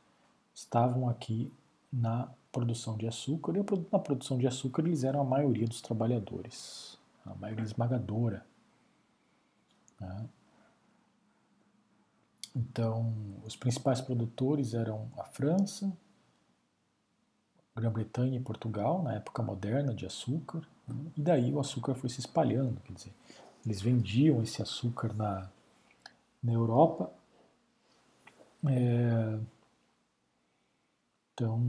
estavam 0.54 1.08
aqui 1.08 1.52
na 1.92 2.28
produção 2.50 2.96
de 2.96 3.06
açúcar, 3.06 3.52
e 3.56 3.64
na 3.90 3.98
produção 3.98 4.38
de 4.38 4.46
açúcar 4.46 4.82
eles 4.82 5.04
eram 5.04 5.20
a 5.20 5.24
maioria 5.24 5.66
dos 5.66 5.80
trabalhadores, 5.80 6.98
a 7.24 7.34
maioria 7.34 7.64
esmagadora. 7.64 8.44
Né? 10.00 10.26
Então, 12.54 13.14
os 13.44 13.56
principais 13.56 14.00
produtores 14.00 14.74
eram 14.74 15.10
a 15.16 15.24
França, 15.24 15.90
Grã-Bretanha 17.74 18.38
e 18.38 18.42
Portugal, 18.42 19.02
na 19.02 19.14
época 19.14 19.42
moderna 19.42 19.94
de 19.94 20.04
açúcar, 20.04 20.62
né? 20.86 20.94
e 21.16 21.20
daí 21.20 21.52
o 21.52 21.60
açúcar 21.60 21.94
foi 21.94 22.10
se 22.10 22.20
espalhando, 22.20 22.80
quer 22.80 22.92
dizer, 22.92 23.12
eles 23.64 23.80
vendiam 23.80 24.42
esse 24.42 24.60
açúcar 24.60 25.14
na, 25.14 25.50
na 26.42 26.52
Europa. 26.52 27.10
É, 28.66 29.38
então, 31.32 31.60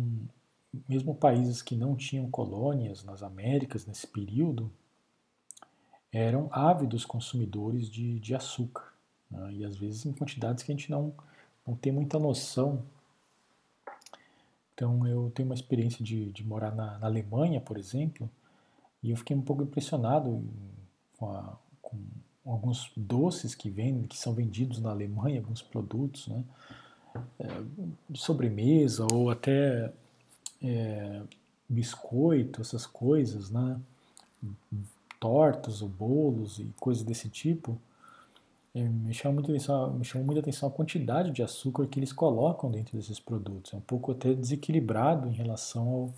mesmo 0.90 1.16
países 1.16 1.62
que 1.62 1.76
não 1.76 1.96
tinham 1.96 2.30
colônias 2.30 3.04
nas 3.04 3.24
Américas 3.24 3.86
nesse 3.86 4.08
período, 4.08 4.72
eram 6.12 6.48
ávidos 6.52 7.06
consumidores 7.06 7.90
de, 7.90 8.20
de 8.20 8.36
açúcar 8.36 8.94
né? 9.30 9.54
e 9.54 9.66
às 9.66 9.76
vezes 9.76 10.06
em 10.06 10.14
quantidades 10.14 10.64
que 10.64 10.72
a 10.72 10.76
gente 10.76 10.92
não, 10.92 11.14
não 11.66 11.76
tem 11.76 11.92
muita 11.92 12.20
noção. 12.20 12.86
Então 14.74 15.08
eu 15.08 15.32
tenho 15.34 15.48
uma 15.48 15.56
experiência 15.56 16.04
de, 16.04 16.32
de 16.32 16.44
morar 16.46 16.74
na, 16.74 16.98
na 16.98 17.08
Alemanha, 17.08 17.62
por 17.62 17.78
exemplo, 17.78 18.30
e 19.02 19.12
eu 19.12 19.18
fiquei 19.18 19.36
um 19.36 19.42
pouco 19.42 19.64
impressionado 19.64 20.44
com, 21.18 21.32
a, 21.32 21.58
com 21.82 21.98
alguns 22.46 22.92
doces 22.96 23.54
que 23.54 23.70
vendem, 23.70 24.08
que 24.08 24.18
são 24.18 24.34
vendidos 24.34 24.80
na 24.80 24.90
Alemanha, 24.90 25.40
alguns 25.40 25.62
produtos, 25.62 26.28
né? 26.28 26.44
É, 27.40 27.46
de 28.10 28.20
sobremesa 28.20 29.06
ou 29.14 29.30
até 29.30 29.94
é, 30.64 31.22
biscoito, 31.70 32.62
essas 32.62 32.88
coisas, 32.88 33.52
né? 33.52 33.80
tortas 35.20 35.82
ou 35.82 35.88
bolos 35.88 36.60
e 36.60 36.66
coisas 36.80 37.02
desse 37.04 37.30
tipo, 37.30 37.80
me 38.82 39.14
chama, 39.14 39.36
muito 39.36 39.52
atenção, 39.52 39.94
me 39.94 40.04
chama 40.04 40.26
muita 40.26 40.42
atenção 40.42 40.68
a 40.68 40.72
quantidade 40.72 41.32
de 41.32 41.44
açúcar 41.44 41.86
que 41.86 42.00
eles 42.00 42.12
colocam 42.12 42.72
dentro 42.72 42.98
desses 42.98 43.20
produtos. 43.20 43.74
É 43.74 43.78
um 43.78 43.82
pouco 43.82 44.12
até 44.12 44.34
desequilibrado 44.34 45.30
em 45.30 45.34
relação 45.34 45.88
ao. 45.88 46.14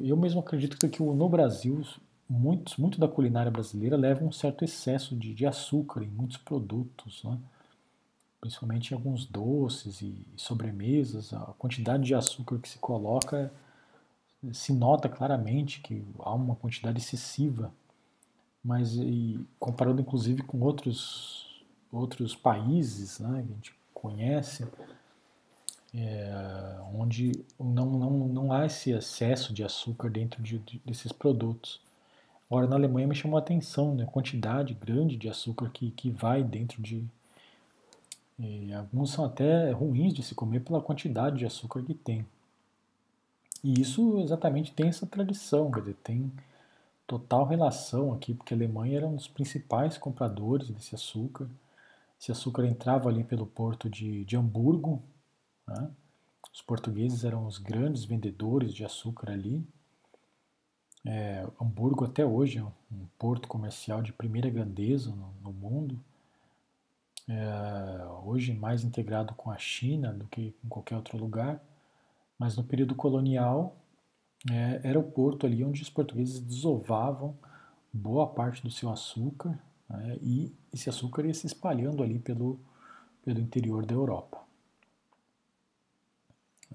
Eu 0.00 0.16
mesmo 0.16 0.40
acredito 0.40 0.76
que 0.76 1.02
no 1.02 1.28
Brasil, 1.28 1.82
muitos, 2.28 2.76
muito 2.76 3.00
da 3.00 3.08
culinária 3.08 3.50
brasileira 3.50 3.96
leva 3.96 4.24
um 4.24 4.32
certo 4.32 4.64
excesso 4.64 5.16
de, 5.16 5.34
de 5.34 5.46
açúcar 5.46 6.02
em 6.02 6.08
muitos 6.08 6.36
produtos, 6.36 7.22
né? 7.24 7.38
principalmente 8.40 8.90
em 8.90 8.94
alguns 8.94 9.24
doces 9.24 10.02
e 10.02 10.26
sobremesas. 10.36 11.32
A 11.32 11.54
quantidade 11.58 12.04
de 12.04 12.14
açúcar 12.14 12.58
que 12.58 12.68
se 12.68 12.78
coloca 12.78 13.52
se 14.52 14.72
nota 14.72 15.08
claramente 15.08 15.80
que 15.80 16.04
há 16.18 16.34
uma 16.34 16.56
quantidade 16.56 16.98
excessiva 16.98 17.72
mas 18.64 18.94
e, 18.94 19.40
comparando 19.58 20.00
inclusive 20.00 20.42
com 20.42 20.60
outros, 20.60 21.64
outros 21.90 22.34
países 22.34 23.18
né, 23.18 23.42
que 23.46 23.52
a 23.52 23.54
gente 23.54 23.74
conhece, 23.92 24.66
é, 25.94 26.78
onde 26.94 27.44
não, 27.58 27.86
não, 27.86 28.10
não 28.28 28.52
há 28.52 28.66
esse 28.66 28.92
excesso 28.92 29.52
de 29.52 29.62
açúcar 29.62 30.08
dentro 30.08 30.42
de, 30.42 30.58
de, 30.58 30.80
desses 30.84 31.12
produtos. 31.12 31.80
Agora, 32.48 32.66
na 32.66 32.76
Alemanha 32.76 33.06
me 33.06 33.14
chamou 33.14 33.38
a 33.38 33.40
atenção 33.40 33.94
né, 33.94 34.04
a 34.04 34.06
quantidade 34.06 34.74
grande 34.74 35.16
de 35.16 35.28
açúcar 35.28 35.70
que, 35.70 35.90
que 35.90 36.10
vai 36.10 36.42
dentro 36.42 36.80
de. 36.82 37.04
E 38.38 38.72
alguns 38.72 39.12
são 39.12 39.24
até 39.24 39.70
ruins 39.70 40.12
de 40.12 40.22
se 40.22 40.34
comer 40.34 40.60
pela 40.60 40.80
quantidade 40.80 41.38
de 41.38 41.46
açúcar 41.46 41.82
que 41.82 41.94
tem. 41.94 42.26
E 43.62 43.80
isso 43.80 44.18
exatamente 44.20 44.72
tem 44.72 44.88
essa 44.88 45.06
tradição, 45.06 45.70
quer 45.70 45.80
dizer, 45.80 45.96
tem 46.02 46.32
total 47.12 47.44
relação 47.44 48.14
aqui, 48.14 48.32
porque 48.32 48.54
a 48.54 48.56
Alemanha 48.56 48.96
era 48.96 49.06
um 49.06 49.16
dos 49.16 49.28
principais 49.28 49.98
compradores 49.98 50.70
desse 50.70 50.94
açúcar. 50.94 51.46
Esse 52.18 52.32
açúcar 52.32 52.64
entrava 52.64 53.10
ali 53.10 53.22
pelo 53.22 53.46
porto 53.46 53.90
de, 53.90 54.24
de 54.24 54.34
Hamburgo. 54.34 55.02
Né? 55.68 55.90
Os 56.50 56.62
portugueses 56.62 57.22
eram 57.22 57.46
os 57.46 57.58
grandes 57.58 58.04
vendedores 58.04 58.72
de 58.72 58.82
açúcar 58.82 59.30
ali. 59.30 59.62
É, 61.04 61.46
Hamburgo 61.60 62.06
até 62.06 62.24
hoje 62.24 62.58
é 62.58 62.62
um 62.62 63.06
porto 63.18 63.46
comercial 63.46 64.00
de 64.00 64.12
primeira 64.12 64.48
grandeza 64.48 65.10
no, 65.10 65.34
no 65.42 65.52
mundo. 65.52 66.00
É, 67.28 68.06
hoje 68.24 68.54
mais 68.54 68.84
integrado 68.84 69.34
com 69.34 69.50
a 69.50 69.58
China 69.58 70.14
do 70.14 70.26
que 70.28 70.54
em 70.64 70.68
qualquer 70.68 70.96
outro 70.96 71.18
lugar. 71.18 71.62
Mas 72.38 72.56
no 72.56 72.64
período 72.64 72.94
colonial 72.94 73.76
é, 74.50 74.80
era 74.82 74.98
o 74.98 75.02
porto 75.02 75.46
ali 75.46 75.62
onde 75.64 75.82
os 75.82 75.90
portugueses 75.90 76.40
desovavam 76.40 77.36
boa 77.92 78.26
parte 78.26 78.62
do 78.62 78.70
seu 78.70 78.90
açúcar 78.90 79.58
né, 79.88 80.18
e 80.20 80.52
esse 80.72 80.88
açúcar 80.88 81.26
ia 81.26 81.34
se 81.34 81.46
espalhando 81.46 82.02
ali 82.02 82.18
pelo, 82.18 82.58
pelo 83.24 83.40
interior 83.40 83.84
da 83.84 83.94
Europa. 83.94 84.42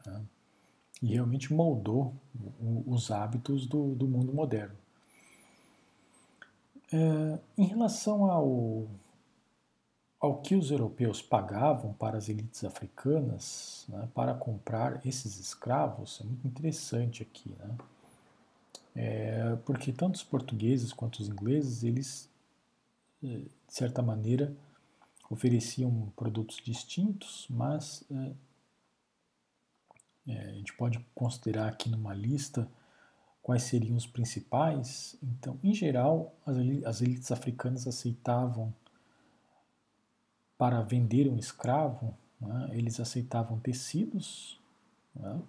É, 0.06 0.22
e 1.02 1.08
realmente 1.08 1.54
moldou 1.54 2.14
o, 2.60 2.84
os 2.88 3.12
hábitos 3.12 3.66
do, 3.66 3.96
do 3.96 4.08
mundo 4.08 4.34
moderno. 4.34 4.76
É, 6.92 7.40
em 7.58 7.66
relação 7.66 8.32
ao 8.32 8.88
ao 10.20 10.42
que 10.42 10.56
os 10.56 10.72
europeus 10.72 11.22
pagavam 11.22 11.94
para 11.94 12.18
as 12.18 12.28
elites 12.28 12.64
africanas 12.64 13.86
né, 13.88 14.10
para 14.14 14.34
comprar 14.34 15.06
esses 15.06 15.40
escravos 15.40 16.20
é 16.22 16.24
muito 16.24 16.48
interessante 16.48 17.22
aqui, 17.22 17.54
né? 17.60 17.78
É, 19.00 19.56
porque 19.58 19.92
tanto 19.94 20.16
os 20.16 20.24
portugueses 20.24 20.92
quanto 20.92 21.20
os 21.20 21.30
ingleses 21.30 21.84
eles 21.84 22.28
é, 23.24 23.28
de 23.28 23.52
certa 23.68 24.02
maneira 24.02 24.52
ofereciam 25.30 26.12
produtos 26.16 26.58
distintos, 26.58 27.46
mas 27.48 28.04
é, 28.10 28.32
é, 30.30 30.40
a 30.50 30.54
gente 30.54 30.74
pode 30.74 31.00
considerar 31.14 31.68
aqui 31.68 31.90
numa 31.90 32.14
lista 32.14 32.68
quais 33.44 33.64
seriam 33.64 33.96
os 33.96 34.08
principais. 34.08 35.16
Então, 35.22 35.60
em 35.64 35.74
geral, 35.74 36.36
as 36.84 37.02
elites 37.02 37.32
africanas 37.32 37.88
aceitavam 37.88 38.74
para 40.58 40.82
vender 40.82 41.28
um 41.28 41.38
escravo, 41.38 42.14
né, 42.40 42.70
eles 42.72 43.00
aceitavam 43.00 43.60
tecidos, 43.60 44.60
né, 45.16 45.42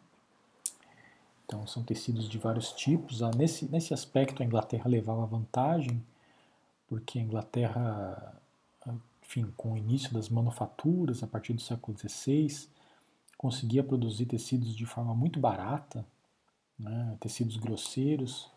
então 1.48 1.66
são 1.66 1.82
tecidos 1.82 2.28
de 2.28 2.36
vários 2.36 2.72
tipos. 2.72 3.22
Ah, 3.22 3.30
nesse, 3.34 3.64
nesse 3.72 3.94
aspecto 3.94 4.42
a 4.42 4.46
Inglaterra 4.46 4.86
levava 4.86 5.24
vantagem, 5.24 6.04
porque 6.86 7.18
a 7.18 7.22
Inglaterra, 7.22 8.36
enfim, 9.22 9.50
com 9.56 9.72
o 9.72 9.76
início 9.76 10.12
das 10.12 10.28
manufaturas, 10.28 11.22
a 11.22 11.26
partir 11.26 11.54
do 11.54 11.62
século 11.62 11.96
XVI, 11.96 12.68
conseguia 13.38 13.82
produzir 13.82 14.26
tecidos 14.26 14.76
de 14.76 14.84
forma 14.84 15.14
muito 15.14 15.40
barata, 15.40 16.04
né, 16.78 17.16
tecidos 17.18 17.56
grosseiros, 17.56 18.50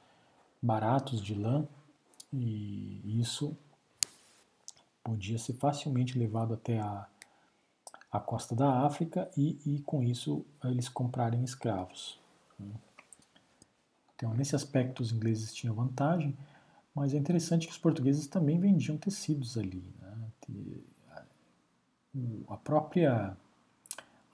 baratos 0.62 1.22
de 1.22 1.34
lã, 1.34 1.66
E 2.34 3.20
isso 3.20 3.58
podia 5.04 5.38
ser 5.38 5.54
facilmente 5.54 6.18
levado 6.18 6.54
até 6.54 6.80
a, 6.80 7.08
a 8.12 8.20
costa 8.20 8.56
da 8.56 8.86
África 8.86 9.30
e, 9.38 9.60
e 9.66 9.82
com 9.82 10.04
isso 10.04 10.46
eles 10.64 10.90
comprarem 10.90 11.44
escravos. 11.44 12.20
Então, 14.16 14.34
nesse 14.34 14.56
aspecto, 14.56 15.02
os 15.02 15.12
ingleses 15.12 15.54
tinham 15.54 15.74
vantagem, 15.74 16.38
mas 16.94 17.14
é 17.14 17.18
interessante 17.18 17.66
que 17.66 17.74
os 17.74 17.80
portugueses 17.80 18.28
também 18.28 18.60
vendiam 18.60 18.98
tecidos 18.98 19.58
ali. 19.58 19.84
Né? 20.00 20.82
A 22.48 22.58
própria 22.58 23.36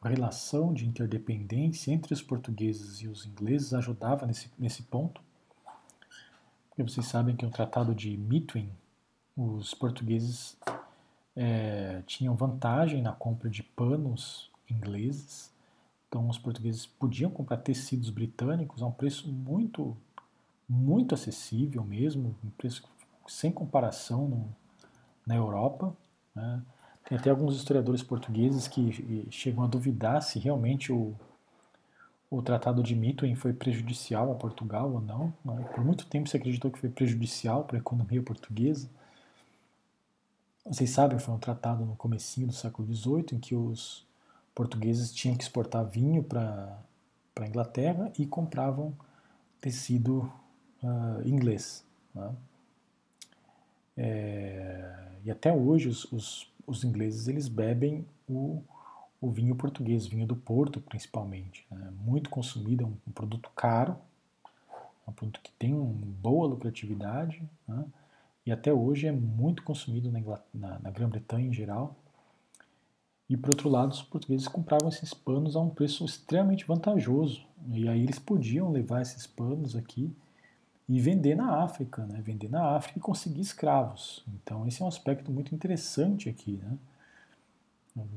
relação 0.04 0.74
de 0.74 0.88
interdependência 0.88 1.92
entre 1.92 2.14
os 2.14 2.22
portugueses 2.22 3.02
e 3.02 3.08
os 3.08 3.26
ingleses 3.26 3.74
ajudava 3.74 4.26
nesse, 4.26 4.50
nesse 4.58 4.84
ponto. 4.84 5.22
Porque 6.70 6.84
vocês 6.84 7.06
sabem 7.06 7.36
que 7.36 7.46
o 7.46 7.50
Tratado 7.50 7.94
de 7.94 8.16
Mitwin, 8.18 8.70
os 9.38 9.74
portugueses 9.76 10.58
é, 11.36 12.02
tinham 12.08 12.36
vantagem 12.36 13.02
na 13.02 13.12
compra 13.12 13.50
de 13.50 13.62
panos 13.62 14.50
ingleses, 14.70 15.54
então 16.08 16.28
os 16.28 16.38
portugueses 16.38 16.86
podiam 16.86 17.30
comprar 17.30 17.58
tecidos 17.58 18.10
britânicos 18.10 18.82
a 18.82 18.88
um 18.88 18.92
preço 18.92 19.32
muito, 19.32 19.96
muito 20.68 21.14
acessível 21.14 21.84
mesmo, 21.84 22.36
um 22.44 22.50
preço 22.50 22.84
sem 23.28 23.52
comparação 23.52 24.28
no, 24.28 24.56
na 25.26 25.36
Europa. 25.36 25.96
Né? 26.34 26.62
Tem 27.08 27.18
até 27.18 27.30
alguns 27.30 27.56
historiadores 27.56 28.02
portugueses 28.02 28.68
que 28.68 29.28
chegam 29.30 29.64
a 29.64 29.68
duvidar 29.68 30.22
se 30.22 30.40
realmente 30.40 30.92
o, 30.92 31.14
o 32.30 32.42
Tratado 32.42 32.82
de 32.82 32.96
Mitwin 32.96 33.36
foi 33.36 33.54
prejudicial 33.54 34.32
a 34.32 34.36
Portugal 34.36 34.92
ou 34.92 35.02
não. 35.02 35.34
Né? 35.44 35.70
Por 35.76 35.84
muito 35.86 36.06
tempo 36.08 36.28
se 36.28 36.38
acreditou 36.38 36.72
que 36.72 36.80
foi 36.80 36.90
prejudicial 36.90 37.66
para 37.66 37.78
a 37.78 37.80
economia 37.80 38.24
portuguesa. 38.24 38.90
Vocês 40.70 40.90
sabem, 40.90 41.18
foi 41.18 41.34
um 41.34 41.40
tratado 41.40 41.86
no 41.86 41.96
comecinho 41.96 42.48
do 42.48 42.54
século 42.54 42.94
XVIII 42.94 43.28
em 43.34 43.40
que 43.40 43.56
os 43.56 44.06
portugueses 44.54 45.14
tinham 45.14 45.38
que 45.38 45.44
exportar 45.44 45.86
vinho 45.86 46.22
para 46.22 46.78
a 47.38 47.48
Inglaterra 47.48 48.12
e 48.20 48.26
compravam 48.26 48.94
tecido 49.62 50.30
uh, 50.84 51.26
inglês. 51.26 51.86
Né? 52.14 52.36
É, 53.96 55.10
e 55.24 55.32
até 55.32 55.54
hoje 55.54 55.88
os, 55.88 56.12
os, 56.12 56.52
os, 56.66 56.84
ingleses 56.84 57.30
eles 57.30 57.48
bebem 57.48 58.06
o, 58.28 58.62
o 59.22 59.32
vinho 59.32 59.56
português, 59.56 60.06
vinho 60.06 60.28
do 60.28 60.36
Porto 60.36 60.82
principalmente. 60.82 61.66
Né? 61.72 61.94
Muito 62.02 62.30
consumido, 62.30 62.84
é 62.84 62.88
um, 62.88 62.98
um, 63.08 63.12
produto 63.12 63.50
caro, 63.56 63.96
é 65.06 65.10
um 65.10 65.14
produto 65.14 65.40
que 65.42 65.52
tem 65.52 65.74
uma 65.74 65.94
boa 65.94 66.46
lucratividade. 66.46 67.42
Né? 67.66 67.86
E 68.48 68.52
até 68.52 68.72
hoje 68.72 69.06
é 69.06 69.12
muito 69.12 69.62
consumido 69.62 70.10
na, 70.10 70.22
na, 70.54 70.80
na 70.80 70.90
Grã-Bretanha 70.90 71.50
em 71.50 71.54
geral. 71.54 71.98
E 73.30 73.36
por 73.36 73.50
outro 73.50 73.68
lado, 73.68 73.92
os 73.92 74.02
portugueses 74.02 74.48
compravam 74.48 74.88
esses 74.88 75.14
panos 75.14 75.58
a 75.58 75.60
um 75.60 75.70
preço 75.70 76.06
extremamente 76.06 76.66
vantajoso. 76.66 77.46
E 77.70 77.90
aí 77.90 78.02
eles 78.02 78.20
podiam 78.20 78.72
levar 78.72 79.02
esses 79.02 79.28
panos 79.28 79.76
aqui 79.76 80.16
e 80.88 80.98
vender 80.98 81.36
na 81.36 81.62
África, 81.62 82.06
né? 82.06 82.22
vender 82.22 82.50
na 82.50 82.78
África 82.78 82.98
e 82.98 83.02
conseguir 83.02 83.42
escravos. 83.42 84.24
Então 84.36 84.66
esse 84.66 84.82
é 84.82 84.86
um 84.86 84.88
aspecto 84.88 85.30
muito 85.30 85.54
interessante 85.54 86.30
aqui. 86.30 86.58
Né? 86.64 86.78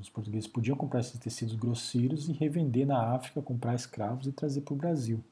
Os 0.00 0.08
portugueses 0.08 0.46
podiam 0.46 0.76
comprar 0.76 1.00
esses 1.00 1.18
tecidos 1.18 1.56
grosseiros 1.56 2.28
e 2.28 2.32
revender 2.32 2.86
na 2.86 3.14
África, 3.16 3.42
comprar 3.42 3.74
escravos 3.74 4.28
e 4.28 4.32
trazer 4.32 4.60
para 4.60 4.74
o 4.74 4.76
Brasil. 4.76 5.24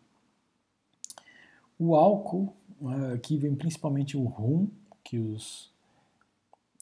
O 1.79 1.95
álcool, 1.95 2.53
eh, 2.83 3.15
aqui 3.15 3.37
vem 3.37 3.55
principalmente 3.55 4.17
o 4.17 4.25
rum 4.25 4.69
que, 5.03 5.19
os, 5.19 5.73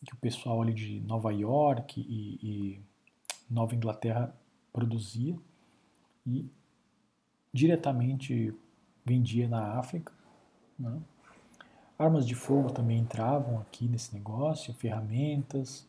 que 0.04 0.12
o 0.12 0.16
pessoal 0.16 0.62
ali 0.62 0.72
de 0.72 1.00
Nova 1.00 1.32
York 1.32 2.00
e, 2.00 2.38
e 2.42 2.80
Nova 3.48 3.74
Inglaterra 3.74 4.34
produzia 4.72 5.36
e 6.26 6.44
diretamente 7.52 8.54
vendia 9.04 9.48
na 9.48 9.78
África. 9.78 10.12
Né? 10.78 11.00
Armas 11.98 12.26
de 12.26 12.34
fogo 12.34 12.70
também 12.70 12.98
entravam 12.98 13.58
aqui 13.60 13.88
nesse 13.88 14.12
negócio, 14.12 14.74
ferramentas. 14.74 15.86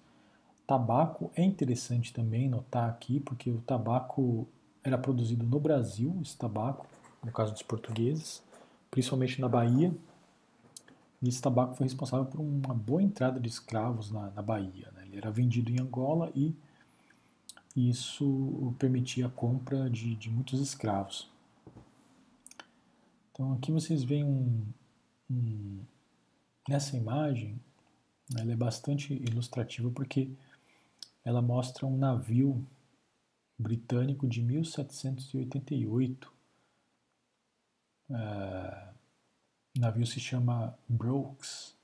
Tabaco 0.65 1.31
é 1.35 1.43
interessante 1.43 2.13
também 2.13 2.47
notar 2.47 2.89
aqui, 2.89 3.19
porque 3.19 3.49
o 3.49 3.59
tabaco 3.59 4.47
era 4.83 4.97
produzido 4.97 5.45
no 5.45 5.59
Brasil, 5.59 6.17
esse 6.21 6.37
tabaco, 6.37 6.85
no 7.23 7.31
caso 7.31 7.51
dos 7.51 7.61
portugueses, 7.61 8.41
principalmente 8.89 9.41
na 9.41 9.49
Bahia, 9.49 9.93
esse 11.23 11.41
tabaco 11.41 11.75
foi 11.75 11.85
responsável 11.85 12.25
por 12.25 12.39
uma 12.39 12.73
boa 12.73 13.01
entrada 13.01 13.39
de 13.39 13.47
escravos 13.47 14.11
na, 14.11 14.29
na 14.31 14.41
Bahia. 14.41 14.91
Né? 14.93 15.05
Ele 15.05 15.17
era 15.17 15.31
vendido 15.31 15.71
em 15.71 15.79
Angola 15.79 16.31
e 16.35 16.55
isso 17.75 18.73
permitia 18.79 19.27
a 19.27 19.29
compra 19.29 19.89
de, 19.89 20.15
de 20.15 20.29
muitos 20.29 20.59
escravos. 20.59 21.29
Então 23.31 23.53
aqui 23.53 23.71
vocês 23.71 24.03
veem 24.03 24.23
um, 24.23 24.65
um, 25.29 25.79
nessa 26.67 26.97
imagem, 26.97 27.59
ela 28.35 28.51
é 28.51 28.55
bastante 28.55 29.13
ilustrativa 29.13 29.91
porque 29.91 30.29
ela 31.23 31.41
mostra 31.41 31.85
um 31.85 31.97
navio 31.97 32.65
britânico 33.59 34.27
de 34.27 34.41
1788. 34.41 36.33
É, 38.09 38.87
o 39.77 39.79
navio 39.79 40.05
se 40.05 40.19
chama 40.19 40.77
Brooks. 40.89 41.75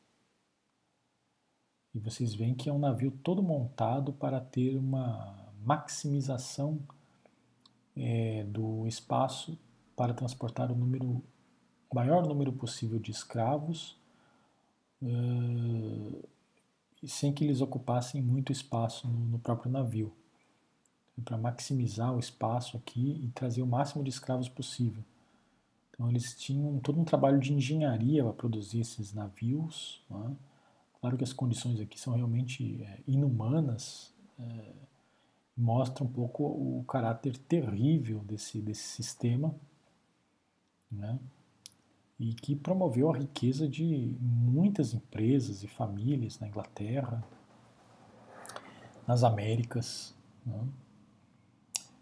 E 1.93 1.99
vocês 1.99 2.33
veem 2.33 2.55
que 2.55 2.69
é 2.69 2.73
um 2.73 2.79
navio 2.79 3.11
todo 3.11 3.43
montado 3.43 4.11
para 4.13 4.41
ter 4.41 4.75
uma 4.75 5.53
maximização 5.63 6.79
é, 7.95 8.43
do 8.45 8.87
espaço 8.87 9.57
para 9.95 10.13
transportar 10.13 10.71
o 10.71 10.75
número 10.75 11.23
maior 11.93 12.25
número 12.25 12.51
possível 12.51 12.97
de 12.97 13.11
escravos 13.11 13.95
uh, 14.99 16.27
sem 17.05 17.31
que 17.31 17.43
eles 17.43 17.61
ocupassem 17.61 18.19
muito 18.19 18.51
espaço 18.51 19.07
no, 19.07 19.19
no 19.19 19.39
próprio 19.39 19.71
navio. 19.71 20.11
Para 21.23 21.37
maximizar 21.37 22.11
o 22.11 22.19
espaço 22.19 22.75
aqui 22.75 23.21
e 23.23 23.29
trazer 23.29 23.61
o 23.61 23.67
máximo 23.67 24.03
de 24.03 24.09
escravos 24.09 24.49
possível. 24.49 25.03
Então 25.93 26.09
eles 26.09 26.35
tinham 26.35 26.79
todo 26.79 26.99
um 26.99 27.03
trabalho 27.03 27.39
de 27.39 27.53
engenharia 27.53 28.23
para 28.23 28.33
produzir 28.33 28.79
esses 28.81 29.13
navios. 29.13 30.03
Né? 30.09 30.35
Claro 30.99 31.17
que 31.17 31.23
as 31.23 31.33
condições 31.33 31.79
aqui 31.79 31.99
são 31.99 32.15
realmente 32.15 32.81
é, 32.83 32.99
inumanas, 33.07 34.11
é, 34.39 34.73
mostra 35.55 36.03
um 36.03 36.07
pouco 36.07 36.43
o 36.43 36.83
caráter 36.87 37.37
terrível 37.37 38.19
desse, 38.19 38.59
desse 38.59 38.83
sistema, 38.83 39.55
né? 40.91 41.19
e 42.19 42.33
que 42.33 42.55
promoveu 42.55 43.11
a 43.11 43.17
riqueza 43.17 43.67
de 43.67 44.15
muitas 44.19 44.93
empresas 44.93 45.63
e 45.63 45.67
famílias 45.67 46.39
na 46.39 46.47
Inglaterra, 46.47 47.23
nas 49.05 49.23
Américas. 49.23 50.15
Né? 50.45 50.67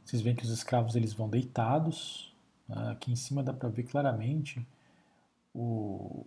Vocês 0.06 0.22
veem 0.22 0.36
que 0.36 0.44
os 0.44 0.50
escravos 0.50 0.96
eles 0.96 1.14
vão 1.14 1.30
deitados, 1.30 2.31
Aqui 2.72 3.12
em 3.12 3.16
cima 3.16 3.44
dá 3.44 3.54
para 3.54 3.70
ver 3.70 3.84
claramente 3.84 4.66
o, 5.54 6.26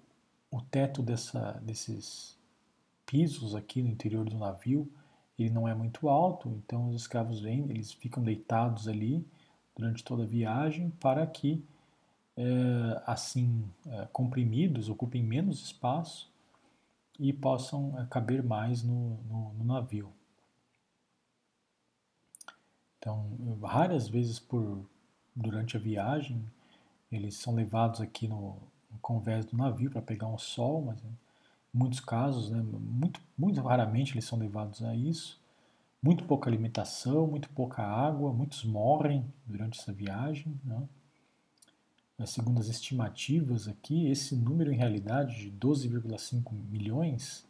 o 0.51 0.61
teto 0.71 1.03
dessa, 1.03 1.53
desses 1.63 2.37
pisos 3.07 3.55
aqui 3.55 3.83
no 3.83 3.89
interior 3.89 4.25
do 4.29 4.39
navio. 4.39 4.91
Ele 5.39 5.51
não 5.51 5.67
é 5.67 5.75
muito 5.75 6.09
alto, 6.09 6.49
então 6.49 6.89
os 6.89 7.03
escravos 7.03 7.41
vêm, 7.41 7.69
eles 7.69 7.93
ficam 7.93 8.23
deitados 8.23 8.87
ali 8.87 9.27
durante 9.77 10.05
toda 10.05 10.23
a 10.23 10.27
viagem 10.27 10.91
para 11.01 11.27
que, 11.27 11.65
é, 12.37 13.03
assim, 13.07 13.65
é, 13.87 14.07
comprimidos, 14.13 14.89
ocupem 14.89 15.23
menos 15.23 15.61
espaço 15.61 16.31
e 17.19 17.33
possam 17.33 17.99
é, 17.99 18.07
caber 18.07 18.45
mais 18.45 18.83
no, 18.85 19.19
no, 19.25 19.53
no 19.55 19.65
navio. 19.65 20.13
Então, 22.99 23.59
raras 23.63 24.09
vezes 24.09 24.39
por, 24.39 24.87
durante 25.35 25.77
a 25.77 25.81
viagem. 25.81 26.45
Eles 27.11 27.37
são 27.37 27.55
levados 27.55 28.01
aqui 28.01 28.27
no, 28.29 28.57
no 28.91 28.99
convés 29.01 29.45
do 29.45 29.57
navio 29.57 29.91
para 29.91 30.03
pegar 30.03 30.27
um 30.27 30.39
sol, 30.39 30.83
mas 30.83 31.03
em 31.03 31.17
muitos 31.73 32.01
casos, 32.01 32.51
né, 32.51 32.63
muito, 32.63 33.21
muito 33.37 33.61
raramente 33.61 34.13
eles 34.13 34.25
são 34.25 34.39
levados 34.39 34.83
a 34.83 34.95
isso. 34.95 35.41
Muito 36.03 36.25
pouca 36.25 36.51
alimentação, 36.51 37.27
muito 37.27 37.49
pouca 37.51 37.83
água, 37.83 38.33
muitos 38.33 38.63
morrem 38.65 39.25
durante 39.47 39.81
essa 39.81 39.93
viagem. 39.93 40.59
Né? 40.63 40.83
Segundo 42.27 42.61
as 42.61 42.69
estimativas 42.69 43.67
aqui, 43.67 44.09
esse 44.09 44.37
número 44.37 44.71
em 44.71 44.77
realidade 44.77 45.51
de 45.51 45.51
12,5 45.51 46.53
milhões 46.71 47.47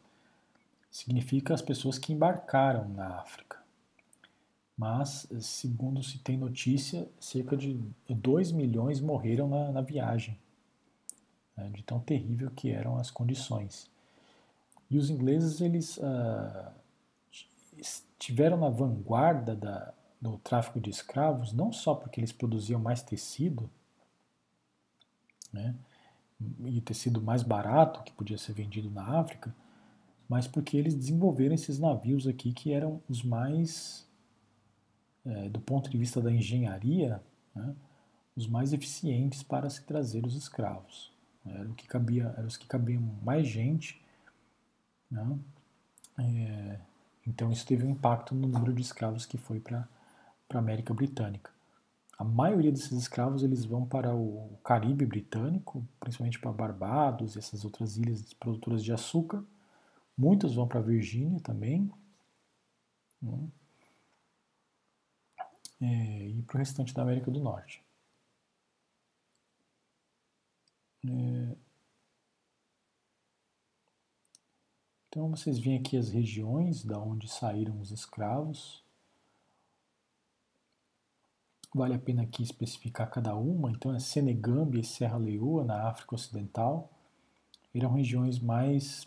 significa 0.91 1.53
as 1.53 1.61
pessoas 1.61 1.99
que 1.99 2.12
embarcaram 2.12 2.89
na 2.89 3.18
África 3.18 3.64
mas, 4.77 5.29
segundo 5.41 6.03
se 6.03 6.18
tem 6.18 6.37
notícia, 6.37 7.09
cerca 7.20 7.57
de 7.57 7.81
2 8.09 8.53
milhões 8.53 9.01
morreram 9.01 9.49
na, 9.49 9.70
na 9.70 9.81
viagem, 9.81 10.39
né, 11.57 11.70
de 11.70 11.83
tão 11.83 12.01
terrível 12.01 12.51
que 12.51 12.70
eram 12.70 12.97
as 12.97 13.11
condições. 13.11 13.89
E 14.91 14.99
os 14.99 15.11
ingleses 15.11 15.61
eles 15.61 15.97
uh, 15.99 16.72
estiveram 17.77 18.57
na 18.57 18.68
vanguarda 18.68 19.55
da, 19.55 19.95
do 20.20 20.39
tráfico 20.39 20.81
de 20.81 20.91
escravos, 20.91 21.53
não 21.53 21.72
só 21.72 21.95
porque 21.95 22.20
eles 22.20 22.33
produziam 22.33 22.81
mais 22.81 23.03
tecido, 23.03 23.70
né, 25.53 25.75
e 26.64 26.81
tecido 26.81 27.22
mais 27.22 27.43
barato 27.43 28.03
que 28.03 28.12
podia 28.12 28.39
ser 28.39 28.53
vendido 28.53 28.91
na 28.91 29.20
África, 29.20 29.55
mas 30.29 30.47
porque 30.47 30.77
eles 30.77 30.95
desenvolveram 30.95 31.55
esses 31.55 31.79
navios 31.79 32.27
aqui 32.27 32.53
que 32.53 32.72
eram 32.72 33.01
os 33.09 33.22
mais, 33.22 34.03
é, 35.25 35.49
do 35.49 35.61
ponto 35.61 35.91
de 35.91 35.97
vista 35.97 36.20
da 36.20 36.31
engenharia, 36.31 37.22
né, 37.55 37.75
os 38.37 38.47
mais 38.47 38.72
eficientes 38.72 39.43
para 39.43 39.70
se 39.70 39.83
trazer 39.83 40.27
os 40.27 40.35
escravos. 40.35 41.12
Era 41.47 41.68
o 41.68 41.75
que 41.75 41.87
cabia, 41.87 42.35
eram 42.37 42.47
os 42.47 42.57
que 42.57 42.66
cabiam 42.66 43.03
mais 43.22 43.47
gente. 43.47 44.03
Né, 45.11 45.39
é, 46.18 46.79
então 47.27 47.51
isso 47.51 47.66
teve 47.66 47.85
um 47.85 47.91
impacto 47.91 48.35
no 48.35 48.49
número 48.49 48.72
de 48.72 48.83
escravos 48.83 49.25
que 49.27 49.39
foi 49.39 49.61
para 49.61 49.89
a 50.53 50.59
América 50.59 50.93
Britânica. 50.93 51.51
A 52.16 52.22
maioria 52.22 52.70
desses 52.70 52.93
escravos 52.93 53.43
eles 53.43 53.64
vão 53.64 53.85
para 53.85 54.14
o 54.14 54.57
Caribe 54.62 55.05
britânico, 55.05 55.85
principalmente 55.99 56.39
para 56.39 56.53
Barbados 56.53 57.35
e 57.35 57.39
essas 57.39 57.64
outras 57.64 57.97
ilhas 57.97 58.33
produtoras 58.35 58.85
de 58.85 58.93
açúcar. 58.93 59.43
Muitos 60.16 60.55
vão 60.55 60.68
para 60.68 60.79
a 60.79 60.83
Virgínia 60.83 61.41
também. 61.41 61.91
Né? 63.20 63.49
É, 65.85 66.28
e 66.28 66.43
para 66.43 66.57
o 66.57 66.59
restante 66.59 66.95
da 66.95 67.03
América 67.03 67.30
do 67.30 67.41
Norte. 67.41 67.85
É, 71.07 71.57
então 75.09 75.28
vocês 75.30 75.59
veem 75.59 75.78
aqui 75.78 75.97
as 75.99 76.09
regiões 76.09 76.82
da 76.85 76.99
onde 76.99 77.28
saíram 77.28 77.78
os 77.80 77.91
escravos. 77.91 78.82
Vale 81.74 81.95
a 81.95 81.99
pena 81.99 82.22
aqui 82.22 82.43
especificar 82.43 83.11
cada 83.11 83.37
uma. 83.37 83.70
Então 83.70 83.95
é 83.95 83.99
Senegambia 83.99 84.80
e 84.80 84.85
Serra 84.85 85.18
Leoa, 85.18 85.64
na 85.64 85.89
África 85.89 86.14
Ocidental. 86.14 86.91
Eram 87.74 87.93
regiões 87.93 88.39
mais. 88.39 89.07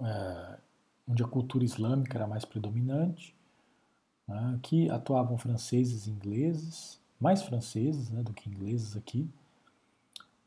É, 0.00 0.58
onde 1.06 1.22
a 1.22 1.28
cultura 1.28 1.64
islâmica 1.64 2.16
era 2.18 2.26
mais 2.26 2.44
predominante. 2.44 3.35
Né? 4.26 4.54
Aqui 4.56 4.90
atuavam 4.90 5.38
franceses 5.38 6.06
e 6.06 6.10
ingleses, 6.10 7.00
mais 7.20 7.42
franceses 7.42 8.10
né, 8.10 8.22
do 8.22 8.32
que 8.32 8.48
ingleses 8.48 8.96
aqui. 8.96 9.28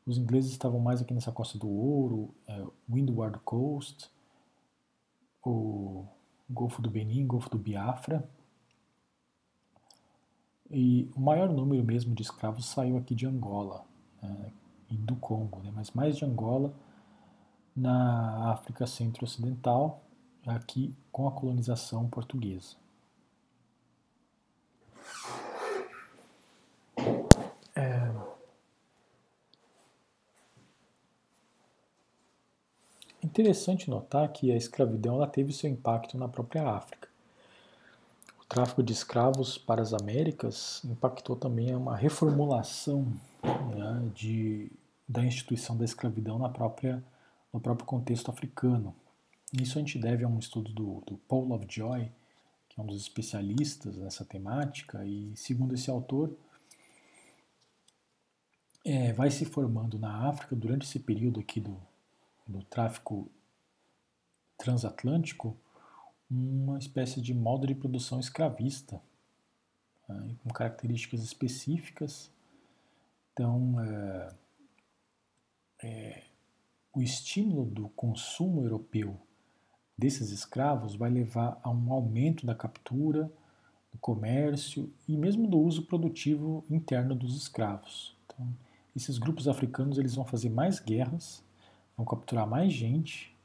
Os 0.06 0.18
ingleses 0.18 0.52
estavam 0.52 0.80
mais 0.80 1.02
aqui 1.02 1.14
nessa 1.14 1.32
costa 1.32 1.58
do 1.58 1.70
Ouro, 1.70 2.34
é, 2.48 2.66
Windward 2.90 3.40
Coast, 3.40 4.10
o 5.46 6.06
Golfo 6.50 6.82
do 6.82 6.90
Benin, 6.90 7.26
Golfo 7.26 7.50
do 7.50 7.58
Biafra. 7.58 8.28
E 10.70 11.10
o 11.16 11.20
maior 11.20 11.50
número 11.50 11.84
mesmo 11.84 12.14
de 12.14 12.22
escravos 12.22 12.66
saiu 12.66 12.98
aqui 12.98 13.16
de 13.16 13.26
Angola 13.26 13.86
né, 14.22 14.52
e 14.90 14.96
do 14.96 15.16
Congo, 15.16 15.62
né, 15.62 15.72
mas 15.74 15.92
mais 15.92 16.18
de 16.18 16.26
Angola 16.26 16.74
na 17.76 18.52
África 18.52 18.86
Centro-Ocidental, 18.86 20.04
aqui 20.46 20.94
com 21.12 21.28
a 21.28 21.32
colonização 21.32 22.08
portuguesa. 22.10 22.76
Interessante 33.40 33.90
notar 33.90 34.28
que 34.34 34.52
a 34.52 34.58
escravidão 34.58 35.16
ela 35.16 35.28
teve 35.28 35.54
seu 35.54 35.70
impacto 35.70 36.18
na 36.18 36.28
própria 36.28 36.68
África 36.70 37.10
tráfico 38.50 38.82
de 38.82 38.92
escravos 38.92 39.60
para 39.60 39.80
as 39.80 39.94
Américas 39.94 40.82
impactou 40.84 41.36
também 41.36 41.74
uma 41.76 41.96
reformulação 41.96 43.14
né, 43.44 44.12
de, 44.16 44.72
da 45.08 45.24
instituição 45.24 45.78
da 45.78 45.86
escravidão 45.86 46.40
na 46.40 46.50
própria, 46.50 47.04
no 47.54 47.60
próprio 47.60 47.86
contexto 47.86 48.32
africano. 48.32 48.96
Isso 49.54 49.78
a 49.78 49.82
gente 49.82 50.00
deve 50.00 50.26
a 50.26 50.28
um 50.28 50.40
estudo 50.40 50.74
do, 50.74 51.04
do 51.06 51.18
Paul 51.28 51.48
Lovejoy, 51.48 52.12
que 52.68 52.80
é 52.80 52.84
um 52.84 52.88
dos 52.88 53.00
especialistas 53.00 53.98
nessa 53.98 54.26
temática, 54.26 55.06
e 55.06 55.32
segundo 55.36 55.76
esse 55.76 55.92
autor, 55.92 56.36
é, 58.84 59.14
vai 59.14 59.30
se 59.30 59.46
formando 59.46 60.00
na 60.00 60.28
África 60.28 60.56
durante 60.56 60.88
esse 60.88 61.00
período 61.00 61.40
aqui 61.40 61.60
do, 61.60 61.78
do 62.50 62.64
tráfico 62.64 63.32
transatlântico 64.58 65.56
uma 66.30 66.78
espécie 66.78 67.22
de 67.22 67.34
modo 67.34 67.66
de 67.66 67.74
produção 67.74 68.20
escravista, 68.20 69.02
né, 70.08 70.36
com 70.44 70.50
características 70.50 71.24
específicas. 71.24 72.32
Então, 73.34 73.80
é, 73.80 74.36
é, 75.82 76.24
o 76.94 77.02
estímulo 77.02 77.66
do 77.66 77.90
consumo 77.90 78.62
europeu 78.62 79.20
desses 79.98 80.30
escravos 80.30 80.96
vai 80.96 81.10
levar 81.10 81.60
a 81.64 81.70
um 81.70 81.92
aumento 81.92 82.46
da 82.46 82.54
captura, 82.54 83.32
do 83.92 83.98
comércio 83.98 84.94
e 85.08 85.18
mesmo 85.18 85.48
do 85.48 85.60
uso 85.60 85.86
produtivo 85.86 86.64
interno 86.70 87.16
dos 87.16 87.36
escravos. 87.36 88.16
Então, 88.26 88.56
esses 88.96 89.18
grupos 89.18 89.48
africanos 89.48 89.98
eles 89.98 90.14
vão 90.14 90.26
fazer 90.26 90.50
mais 90.50 90.80
guerras, 90.80 91.44
vão 92.00 92.06
capturar 92.06 92.48
mais 92.48 92.72
gente, 92.72 93.36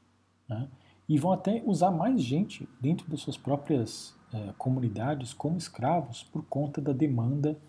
né? 0.47 0.69
e 1.09 1.17
vão 1.17 1.33
até 1.33 1.61
usar 1.65 1.91
mais 1.91 2.21
gente 2.21 2.67
dentro 2.79 3.05
das 3.09 3.19
suas 3.19 3.35
próprias 3.35 4.15
é, 4.33 4.53
comunidades 4.57 5.33
como 5.33 5.57
escravos 5.57 6.23
por 6.23 6.41
conta 6.45 6.79
da 6.79 6.93
demanda 6.93 7.59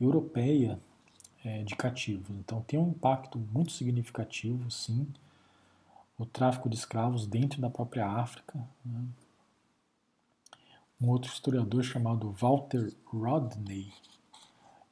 europeia 0.00 0.78
é, 1.44 1.64
de 1.64 1.74
cativos. 1.74 2.30
Então 2.38 2.62
tem 2.62 2.78
um 2.78 2.90
impacto 2.90 3.40
muito 3.52 3.72
significativo, 3.72 4.70
sim, 4.70 5.04
o 6.16 6.24
tráfico 6.24 6.68
de 6.68 6.76
escravos 6.76 7.26
dentro 7.26 7.60
da 7.60 7.68
própria 7.68 8.06
África. 8.06 8.56
Né? 8.84 9.02
Um 11.00 11.08
outro 11.08 11.32
historiador 11.32 11.82
chamado 11.82 12.30
Walter 12.30 12.92
Rodney 13.04 13.92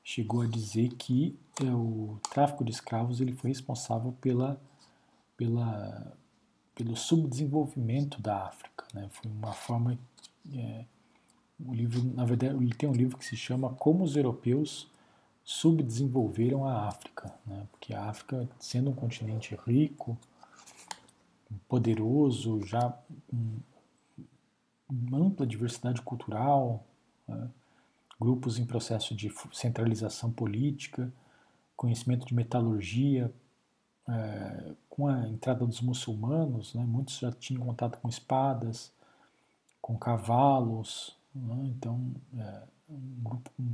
chegou 0.02 0.42
a 0.42 0.46
dizer 0.46 0.88
que 0.94 1.38
é, 1.62 1.70
o 1.70 2.18
tráfico 2.28 2.64
de 2.64 2.72
escravos 2.72 3.20
ele 3.20 3.32
foi 3.32 3.50
responsável 3.50 4.12
pela, 4.20 4.60
pela 5.38 6.12
pelo 6.78 6.94
subdesenvolvimento 6.94 8.22
da 8.22 8.46
África. 8.46 8.86
Né? 8.94 9.08
Foi 9.10 9.28
uma 9.28 9.52
forma. 9.52 9.98
É, 10.54 10.84
o 11.58 11.74
livro, 11.74 12.04
na 12.14 12.24
verdade, 12.24 12.54
ele 12.54 12.72
tem 12.72 12.88
um 12.88 12.92
livro 12.92 13.18
que 13.18 13.24
se 13.24 13.36
chama 13.36 13.70
Como 13.70 14.04
os 14.04 14.16
Europeus 14.16 14.88
subdesenvolveram 15.42 16.64
a 16.64 16.86
África, 16.86 17.34
né? 17.44 17.66
porque 17.72 17.92
a 17.92 18.04
África, 18.04 18.48
sendo 18.60 18.90
um 18.90 18.94
continente 18.94 19.58
rico, 19.66 20.16
poderoso, 21.68 22.64
já 22.64 22.96
com 23.26 23.56
uma 24.88 25.18
ampla 25.18 25.44
diversidade 25.44 26.00
cultural, 26.02 26.84
né? 27.26 27.50
grupos 28.20 28.56
em 28.56 28.64
processo 28.64 29.16
de 29.16 29.32
centralização 29.52 30.30
política, 30.30 31.12
conhecimento 31.74 32.24
de 32.24 32.34
metalurgia, 32.34 33.32
é, 34.08 34.72
com 34.88 35.06
a 35.06 35.28
entrada 35.28 35.66
dos 35.66 35.80
muçulmanos, 35.80 36.74
né, 36.74 36.82
muitos 36.84 37.18
já 37.18 37.30
tinham 37.30 37.64
contato 37.64 37.98
com 37.98 38.08
espadas, 38.08 38.92
com 39.80 39.98
cavalos, 39.98 41.16
né, 41.34 41.64
então 41.66 42.12
é, 42.36 42.62
um 42.88 43.22
grupo 43.22 43.50
com 43.56 43.64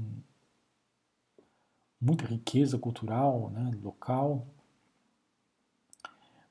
muita 2.01 2.27
riqueza 2.27 2.77
cultural 2.79 3.51
né, 3.51 3.71
local, 3.83 4.47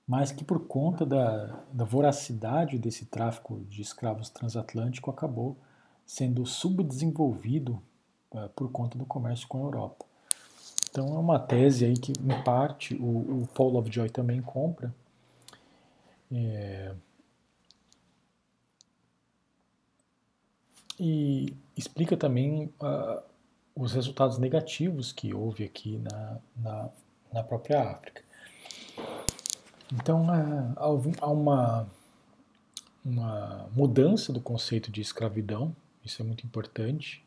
mas 0.07 0.31
que 0.31 0.43
por 0.43 0.67
conta 0.67 1.05
da, 1.05 1.63
da 1.71 1.85
voracidade 1.85 2.77
desse 2.77 3.05
tráfico 3.05 3.61
de 3.69 3.81
escravos 3.81 4.29
transatlântico 4.29 5.09
acabou 5.09 5.57
sendo 6.05 6.45
subdesenvolvido 6.45 7.81
é, 8.31 8.47
por 8.49 8.71
conta 8.71 8.97
do 8.97 9.05
comércio 9.05 9.47
com 9.47 9.59
a 9.59 9.61
Europa. 9.61 10.05
Então 10.93 11.07
é 11.07 11.17
uma 11.17 11.39
tese 11.39 11.85
aí 11.85 11.97
que, 11.97 12.11
em 12.11 12.43
parte, 12.43 12.93
o, 12.93 13.41
o 13.41 13.47
Paul 13.47 13.71
Lovejoy 13.71 14.11
também 14.11 14.39
compra. 14.43 14.93
É, 16.31 16.93
e 20.99 21.57
explica 21.75 22.15
também 22.15 22.71
uh, 22.79 23.23
os 23.75 23.93
resultados 23.93 24.37
negativos 24.37 25.11
que 25.11 25.33
houve 25.33 25.63
aqui 25.63 25.97
na, 25.97 26.37
na, 26.55 26.89
na 27.33 27.43
própria 27.43 27.89
África. 27.89 28.21
Então 29.91 30.27
uh, 30.27 31.11
há 31.21 31.27
uma, 31.27 31.87
uma 33.03 33.67
mudança 33.75 34.31
do 34.31 34.39
conceito 34.39 34.91
de 34.91 35.01
escravidão, 35.01 35.75
isso 36.05 36.21
é 36.21 36.25
muito 36.25 36.45
importante. 36.45 37.25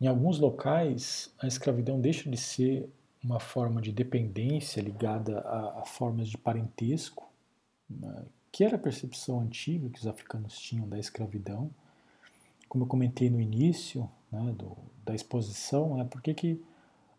Em 0.00 0.06
alguns 0.06 0.38
locais, 0.38 1.32
a 1.38 1.46
escravidão 1.46 2.00
deixa 2.00 2.28
de 2.28 2.36
ser 2.36 2.88
uma 3.22 3.40
forma 3.40 3.80
de 3.80 3.90
dependência 3.90 4.80
ligada 4.80 5.40
a, 5.40 5.80
a 5.80 5.84
formas 5.84 6.28
de 6.28 6.36
parentesco, 6.36 7.26
né, 7.88 8.24
que 8.52 8.62
era 8.62 8.76
a 8.76 8.78
percepção 8.78 9.40
antiga 9.40 9.88
que 9.88 9.98
os 9.98 10.06
africanos 10.06 10.58
tinham 10.58 10.88
da 10.88 10.98
escravidão. 10.98 11.70
Como 12.68 12.84
eu 12.84 12.88
comentei 12.88 13.30
no 13.30 13.40
início 13.40 14.08
né, 14.30 14.54
do, 14.56 14.76
da 15.04 15.14
exposição, 15.14 15.96
né, 15.96 16.04
por 16.04 16.20
que, 16.20 16.60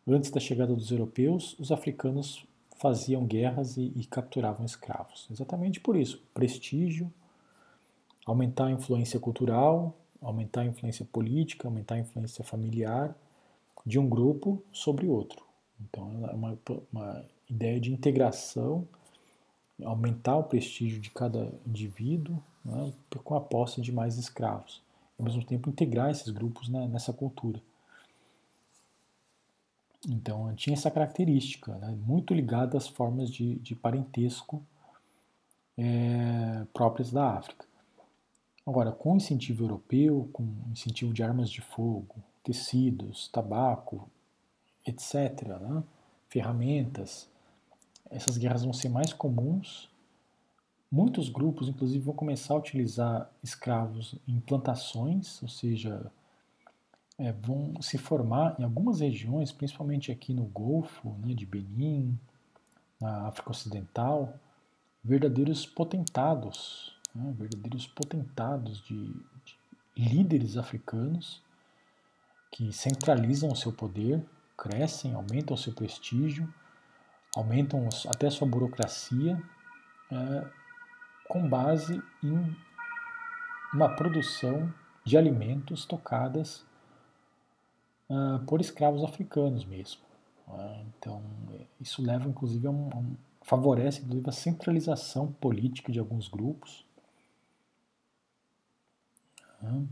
antes 0.07 0.29
da 0.29 0.39
chegada 0.39 0.75
dos 0.75 0.91
europeus 0.91 1.57
os 1.59 1.71
africanos 1.71 2.45
faziam 2.77 3.25
guerras 3.25 3.77
e, 3.77 3.91
e 3.95 4.05
capturavam 4.05 4.65
escravos? 4.65 5.27
Exatamente 5.31 5.79
por 5.79 5.95
isso, 5.95 6.23
prestígio, 6.33 7.11
aumentar 8.25 8.67
a 8.67 8.71
influência 8.71 9.19
cultural, 9.19 9.97
aumentar 10.25 10.61
a 10.61 10.65
influência 10.65 11.05
política, 11.05 11.67
aumentar 11.67 11.95
a 11.95 11.99
influência 11.99 12.43
familiar 12.43 13.15
de 13.85 13.99
um 13.99 14.09
grupo 14.09 14.61
sobre 14.71 15.07
outro. 15.07 15.45
Então, 15.79 16.27
é 16.27 16.33
uma, 16.33 16.57
uma 16.91 17.25
ideia 17.49 17.79
de 17.79 17.93
integração, 17.93 18.87
aumentar 19.83 20.37
o 20.37 20.43
prestígio 20.43 20.99
de 20.99 21.11
cada 21.11 21.51
indivíduo 21.65 22.41
né, 22.63 22.91
com 23.23 23.35
a 23.35 23.41
posse 23.41 23.81
de 23.81 23.91
mais 23.91 24.17
escravos. 24.17 24.81
E, 25.17 25.21
ao 25.21 25.25
mesmo 25.25 25.45
tempo, 25.45 25.69
integrar 25.69 26.09
esses 26.09 26.29
grupos 26.29 26.69
né, 26.69 26.87
nessa 26.87 27.13
cultura. 27.13 27.61
Então, 30.07 30.53
tinha 30.55 30.75
essa 30.75 30.89
característica, 30.89 31.75
né, 31.77 31.95
muito 32.05 32.33
ligada 32.33 32.77
às 32.77 32.87
formas 32.87 33.29
de, 33.29 33.55
de 33.55 33.75
parentesco 33.75 34.63
é, 35.77 36.65
próprias 36.73 37.11
da 37.11 37.37
África. 37.37 37.65
Agora, 38.65 38.91
com 38.91 39.15
incentivo 39.15 39.63
europeu, 39.63 40.27
com 40.33 40.43
incentivo 40.71 41.13
de 41.13 41.21
armas 41.21 41.49
de 41.49 41.61
fogo, 41.61 42.15
tecidos, 42.43 43.27
tabaco, 43.27 44.09
etc., 44.85 45.59
né? 45.61 45.83
ferramentas, 46.27 47.29
essas 48.09 48.37
guerras 48.37 48.63
vão 48.63 48.73
ser 48.73 48.89
mais 48.89 49.13
comuns. 49.13 49.89
Muitos 50.91 51.29
grupos, 51.29 51.67
inclusive, 51.67 52.03
vão 52.03 52.15
começar 52.15 52.53
a 52.53 52.57
utilizar 52.57 53.29
escravos 53.43 54.15
em 54.27 54.39
plantações, 54.39 55.41
ou 55.43 55.49
seja, 55.49 56.11
é, 57.17 57.31
vão 57.31 57.79
se 57.81 57.97
formar 57.97 58.55
em 58.59 58.63
algumas 58.63 58.99
regiões, 58.99 59.51
principalmente 59.51 60.11
aqui 60.11 60.33
no 60.33 60.45
Golfo 60.45 61.15
né, 61.19 61.33
de 61.33 61.45
Benin, 61.45 62.17
na 62.99 63.27
África 63.27 63.51
Ocidental, 63.51 64.33
verdadeiros 65.03 65.65
potentados 65.65 66.94
né, 67.15 67.33
verdadeiros 67.37 67.87
potentados 67.87 68.81
de, 68.81 69.13
de 69.95 70.03
líderes 70.03 70.57
africanos 70.57 71.41
que 72.51 72.71
centralizam 72.71 73.49
o 73.49 73.55
seu 73.55 73.71
poder, 73.71 74.23
crescem, 74.57 75.13
aumentam 75.13 75.55
o 75.55 75.57
seu 75.57 75.73
prestígio, 75.73 76.53
aumentam 77.35 77.89
até 78.07 78.27
a 78.27 78.31
sua 78.31 78.47
burocracia, 78.47 79.41
é, 80.11 80.47
com 81.27 81.47
base 81.49 82.01
em 82.23 82.55
uma 83.73 83.89
produção 83.89 84.73
de 85.03 85.17
alimentos 85.17 85.85
tocadas 85.85 86.65
uh, 88.09 88.39
por 88.45 88.61
escravos 88.61 89.03
africanos 89.03 89.65
mesmo. 89.65 90.01
Uh, 90.47 90.85
então, 90.97 91.21
isso 91.79 92.01
leva 92.01 92.29
inclusive 92.29 92.67
a 92.67 92.71
um, 92.71 92.89
a 92.93 92.97
um, 92.97 93.15
favorece 93.41 94.01
inclusive 94.01 94.29
a 94.29 94.31
centralização 94.31 95.31
política 95.33 95.91
de 95.91 95.99
alguns 95.99 96.27
grupos, 96.27 96.84
né? 99.65 99.87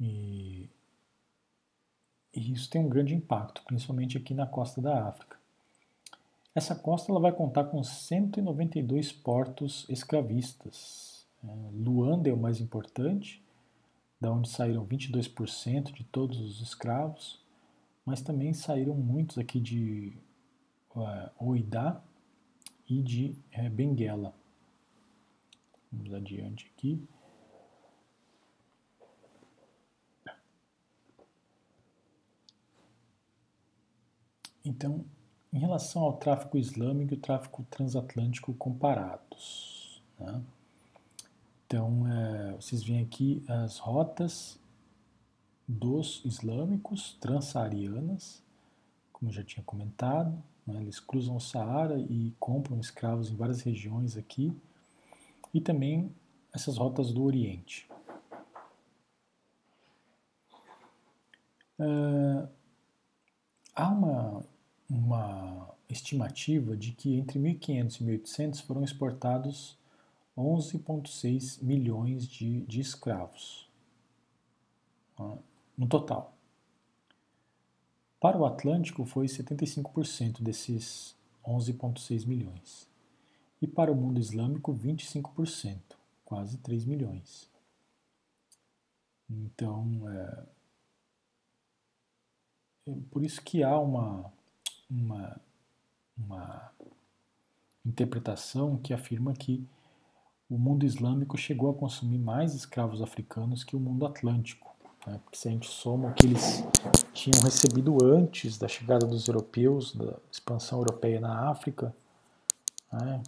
E, 0.00 0.68
e, 2.34 2.52
isso 2.52 2.68
tem 2.68 2.80
um 2.80 2.88
grande 2.88 3.14
impacto, 3.14 3.62
principalmente 3.64 4.16
aqui 4.16 4.34
na 4.34 4.46
costa 4.46 4.80
da 4.80 5.06
África. 5.08 5.36
Essa 6.54 6.74
costa 6.74 7.10
ela 7.10 7.20
vai 7.20 7.32
contar 7.32 7.64
com 7.64 7.82
192 7.82 9.12
portos 9.12 9.86
escravistas. 9.88 11.26
É, 11.44 11.70
Luanda 11.72 12.28
é 12.28 12.32
o 12.32 12.36
mais 12.36 12.60
importante, 12.60 13.42
da 14.20 14.30
onde 14.30 14.48
saíram 14.48 14.86
22% 14.86 15.92
de 15.92 16.04
todos 16.04 16.40
os 16.40 16.60
escravos, 16.60 17.40
mas 18.04 18.20
também 18.20 18.52
saíram 18.52 18.94
muitos 18.94 19.38
aqui 19.38 19.60
de 19.60 20.12
uh, 20.94 21.30
Oidá 21.38 22.00
e 22.88 23.00
de 23.00 23.36
uh, 23.56 23.70
Benguela. 23.70 24.34
Vamos 25.90 26.14
adiante 26.14 26.70
aqui. 26.74 27.02
Então, 34.64 35.04
em 35.52 35.58
relação 35.58 36.02
ao 36.02 36.14
tráfico 36.14 36.56
islâmico 36.56 37.12
e 37.12 37.16
o 37.16 37.20
tráfico 37.20 37.64
transatlântico 37.68 38.54
comparados. 38.54 40.02
Né? 40.18 40.42
Então, 41.66 42.06
é, 42.06 42.52
vocês 42.52 42.82
veem 42.82 43.02
aqui 43.02 43.44
as 43.48 43.78
rotas 43.78 44.58
dos 45.66 46.22
islâmicos 46.24 47.16
transsaarianas, 47.20 48.42
como 49.12 49.30
eu 49.30 49.34
já 49.34 49.42
tinha 49.42 49.64
comentado. 49.64 50.42
Né? 50.66 50.80
Eles 50.80 51.00
cruzam 51.00 51.36
o 51.36 51.40
Saara 51.40 51.98
e 51.98 52.34
compram 52.38 52.78
escravos 52.78 53.30
em 53.30 53.36
várias 53.36 53.60
regiões 53.60 54.16
aqui. 54.16 54.56
E 55.52 55.60
também 55.60 56.14
essas 56.52 56.76
rotas 56.76 57.12
do 57.12 57.22
Oriente. 57.24 57.88
Uh, 61.78 62.48
há 63.74 63.88
uma 63.88 64.44
uma 64.92 65.74
estimativa 65.88 66.76
de 66.76 66.92
que 66.92 67.16
entre 67.16 67.38
1500 67.38 67.96
e 67.96 68.04
1800 68.04 68.60
foram 68.60 68.84
exportados 68.84 69.78
11,6 70.36 71.62
milhões 71.62 72.26
de, 72.28 72.60
de 72.62 72.80
escravos 72.80 73.70
no 75.76 75.86
total. 75.86 76.36
Para 78.20 78.38
o 78.38 78.44
Atlântico 78.44 79.04
foi 79.04 79.26
75% 79.26 80.42
desses 80.42 81.16
11,6 81.44 82.26
milhões. 82.26 82.88
E 83.60 83.66
para 83.66 83.92
o 83.92 83.94
mundo 83.94 84.18
islâmico, 84.18 84.74
25%, 84.74 85.78
quase 86.24 86.58
3 86.58 86.84
milhões. 86.84 87.50
Então, 89.30 90.08
é, 90.08 90.46
é 92.88 92.94
por 93.10 93.24
isso 93.24 93.40
que 93.42 93.62
há 93.62 93.78
uma, 93.78 94.32
uma, 94.92 95.40
uma 96.16 96.70
interpretação 97.84 98.76
que 98.76 98.92
afirma 98.92 99.32
que 99.32 99.66
o 100.48 100.58
mundo 100.58 100.84
islâmico 100.84 101.36
chegou 101.38 101.70
a 101.70 101.74
consumir 101.74 102.18
mais 102.18 102.54
escravos 102.54 103.00
africanos 103.00 103.64
que 103.64 103.74
o 103.74 103.80
mundo 103.80 104.04
atlântico. 104.04 104.70
Né? 105.06 105.18
Porque 105.24 105.38
se 105.38 105.48
a 105.48 105.50
gente 105.50 105.68
soma 105.68 106.10
o 106.10 106.14
que 106.14 106.26
eles 106.26 106.62
tinham 107.14 107.40
recebido 107.42 107.96
antes 108.04 108.58
da 108.58 108.68
chegada 108.68 109.06
dos 109.06 109.26
europeus, 109.26 109.94
da 109.94 110.14
expansão 110.30 110.78
europeia 110.78 111.20
na 111.20 111.48
África, 111.48 111.94
né? 112.92 113.22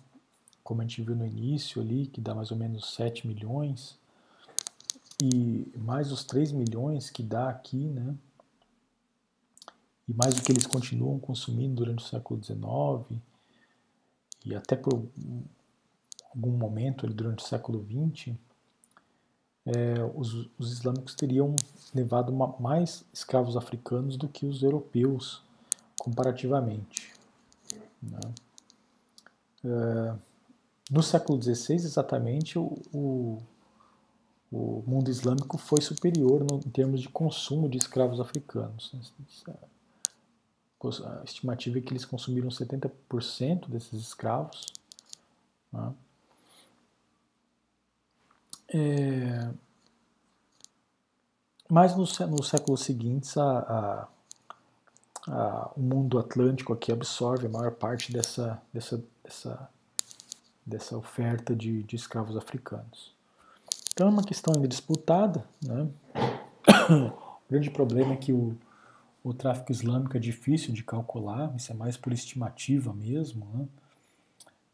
como 0.62 0.82
a 0.82 0.84
gente 0.84 1.02
viu 1.02 1.16
no 1.16 1.26
início 1.26 1.80
ali, 1.80 2.06
que 2.06 2.20
dá 2.20 2.34
mais 2.34 2.50
ou 2.50 2.56
menos 2.56 2.94
7 2.94 3.26
milhões, 3.26 3.98
e 5.22 5.72
mais 5.78 6.12
os 6.12 6.24
3 6.24 6.52
milhões 6.52 7.08
que 7.08 7.22
dá 7.22 7.48
aqui, 7.48 7.76
né? 7.76 8.14
E 10.08 10.12
mais 10.12 10.36
o 10.38 10.42
que 10.42 10.52
eles 10.52 10.66
continuam 10.66 11.18
consumindo 11.18 11.76
durante 11.76 12.04
o 12.04 12.08
século 12.08 12.42
XIX 12.42 13.20
e 14.44 14.54
até 14.54 14.76
por 14.76 15.08
algum 16.34 16.50
momento 16.50 17.06
durante 17.06 17.42
o 17.42 17.46
século 17.46 17.84
XX, 17.84 18.34
é, 19.66 20.04
os, 20.14 20.50
os, 20.58 20.72
islâmicos 20.72 21.14
teriam 21.14 21.56
levado 21.94 22.30
uma, 22.30 22.54
mais 22.58 23.04
escravos 23.12 23.56
africanos 23.56 24.16
do 24.16 24.28
que 24.28 24.44
os 24.44 24.62
europeus, 24.62 25.42
comparativamente. 25.98 27.14
Né? 28.02 28.20
É, 29.64 30.14
no 30.90 31.02
século 31.02 31.42
XVI, 31.42 31.76
exatamente, 31.76 32.58
o, 32.58 32.78
o, 32.92 33.38
o, 34.52 34.84
mundo 34.86 35.10
islâmico 35.10 35.56
foi 35.56 35.80
superior 35.80 36.44
no, 36.44 36.58
em 36.58 36.70
termos 36.70 37.00
de 37.00 37.08
consumo 37.08 37.66
de 37.66 37.78
escravos 37.78 38.20
africanos 38.20 38.92
a 40.88 41.22
estimativa 41.24 41.78
é 41.78 41.80
que 41.80 41.92
eles 41.92 42.04
consumiram 42.04 42.48
70% 42.48 43.68
desses 43.68 44.00
escravos. 44.00 44.66
Né? 45.72 45.94
É, 48.68 49.50
mas 51.68 51.96
nos 51.96 52.18
no 52.18 52.42
séculos 52.42 52.82
seguintes, 52.82 53.36
a, 53.36 53.58
a, 53.58 55.32
a, 55.32 55.70
o 55.76 55.80
mundo 55.80 56.18
atlântico 56.18 56.72
aqui 56.72 56.92
absorve 56.92 57.46
a 57.46 57.50
maior 57.50 57.72
parte 57.72 58.12
dessa, 58.12 58.60
dessa, 58.72 59.02
dessa, 59.22 59.70
dessa 60.64 60.96
oferta 60.96 61.54
de, 61.54 61.82
de 61.82 61.96
escravos 61.96 62.36
africanos. 62.36 63.14
Então 63.92 64.08
é 64.08 64.10
uma 64.10 64.24
questão 64.24 64.52
ainda 64.54 64.68
disputada. 64.68 65.44
Né? 65.62 65.88
o 66.90 67.50
grande 67.50 67.70
problema 67.70 68.14
é 68.14 68.16
que 68.16 68.32
o, 68.32 68.56
o 69.24 69.34
tráfico 69.34 69.72
islâmico 69.72 70.16
é 70.16 70.20
difícil 70.20 70.72
de 70.72 70.84
calcular, 70.84 71.52
isso 71.56 71.72
é 71.72 71.74
mais 71.74 71.96
por 71.96 72.12
estimativa 72.12 72.92
mesmo. 72.92 73.46
Né? 73.54 73.66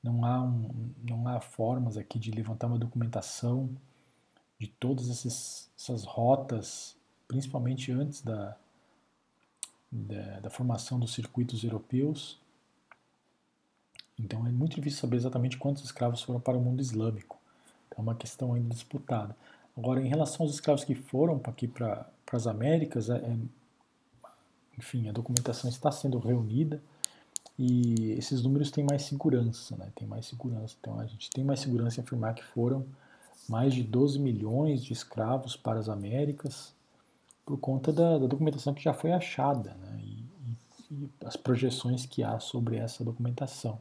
não 0.03 0.24
há, 0.24 0.42
um, 0.42 0.92
não 1.03 1.28
há 1.28 1.40
formas 1.40 1.96
aqui 1.96 2.18
de 2.18 2.30
levantar 2.30 2.66
uma 2.66 2.78
documentação 2.78 3.70
de 4.59 4.66
todas 4.66 5.09
essas 5.11 6.05
rotas, 6.05 6.96
principalmente 7.28 7.92
antes 7.92 8.22
da, 8.22 8.57
da, 9.90 10.40
da, 10.40 10.51
formação 10.51 10.98
dos 10.98 11.12
circuitos 11.12 11.64
europeus. 11.64 12.38
Então 14.18 14.46
é 14.46 14.51
muito 14.51 14.76
difícil 14.76 15.01
saber 15.01 15.16
exatamente 15.16 15.57
quantos 15.57 15.84
escravos 15.84 16.22
foram 16.22 16.40
para 16.40 16.57
o 16.57 16.61
mundo 16.61 16.80
islâmico. 16.80 17.38
É 17.96 18.01
uma 18.01 18.14
questão 18.14 18.55
ainda 18.55 18.74
disputada. 18.74 19.36
Agora, 19.76 20.03
em 20.03 20.09
relação 20.09 20.44
aos 20.44 20.55
escravos 20.55 20.84
que 20.84 20.94
foram 20.94 21.40
aqui 21.44 21.66
para 21.66 22.07
as 22.32 22.46
Américas, 22.46 23.09
é, 23.09 23.16
é, 23.16 23.36
enfim, 24.80 25.08
a 25.08 25.12
documentação 25.12 25.68
está 25.68 25.92
sendo 25.92 26.18
reunida 26.18 26.82
e 27.58 28.12
esses 28.12 28.42
números 28.42 28.70
têm 28.70 28.82
mais 28.82 29.02
segurança, 29.02 29.76
né? 29.76 29.92
Tem 29.94 30.08
mais 30.08 30.24
segurança. 30.24 30.74
Então 30.80 30.98
a 30.98 31.04
gente 31.04 31.28
tem 31.28 31.44
mais 31.44 31.60
segurança 31.60 32.00
em 32.00 32.02
afirmar 32.02 32.34
que 32.34 32.42
foram 32.42 32.86
mais 33.46 33.74
de 33.74 33.82
12 33.82 34.18
milhões 34.18 34.82
de 34.82 34.94
escravos 34.94 35.54
para 35.54 35.78
as 35.78 35.88
Américas 35.88 36.72
por 37.44 37.58
conta 37.58 37.92
da, 37.92 38.18
da 38.18 38.26
documentação 38.26 38.72
que 38.72 38.82
já 38.82 38.94
foi 38.94 39.12
achada, 39.12 39.74
né? 39.74 40.00
E, 40.02 40.24
e, 40.90 41.04
e 41.04 41.10
as 41.26 41.36
projeções 41.36 42.06
que 42.06 42.22
há 42.22 42.40
sobre 42.40 42.76
essa 42.76 43.04
documentação. 43.04 43.78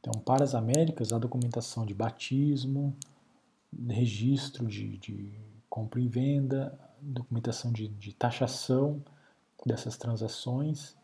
Então, 0.00 0.20
para 0.20 0.42
as 0.42 0.54
Américas, 0.54 1.12
a 1.12 1.18
documentação 1.18 1.86
de 1.86 1.94
batismo, 1.94 2.94
registro 3.88 4.66
de, 4.66 4.98
de 4.98 5.32
compra 5.70 6.00
e 6.00 6.08
venda, 6.08 6.76
documentação 7.00 7.70
de, 7.72 7.88
de 7.88 8.12
taxação 8.12 9.00
dessas 9.64 9.96
transações 9.96 10.96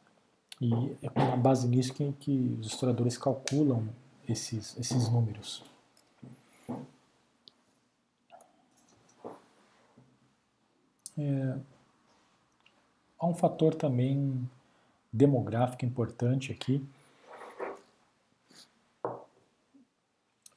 e 0.61 0.97
é 1.03 1.09
com 1.09 1.41
base 1.41 1.67
nisso 1.67 1.95
que, 1.95 2.13
que 2.21 2.59
os 2.61 2.67
historiadores 2.67 3.17
calculam 3.17 3.89
esses, 4.29 4.77
esses 4.79 5.09
números. 5.09 5.65
É, 11.19 11.59
há 13.19 13.27
um 13.27 13.35
fator 13.35 13.75
também 13.75 14.49
demográfico 15.13 15.85
importante 15.85 16.53
aqui, 16.53 16.87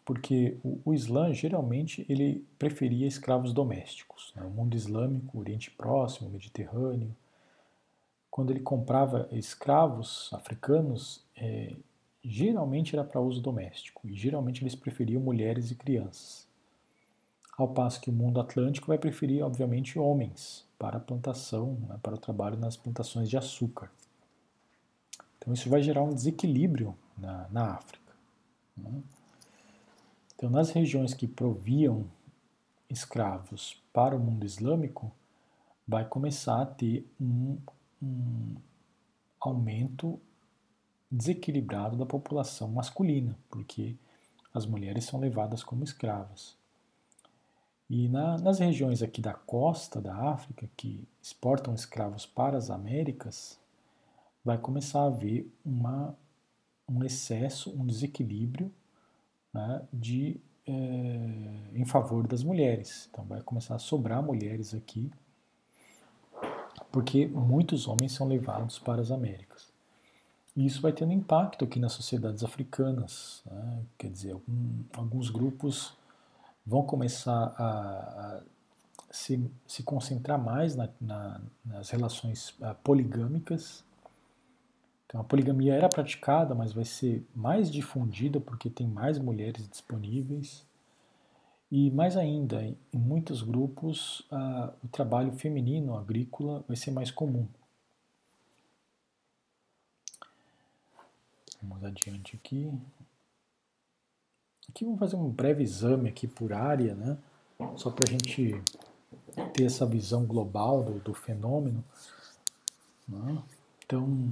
porque 0.06 0.58
o, 0.64 0.82
o 0.84 0.94
Islã 0.94 1.34
geralmente 1.34 2.06
ele 2.10 2.46
preferia 2.60 3.08
escravos 3.08 3.54
domésticos. 3.54 4.34
Né? 4.36 4.44
O 4.44 4.50
mundo 4.50 4.76
islâmico, 4.76 5.40
Oriente 5.40 5.72
Próximo, 5.72 6.30
Mediterrâneo, 6.30 7.16
quando 8.34 8.50
ele 8.50 8.62
comprava 8.62 9.30
escravos 9.32 10.28
africanos, 10.34 11.24
é, 11.38 11.76
geralmente 12.24 12.96
era 12.96 13.06
para 13.06 13.22
uso 13.22 13.40
doméstico 13.40 14.08
e 14.08 14.16
geralmente 14.16 14.64
eles 14.64 14.74
preferiam 14.74 15.22
mulheres 15.22 15.70
e 15.70 15.76
crianças. 15.76 16.48
Ao 17.56 17.68
passo 17.68 18.02
que 18.02 18.10
o 18.10 18.12
mundo 18.14 18.42
atlântico 18.42 18.88
vai 18.88 18.98
preferir, 18.98 19.44
obviamente, 19.44 20.00
homens 20.00 20.68
para 20.80 20.98
a 20.98 21.00
plantação, 21.00 21.78
né, 21.88 22.00
para 22.02 22.16
o 22.16 22.18
trabalho 22.18 22.58
nas 22.58 22.76
plantações 22.76 23.30
de 23.30 23.38
açúcar. 23.38 23.92
Então 25.38 25.54
isso 25.54 25.70
vai 25.70 25.84
gerar 25.84 26.02
um 26.02 26.12
desequilíbrio 26.12 26.98
na, 27.16 27.48
na 27.50 27.76
África. 27.76 28.16
Né? 28.76 29.00
Então, 30.36 30.50
nas 30.50 30.72
regiões 30.72 31.14
que 31.14 31.28
proviam 31.28 32.08
escravos 32.90 33.80
para 33.94 34.16
o 34.16 34.20
mundo 34.20 34.44
islâmico, 34.44 35.12
vai 35.88 36.04
começar 36.04 36.64
a 36.64 36.66
ter 36.66 37.08
um 37.22 37.60
um 38.04 38.56
aumento 39.40 40.20
desequilibrado 41.10 41.96
da 41.96 42.06
população 42.06 42.70
masculina, 42.70 43.38
porque 43.50 43.96
as 44.54 44.66
mulheres 44.66 45.06
são 45.06 45.20
levadas 45.20 45.64
como 45.64 45.84
escravas. 45.84 46.58
E 47.90 48.08
na, 48.08 48.38
nas 48.38 48.60
regiões 48.60 49.04
aqui 49.04 49.22
da 49.22 49.34
costa 49.34 50.02
da 50.02 50.16
África, 50.32 50.70
que 50.76 51.08
exportam 51.22 51.74
escravos 51.74 52.26
para 52.26 52.58
as 52.58 52.70
Américas, 52.70 53.60
vai 54.44 54.58
começar 54.58 55.02
a 55.02 55.08
haver 55.08 55.52
uma, 55.64 56.18
um 56.90 57.04
excesso, 57.04 57.72
um 57.72 57.86
desequilíbrio 57.86 58.72
né, 59.54 59.86
de, 59.92 60.40
é, 60.66 60.72
em 61.74 61.86
favor 61.86 62.26
das 62.28 62.44
mulheres. 62.44 63.08
Então 63.12 63.26
vai 63.26 63.42
começar 63.42 63.76
a 63.76 63.80
sobrar 63.80 64.24
mulheres 64.24 64.74
aqui 64.74 65.12
porque 66.94 67.26
muitos 67.26 67.88
homens 67.88 68.12
são 68.12 68.28
levados 68.28 68.78
para 68.78 69.02
as 69.02 69.10
Américas. 69.10 69.68
E 70.56 70.64
isso 70.64 70.80
vai 70.80 70.94
tendo 70.94 71.12
impacto 71.12 71.66
aqui 71.66 71.80
nas 71.80 71.92
sociedades 71.92 72.44
africanas. 72.44 73.42
Né? 73.50 73.82
Quer 73.98 74.12
dizer, 74.12 74.34
algum, 74.34 74.84
alguns 74.96 75.32
grupos 75.32 75.98
vão 76.64 76.84
começar 76.84 77.52
a, 77.58 77.64
a 77.66 78.42
se, 79.10 79.44
se, 79.66 79.82
concentrar 79.82 80.40
mais 80.40 80.76
na, 80.76 80.88
na, 81.02 81.42
nas 81.66 81.90
relações 81.90 82.50
uh, 82.60 82.76
poligâmicas. 82.84 83.84
Então, 85.08 85.20
a 85.20 85.24
poligamia 85.24 85.74
era 85.74 85.90
praticada, 85.90 86.54
mas 86.54 86.74
vai 86.74 86.86
ser 86.86 87.26
mais 87.36 87.72
difundida 87.72 88.40
porque 88.40 88.70
tem 88.70 88.86
mais 88.86 89.18
mulheres 89.18 89.68
disponíveis. 89.68 90.64
E 91.76 91.90
mais 91.90 92.16
ainda, 92.16 92.64
em 92.64 92.78
muitos 92.94 93.42
grupos, 93.42 94.24
o 94.84 94.88
trabalho 94.90 95.32
feminino 95.32 95.98
agrícola 95.98 96.64
vai 96.68 96.78
ser 96.78 96.92
mais 96.92 97.10
comum. 97.10 97.48
Vamos 101.60 101.84
adiante 101.84 102.36
aqui. 102.36 102.72
Aqui 104.70 104.86
vamos 104.86 105.00
fazer 105.00 105.16
um 105.16 105.28
breve 105.28 105.64
exame 105.64 106.10
aqui 106.10 106.28
por 106.28 106.54
área, 106.54 106.94
né? 106.94 107.18
Só 107.76 107.90
para 107.90 108.08
a 108.08 108.12
gente 108.12 108.52
ter 109.56 109.64
essa 109.64 109.84
visão 109.84 110.28
global 110.28 110.84
do, 110.84 111.00
do 111.00 111.14
fenômeno. 111.16 111.84
Né? 113.08 113.44
Então, 113.84 114.32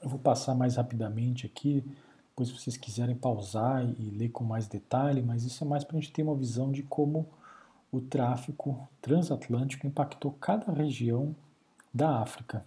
eu 0.00 0.08
vou 0.08 0.20
passar 0.20 0.54
mais 0.54 0.76
rapidamente 0.76 1.46
aqui 1.46 1.82
depois, 2.36 2.50
se 2.50 2.54
vocês 2.54 2.76
quiserem 2.76 3.16
pausar 3.16 3.82
e 3.98 4.10
ler 4.10 4.28
com 4.28 4.44
mais 4.44 4.68
detalhe, 4.68 5.22
mas 5.22 5.44
isso 5.44 5.64
é 5.64 5.66
mais 5.66 5.82
para 5.82 5.96
a 5.96 6.00
gente 6.00 6.12
ter 6.12 6.22
uma 6.22 6.34
visão 6.34 6.70
de 6.70 6.82
como 6.82 7.26
o 7.90 7.98
tráfico 7.98 8.86
transatlântico 9.00 9.86
impactou 9.86 10.32
cada 10.32 10.70
região 10.70 11.34
da 11.94 12.20
África. 12.20 12.62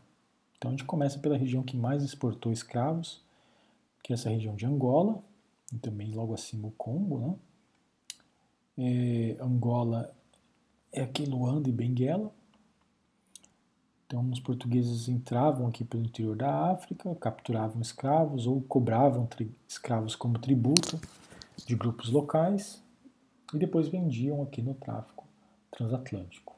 Então, 0.58 0.70
a 0.70 0.72
gente 0.72 0.86
começa 0.86 1.20
pela 1.20 1.38
região 1.38 1.62
que 1.62 1.78
mais 1.78 2.02
exportou 2.02 2.52
escravos, 2.52 3.22
que 4.02 4.12
é 4.12 4.16
essa 4.16 4.32
região 4.32 4.56
de 4.56 4.66
Angola, 4.66 5.22
e 5.72 5.78
também 5.78 6.12
logo 6.14 6.34
acima 6.34 6.68
o 6.68 6.72
Congo. 6.72 7.20
Né? 7.20 7.36
É, 9.38 9.40
Angola 9.40 10.12
é 10.92 11.04
aqui 11.04 11.26
Luanda 11.26 11.70
e 11.70 11.72
Benguela. 11.72 12.32
Então, 14.10 14.28
os 14.32 14.40
portugueses 14.40 15.08
entravam 15.08 15.68
aqui 15.68 15.84
pelo 15.84 16.04
interior 16.04 16.36
da 16.36 16.72
África, 16.72 17.14
capturavam 17.14 17.80
escravos 17.80 18.48
ou 18.48 18.60
cobravam 18.60 19.30
escravos 19.68 20.16
como 20.16 20.40
tributo 20.40 21.00
de 21.64 21.76
grupos 21.76 22.10
locais 22.10 22.84
e 23.54 23.58
depois 23.60 23.88
vendiam 23.88 24.42
aqui 24.42 24.64
no 24.64 24.74
tráfico 24.74 25.28
transatlântico. 25.70 26.56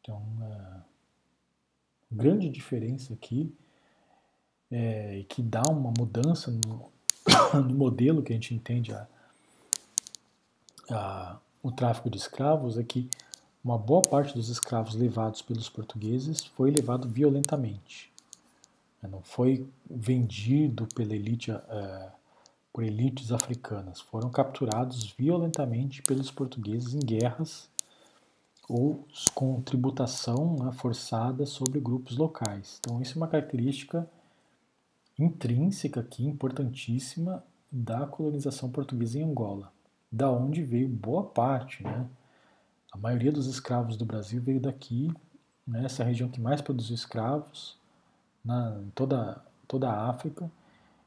Então, 0.00 0.20
a 0.40 0.44
é, 0.44 0.80
grande 2.10 2.48
diferença 2.48 3.14
aqui 3.14 3.54
é 4.72 5.24
que 5.28 5.40
dá 5.40 5.62
uma 5.70 5.92
mudança 5.96 6.50
no, 6.50 6.90
no 7.62 7.74
modelo 7.76 8.24
que 8.24 8.32
a 8.32 8.34
gente 8.34 8.56
entende 8.56 8.92
a, 8.92 9.06
a, 10.90 11.38
o 11.62 11.70
tráfico 11.70 12.10
de 12.10 12.18
escravos 12.18 12.76
é 12.76 12.82
que 12.82 13.08
uma 13.64 13.78
boa 13.78 14.02
parte 14.02 14.34
dos 14.34 14.48
escravos 14.48 14.94
levados 14.94 15.40
pelos 15.40 15.68
portugueses 15.68 16.44
foi 16.44 16.70
levado 16.70 17.08
violentamente. 17.08 18.12
Não 19.02 19.22
foi 19.22 19.66
vendido 19.90 20.86
pela 20.94 21.14
elite, 21.14 21.50
uh, 21.50 22.12
por 22.72 22.84
elites 22.84 23.32
africanas. 23.32 24.00
Foram 24.00 24.30
capturados 24.30 25.12
violentamente 25.18 26.02
pelos 26.02 26.30
portugueses 26.30 26.94
em 26.94 27.00
guerras 27.00 27.68
ou 28.68 29.04
com 29.34 29.60
tributação 29.60 30.56
né, 30.56 30.72
forçada 30.72 31.44
sobre 31.46 31.80
grupos 31.80 32.16
locais. 32.16 32.78
Então, 32.80 33.02
isso 33.02 33.14
é 33.14 33.16
uma 33.16 33.28
característica 33.28 34.08
intrínseca 35.18 36.00
aqui, 36.00 36.24
importantíssima, 36.24 37.44
da 37.70 38.06
colonização 38.06 38.70
portuguesa 38.70 39.18
em 39.18 39.22
Angola, 39.22 39.72
da 40.10 40.30
onde 40.30 40.62
veio 40.62 40.88
boa 40.88 41.24
parte, 41.24 41.82
né? 41.82 42.06
A 42.92 42.98
maioria 42.98 43.32
dos 43.32 43.46
escravos 43.46 43.96
do 43.96 44.04
Brasil 44.04 44.40
veio 44.40 44.60
daqui, 44.60 45.10
né, 45.66 45.84
essa 45.86 46.04
região 46.04 46.28
que 46.28 46.40
mais 46.40 46.60
produziu 46.60 46.94
escravos, 46.94 47.78
na, 48.44 48.78
em 48.80 48.90
toda, 48.90 49.42
toda 49.66 49.88
a 49.88 50.10
África, 50.10 50.50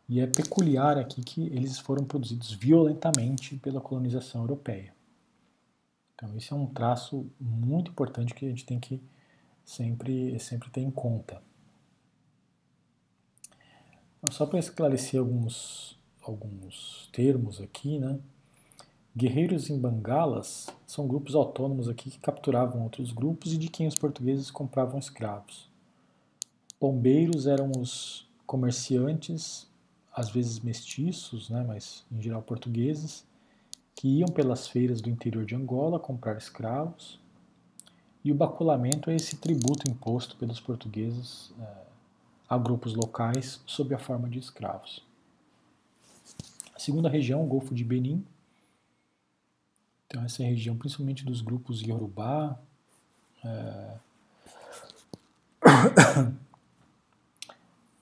e 0.10 0.20
é 0.20 0.26
peculiar 0.26 0.98
aqui 0.98 1.24
que 1.24 1.45
eles 1.48 1.78
foram 1.78 2.03
produzidos 2.03 2.52
violentamente 2.52 3.56
pela 3.57 3.80
colonização 3.80 4.41
europeia. 4.41 4.94
Então, 6.16 6.36
esse 6.38 6.52
é 6.52 6.56
um 6.56 6.66
traço 6.66 7.30
muito 7.40 7.91
importante 7.91 8.34
que 8.34 8.45
a 8.45 8.49
gente 8.49 8.66
tem 8.66 8.80
que 8.80 9.02
sempre, 9.64 10.40
sempre 10.40 10.70
ter 10.70 10.82
em 10.82 10.91
conta. 10.91 11.41
Só 14.32 14.45
para 14.48 14.57
esclarecer 14.57 15.20
alguns, 15.20 15.99
alguns 16.22 17.10
termos 17.12 17.62
aqui, 17.62 17.99
né? 17.99 18.20
Guerreiros 19.17 19.69
em 19.69 19.79
Bangalas 19.79 20.67
são 20.85 21.07
grupos 21.07 21.35
autônomos 21.35 21.87
aqui 21.87 22.09
que 22.09 22.19
capturavam 22.19 22.83
outros 22.83 23.13
grupos 23.13 23.53
e 23.53 23.57
de 23.57 23.69
quem 23.69 23.87
os 23.87 23.95
portugueses 23.95 24.51
compravam 24.51 24.99
escravos. 24.99 25.69
Pombeiros 26.77 27.47
eram 27.47 27.71
os 27.79 28.27
comerciantes, 28.45 29.69
às 30.13 30.29
vezes 30.29 30.59
mestiços, 30.59 31.49
né, 31.49 31.63
mas 31.65 32.05
em 32.11 32.21
geral 32.21 32.41
portugueses, 32.41 33.25
que 33.95 34.19
iam 34.19 34.27
pelas 34.27 34.67
feiras 34.67 34.99
do 34.99 35.09
interior 35.09 35.45
de 35.45 35.55
Angola 35.55 35.97
comprar 35.97 36.37
escravos. 36.37 37.17
E 38.21 38.33
o 38.33 38.35
baculamento 38.35 39.09
é 39.09 39.15
esse 39.15 39.37
tributo 39.37 39.89
imposto 39.89 40.35
pelos 40.35 40.59
portugueses 40.59 41.53
é, 41.61 41.85
a 42.49 42.57
grupos 42.57 42.93
locais 42.93 43.61
sob 43.65 43.95
a 43.95 43.97
forma 43.97 44.27
de 44.27 44.39
escravos. 44.39 45.01
A 46.75 46.79
segunda 46.79 47.07
região, 47.07 47.41
o 47.41 47.47
Golfo 47.47 47.73
de 47.73 47.85
Benin, 47.85 48.25
então, 50.15 50.23
essa 50.23 50.41
região, 50.43 50.77
principalmente 50.77 51.25
dos 51.25 51.41
grupos 51.41 51.81
Yorubá, 51.81 52.57
é... 53.43 53.97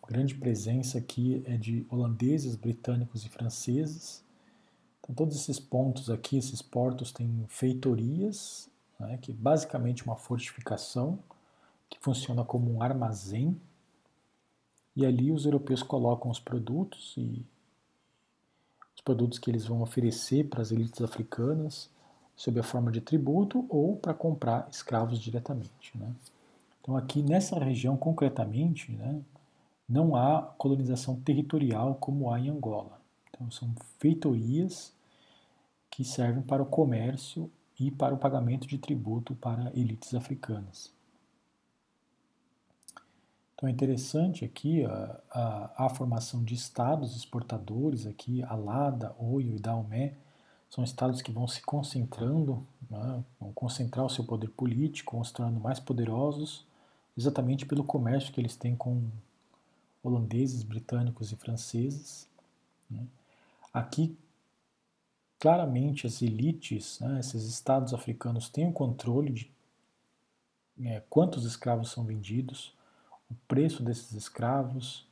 grande 0.08 0.36
presença 0.36 1.00
aqui 1.00 1.42
é 1.48 1.58
de 1.58 1.88
holandeses, 1.90 2.56
britânicos 2.56 3.26
e 3.26 3.30
franceses. 3.30 4.24
Então, 5.00 5.16
todos 5.16 5.36
esses 5.36 5.60
pontos 5.60 6.12
aqui, 6.12 6.38
esses 6.38 6.62
portos, 6.62 7.12
têm 7.12 7.46
feitorias, 7.48 8.70
né, 9.00 9.18
que 9.18 9.32
é 9.32 9.34
basicamente 9.34 10.06
uma 10.06 10.16
fortificação, 10.16 11.18
que 11.90 11.98
funciona 12.00 12.46
como 12.46 12.72
um 12.72 12.84
armazém. 12.84 13.60
E 14.96 15.04
ali 15.04 15.32
os 15.32 15.46
europeus 15.46 15.82
colocam 15.82 16.30
os 16.30 16.40
produtos 16.40 17.16
e 17.18 17.44
os 18.96 19.02
produtos 19.02 19.40
que 19.40 19.50
eles 19.50 19.66
vão 19.66 19.82
oferecer 19.82 20.48
para 20.48 20.62
as 20.62 20.72
elites 20.72 21.02
africanas 21.02 21.92
sob 22.36 22.60
a 22.60 22.64
forma 22.64 22.92
de 22.92 23.02
tributo 23.02 23.66
ou 23.70 23.96
para 23.96 24.14
comprar 24.14 24.68
escravos 24.72 25.20
diretamente. 25.20 25.96
Né? 25.96 26.12
Então, 26.82 26.98
aqui 26.98 27.22
nessa 27.22 27.58
região, 27.60 27.96
concretamente, 27.96 28.92
né, 28.92 29.22
não 29.88 30.16
há 30.16 30.42
colonização 30.58 31.16
territorial 31.22 31.96
como 31.96 32.32
há 32.32 32.40
em 32.40 32.50
Angola. 32.50 33.00
Então, 33.30 33.50
são 33.52 33.74
feitorias 34.00 34.94
que 35.90 36.04
servem 36.04 36.42
para 36.42 36.64
o 36.64 36.66
comércio 36.66 37.50
e 37.80 37.92
para 37.92 38.14
o 38.14 38.18
pagamento 38.18 38.68
de 38.68 38.78
tributo 38.78 39.36
para 39.36 39.72
elites 39.76 40.14
africanas. 40.14 40.92
Então 43.64 43.70
é 43.70 43.72
interessante 43.72 44.44
aqui 44.44 44.84
a, 44.84 45.22
a, 45.32 45.86
a 45.86 45.90
formação 45.90 46.44
de 46.44 46.54
estados 46.54 47.16
exportadores 47.16 48.06
aqui, 48.06 48.44
Alada, 48.44 49.16
Oio 49.18 49.56
e 49.56 49.60
Daomé, 49.60 50.16
são 50.74 50.84
estados 50.84 51.22
que 51.22 51.32
vão 51.32 51.48
se 51.48 51.62
concentrando, 51.62 52.66
né, 52.90 53.24
vão 53.40 53.54
concentrar 53.54 54.04
o 54.04 54.10
seu 54.10 54.24
poder 54.24 54.50
político, 54.50 55.16
vão 55.16 55.24
se 55.24 55.32
tornando 55.32 55.60
mais 55.60 55.80
poderosos, 55.80 56.66
exatamente 57.16 57.64
pelo 57.64 57.84
comércio 57.84 58.34
que 58.34 58.42
eles 58.42 58.56
têm 58.56 58.76
com 58.76 59.08
holandeses, 60.02 60.64
britânicos 60.64 61.32
e 61.32 61.36
franceses. 61.36 62.28
Né. 62.90 63.06
Aqui, 63.72 64.18
claramente, 65.40 66.08
as 66.08 66.24
elites, 66.24 67.00
né, 67.00 67.20
esses 67.20 67.44
estados 67.44 67.94
africanos 67.94 68.50
têm 68.50 68.68
o 68.68 68.74
controle 68.74 69.32
de 69.32 69.52
é, 70.82 71.04
quantos 71.08 71.46
escravos 71.46 71.92
são 71.92 72.04
vendidos, 72.04 72.74
o 73.30 73.36
preço 73.48 73.84
desses 73.84 74.14
escravos, 74.14 75.06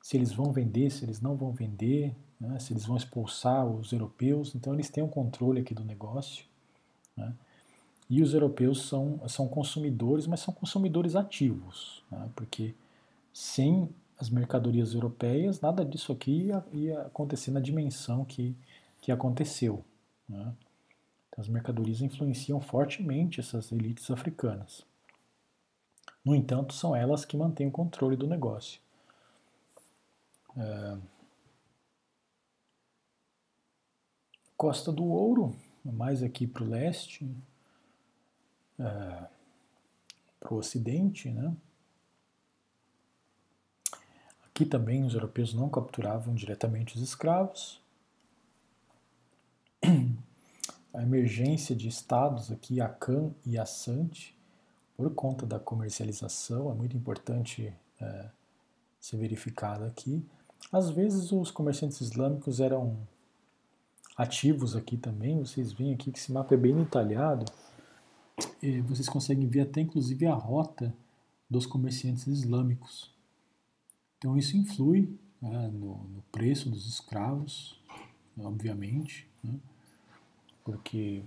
se 0.00 0.16
eles 0.16 0.30
vão 0.30 0.52
vender, 0.52 0.90
se 0.92 1.04
eles 1.04 1.20
não 1.20 1.34
vão 1.34 1.50
vender, 1.50 2.14
né, 2.40 2.58
se 2.58 2.72
eles 2.72 2.86
vão 2.86 2.96
expulsar 2.96 3.66
os 3.66 3.92
europeus, 3.92 4.54
então 4.54 4.74
eles 4.74 4.88
têm 4.88 5.02
o 5.02 5.06
um 5.06 5.10
controle 5.10 5.60
aqui 5.60 5.74
do 5.74 5.84
negócio. 5.84 6.44
Né, 7.16 7.34
e 8.08 8.22
os 8.22 8.32
europeus 8.32 8.86
são, 8.88 9.20
são 9.28 9.46
consumidores, 9.48 10.26
mas 10.26 10.40
são 10.40 10.54
consumidores 10.54 11.14
ativos, 11.14 12.02
né, 12.10 12.28
porque 12.34 12.74
sem 13.32 13.88
as 14.18 14.28
mercadorias 14.30 14.94
europeias, 14.94 15.60
nada 15.60 15.84
disso 15.84 16.10
aqui 16.12 16.46
ia, 16.46 16.64
ia 16.72 17.00
acontecer 17.02 17.50
na 17.50 17.60
dimensão 17.60 18.24
que, 18.24 18.56
que 19.00 19.12
aconteceu. 19.12 19.84
Né. 20.28 20.52
Então, 21.28 21.42
as 21.42 21.48
mercadorias 21.48 22.00
influenciam 22.00 22.60
fortemente 22.60 23.38
essas 23.38 23.70
elites 23.70 24.10
africanas. 24.10 24.84
No 26.24 26.34
entanto, 26.34 26.74
são 26.74 26.96
elas 26.96 27.24
que 27.24 27.36
mantêm 27.36 27.68
o 27.68 27.70
controle 27.70 28.16
do 28.16 28.26
negócio. 28.26 28.80
É, 30.56 30.98
Costa 34.58 34.90
do 34.90 35.04
Ouro, 35.04 35.54
mais 35.84 36.20
aqui 36.20 36.44
para 36.44 36.64
o 36.64 36.68
leste, 36.68 37.24
é, 38.76 39.26
para 40.40 40.52
o 40.52 40.56
ocidente, 40.56 41.30
né? 41.30 41.54
Aqui 44.44 44.66
também 44.66 45.04
os 45.04 45.14
europeus 45.14 45.54
não 45.54 45.68
capturavam 45.68 46.34
diretamente 46.34 46.96
os 46.96 47.02
escravos. 47.02 47.80
A 50.92 51.02
emergência 51.02 51.76
de 51.76 51.86
estados 51.86 52.50
aqui, 52.50 52.80
Akan 52.80 53.30
e 53.46 53.56
Assante, 53.56 54.36
por 54.96 55.14
conta 55.14 55.46
da 55.46 55.60
comercialização, 55.60 56.68
é 56.68 56.74
muito 56.74 56.96
importante 56.96 57.72
é, 58.00 58.28
ser 59.00 59.18
verificada 59.18 59.86
aqui. 59.86 60.26
Às 60.72 60.90
vezes 60.90 61.30
os 61.30 61.52
comerciantes 61.52 62.00
islâmicos 62.00 62.58
eram 62.58 63.06
ativos 64.18 64.74
aqui 64.74 64.96
também. 64.96 65.38
Vocês 65.38 65.72
veem 65.72 65.94
aqui 65.94 66.10
que 66.10 66.18
esse 66.18 66.32
mapa 66.32 66.52
é 66.52 66.58
bem 66.58 66.74
detalhado. 66.74 67.44
E 68.60 68.80
vocês 68.80 69.08
conseguem 69.08 69.46
ver 69.46 69.60
até 69.60 69.80
inclusive 69.80 70.26
a 70.26 70.34
rota 70.34 70.92
dos 71.48 71.64
comerciantes 71.64 72.26
islâmicos. 72.26 73.14
Então 74.18 74.36
isso 74.36 74.56
influi 74.56 75.16
né, 75.40 75.68
no, 75.68 75.96
no, 76.04 76.22
preço 76.32 76.68
dos 76.68 76.86
escravos, 76.86 77.80
obviamente, 78.36 79.28
né, 79.42 79.54
porque 80.64 81.22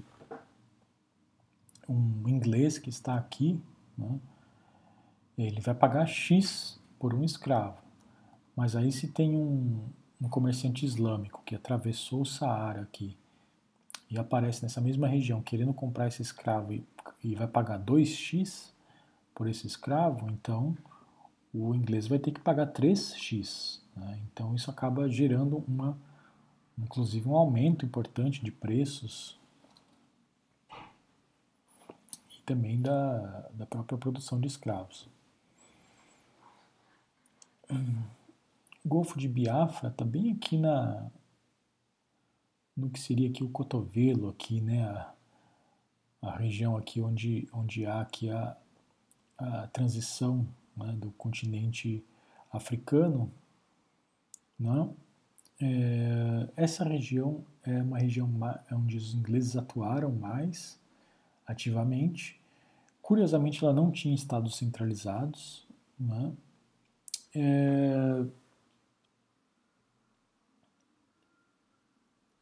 um 1.87 2.27
inglês 2.27 2.77
que 2.77 2.89
está 2.89 3.15
aqui, 3.15 3.59
né, 3.97 4.19
ele 5.37 5.61
vai 5.61 5.73
pagar 5.73 6.05
X 6.05 6.79
por 6.99 7.13
um 7.13 7.23
escravo. 7.23 7.81
Mas 8.55 8.75
aí 8.75 8.91
se 8.91 9.07
tem 9.07 9.35
um, 9.35 9.81
um 10.21 10.29
comerciante 10.29 10.85
islâmico 10.85 11.41
que 11.43 11.55
atravessou 11.55 12.21
o 12.21 12.25
Saara 12.25 12.81
aqui 12.81 13.17
e 14.09 14.19
aparece 14.19 14.61
nessa 14.61 14.79
mesma 14.79 15.07
região 15.07 15.41
querendo 15.41 15.73
comprar 15.73 16.07
esse 16.07 16.21
escravo 16.21 16.73
e, 16.73 16.85
e 17.23 17.33
vai 17.33 17.47
pagar 17.47 17.79
2x 17.79 18.71
por 19.33 19.47
esse 19.47 19.65
escravo, 19.65 20.29
então 20.29 20.77
o 21.53 21.73
inglês 21.73 22.07
vai 22.07 22.19
ter 22.19 22.31
que 22.31 22.39
pagar 22.39 22.67
3x. 22.67 23.79
Né? 23.95 24.19
Então 24.25 24.53
isso 24.53 24.69
acaba 24.69 25.09
gerando 25.09 25.63
uma, 25.67 25.97
inclusive 26.77 27.27
um 27.27 27.35
aumento 27.35 27.85
importante 27.85 28.43
de 28.43 28.51
preços 28.51 29.39
e 32.29 32.41
também 32.45 32.79
da, 32.79 33.49
da 33.53 33.65
própria 33.65 33.97
produção 33.97 34.39
de 34.39 34.47
escravos. 34.47 35.09
Golfo 38.85 39.17
de 39.17 39.27
Biafra 39.27 39.89
está 39.89 40.03
bem 40.03 40.31
aqui 40.31 40.57
na 40.57 41.09
no 42.75 42.89
que 42.89 42.99
seria 42.99 43.29
aqui 43.29 43.43
o 43.43 43.49
cotovelo 43.49 44.29
aqui, 44.29 44.61
né, 44.61 44.83
a, 44.83 45.13
a 46.21 46.37
região 46.37 46.77
aqui 46.77 47.01
onde, 47.01 47.47
onde 47.53 47.85
há 47.85 48.01
aqui 48.01 48.29
a, 48.29 48.57
a 49.37 49.67
transição 49.67 50.47
né, 50.75 50.91
do 50.93 51.11
continente 51.11 52.03
africano, 52.51 53.31
não? 54.57 54.87
Né? 54.87 54.93
É, 55.63 56.49
essa 56.55 56.83
região 56.83 57.45
é 57.63 57.83
uma 57.83 57.99
região 57.99 58.27
onde 58.71 58.97
os 58.97 59.13
ingleses 59.13 59.55
atuaram 59.55 60.11
mais 60.11 60.79
ativamente. 61.45 62.41
Curiosamente, 62.99 63.63
ela 63.63 63.71
não 63.71 63.91
tinha 63.91 64.15
estados 64.15 64.57
centralizados. 64.57 65.67
Né? 65.99 66.33
É, 67.35 68.25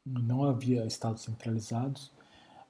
não 0.06 0.44
havia 0.44 0.86
estados 0.86 1.24
centralizados, 1.24 2.12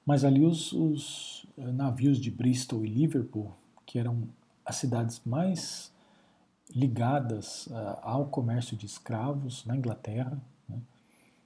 mas 0.06 0.24
ali 0.24 0.46
os, 0.46 0.74
os, 0.74 1.46
eh, 1.58 1.72
navios 1.72 2.18
de 2.20 2.32
Bristol 2.32 2.84
e 2.86 2.90
Liverpool, 2.90 3.54
que 3.86 4.00
eram 4.00 4.28
as 4.66 4.76
cidades 4.78 5.22
mais 5.26 5.94
ligadas 6.76 7.68
uh, 7.68 7.98
ao 8.02 8.28
comércio 8.28 8.78
de 8.78 8.86
escravos 8.86 9.66
na 9.66 9.76
Inglaterra, 9.76 10.40
né? 10.68 10.80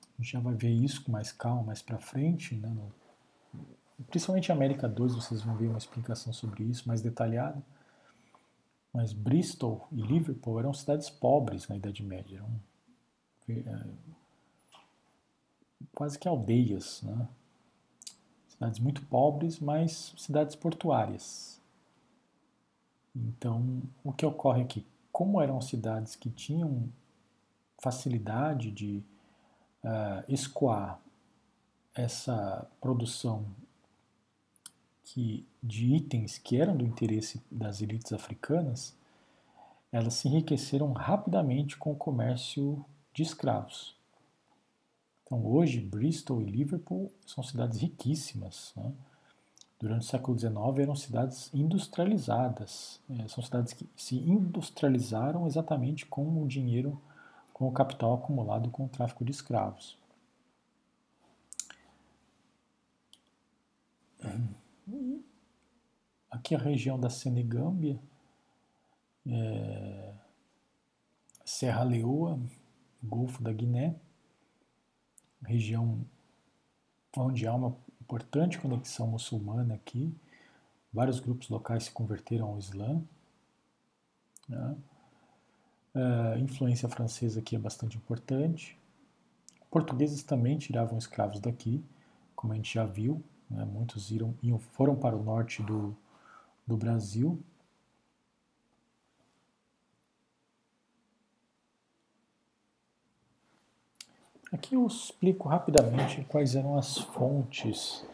a 0.01 0.22
gente 0.22 0.34
já 0.34 0.39
vai 0.39 0.53
ver 0.53 0.72
isso 0.72 1.03
com 1.03 1.11
mais 1.11 1.31
calma 1.31 1.64
mais 1.64 1.81
para 1.81 1.97
frente, 1.97 2.55
né? 2.55 2.68
no, 2.68 2.91
principalmente 4.07 4.51
América 4.51 4.88
2 4.88 5.15
vocês 5.15 5.41
vão 5.41 5.55
ver 5.55 5.68
uma 5.68 5.77
explicação 5.77 6.34
sobre 6.34 6.64
isso 6.64 6.88
mais 6.88 7.01
detalhada, 7.01 7.61
mas 8.93 9.14
Bristol 9.14 9.88
e 9.91 10.01
Liverpool 10.01 10.60
eram 10.60 10.73
cidades 10.73 11.10
pobres 11.10 11.68
na 11.68 11.77
Idade 11.77 12.03
Média, 12.03 12.38
eram 12.38 12.60
é, 13.49 13.85
quase 15.93 16.18
que 16.18 16.27
aldeias, 16.27 17.01
né? 17.03 17.27
cidades 18.47 18.80
muito 18.80 19.01
pobres, 19.03 19.60
mas 19.60 20.14
cidades 20.18 20.55
portuárias. 20.55 21.61
Então, 23.15 23.81
o 24.03 24.11
que 24.11 24.26
ocorre 24.26 24.61
aqui? 24.61 24.85
Como 25.11 25.41
eram 25.41 25.61
cidades 25.61 26.15
que 26.15 26.30
tinham 26.30 26.89
facilidade 27.77 28.72
de 28.72 29.03
uh, 29.84 30.23
escoar 30.27 30.99
essa 31.93 32.68
produção 32.81 33.45
que, 35.03 35.45
de 35.61 35.93
itens 35.95 36.38
que 36.38 36.60
eram 36.60 36.76
do 36.76 36.85
interesse 36.85 37.41
das 37.51 37.81
elites 37.81 38.11
africanas, 38.14 38.95
elas 39.91 40.15
se 40.15 40.27
enriqueceram 40.27 40.91
rapidamente 40.93 41.77
com 41.77 41.91
o 41.91 41.95
comércio 41.95 42.84
de 43.14 43.22
escravos. 43.22 43.95
Então, 45.34 45.47
hoje, 45.47 45.80
Bristol 45.80 46.43
e 46.43 46.45
Liverpool 46.45 47.11
são 47.26 47.43
cidades 47.43 47.80
riquíssimas. 47.80 48.72
Né? 48.76 48.93
Durante 49.80 50.01
o 50.01 50.07
século 50.07 50.38
XIX 50.38 50.53
eram 50.77 50.95
cidades 50.95 51.49
industrializadas. 51.51 53.01
É, 53.10 53.27
são 53.27 53.43
cidades 53.43 53.73
que 53.73 53.89
se 53.97 54.15
industrializaram 54.15 55.47
exatamente 55.47 56.05
com 56.05 56.43
o 56.43 56.47
dinheiro, 56.47 57.01
com 57.51 57.68
o 57.68 57.72
capital 57.72 58.14
acumulado 58.14 58.69
com 58.69 58.85
o 58.85 58.88
tráfico 58.88 59.26
de 59.26 59.31
escravos. 59.31 59.97
Aqui 66.30 66.53
a 66.53 66.60
região 66.60 66.99
da 66.99 67.10
Senegâmbia, 67.10 67.99
é, 69.26 70.14
Serra 71.43 71.84
Leoa, 71.84 72.39
Golfo 73.01 73.41
da 73.41 73.51
Guiné, 73.51 73.95
região 75.45 76.06
onde 77.18 77.45
há 77.48 77.53
uma 77.53 77.76
importante 78.02 78.60
conexão 78.60 79.07
muçulmana 79.07 79.76
aqui. 79.76 80.15
Vários 80.91 81.20
grupos 81.20 81.49
locais 81.49 81.86
se 81.86 81.91
converteram 81.91 82.48
ao 82.48 82.57
Islã. 82.57 83.02
Né? 84.48 84.76
A 85.95 86.40
influência 86.40 86.90
francesa 86.90 87.40
aqui 87.40 87.56
é 87.56 87.60
bastante 87.60 87.98
importante. 87.98 88.78
Portugueses 89.70 90.24
também 90.24 90.57
tiravam 90.57 90.98
escravos 90.98 91.40
daqui, 91.40 91.84
como 92.36 92.53
a 92.53 92.56
gente 92.56 92.74
já 92.74 92.86
viu. 92.86 93.24
Né? 93.49 93.65
Muitos 93.65 94.11
iram, 94.11 94.36
iam, 94.41 94.60
foram 94.60 94.95
para 94.95 95.15
o 95.15 95.24
norte 95.24 95.64
do, 95.64 95.95
do 96.65 96.78
Brasil 96.78 97.44
Aqui 104.53 104.75
eu 104.75 104.85
explico 104.85 105.49
rapidamente 105.49 106.23
quais 106.25 106.55
eram 106.55 106.77
as 106.77 106.99
fontes 106.99 108.05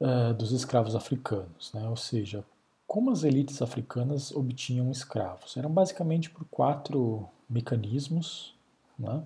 uh, 0.00 0.32
dos 0.34 0.52
escravos 0.52 0.94
africanos, 0.94 1.72
né? 1.74 1.88
ou 1.88 1.96
seja, 1.96 2.44
como 2.86 3.10
as 3.10 3.24
elites 3.24 3.60
africanas 3.60 4.30
obtinham 4.30 4.88
escravos. 4.88 5.56
Eram 5.56 5.68
basicamente 5.68 6.30
por 6.30 6.44
quatro 6.44 7.28
mecanismos. 7.48 8.54
Né? 8.96 9.20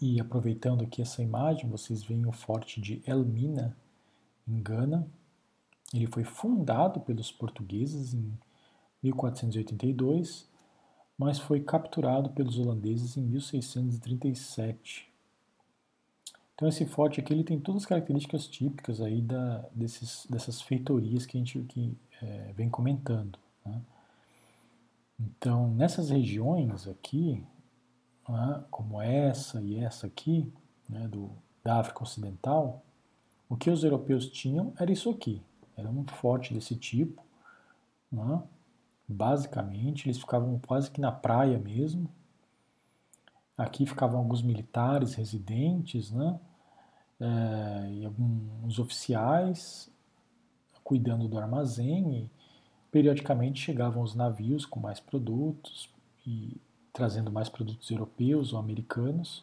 E 0.00 0.20
aproveitando 0.20 0.84
aqui 0.84 1.02
essa 1.02 1.20
imagem, 1.20 1.68
vocês 1.68 2.04
veem 2.04 2.26
o 2.26 2.32
forte 2.32 2.80
de 2.80 3.02
Elmina, 3.04 3.76
em 4.46 4.62
Gana. 4.62 5.04
Ele 5.92 6.06
foi 6.06 6.22
fundado 6.22 7.00
pelos 7.00 7.32
portugueses 7.32 8.14
em 8.14 8.38
1482 9.02 10.53
mas 11.18 11.38
foi 11.38 11.60
capturado 11.60 12.30
pelos 12.30 12.58
holandeses 12.58 13.16
em 13.16 13.22
1637. 13.22 15.12
Então 16.54 16.68
esse 16.68 16.86
forte 16.86 17.20
aqui 17.20 17.32
ele 17.32 17.44
tem 17.44 17.58
todas 17.58 17.82
as 17.82 17.88
características 17.88 18.46
típicas 18.46 19.00
aí 19.00 19.20
da, 19.20 19.68
desses, 19.72 20.26
dessas 20.28 20.60
feitorias 20.60 21.26
que 21.26 21.36
a 21.36 21.40
gente 21.40 21.60
que, 21.62 21.96
é, 22.22 22.52
vem 22.54 22.68
comentando. 22.68 23.38
Né? 23.64 23.80
Então 25.18 25.68
nessas 25.74 26.10
regiões 26.10 26.86
aqui, 26.86 27.44
né, 28.28 28.64
como 28.70 29.00
essa 29.00 29.60
e 29.60 29.78
essa 29.78 30.06
aqui, 30.06 30.52
né, 30.88 31.08
do, 31.08 31.30
da 31.62 31.80
África 31.80 32.02
Ocidental, 32.02 32.82
o 33.48 33.56
que 33.56 33.70
os 33.70 33.84
europeus 33.84 34.28
tinham 34.28 34.72
era 34.78 34.92
isso 34.92 35.10
aqui, 35.10 35.42
era 35.76 35.88
um 35.88 36.04
forte 36.06 36.54
desse 36.54 36.76
tipo, 36.76 37.22
né, 38.10 38.42
basicamente. 39.08 40.06
Eles 40.06 40.18
ficavam 40.18 40.58
quase 40.66 40.90
que 40.90 41.00
na 41.00 41.12
praia 41.12 41.58
mesmo. 41.58 42.08
Aqui 43.56 43.86
ficavam 43.86 44.18
alguns 44.18 44.42
militares 44.42 45.14
residentes, 45.14 46.10
né? 46.10 46.38
É, 47.20 47.92
e 47.92 48.04
alguns 48.04 48.78
oficiais 48.78 49.90
cuidando 50.82 51.26
do 51.26 51.38
armazém 51.38 52.14
e 52.14 52.30
periodicamente 52.90 53.60
chegavam 53.60 54.02
os 54.02 54.14
navios 54.14 54.66
com 54.66 54.78
mais 54.78 55.00
produtos 55.00 55.88
e 56.26 56.60
trazendo 56.92 57.32
mais 57.32 57.48
produtos 57.48 57.90
europeus 57.90 58.52
ou 58.52 58.58
americanos 58.58 59.42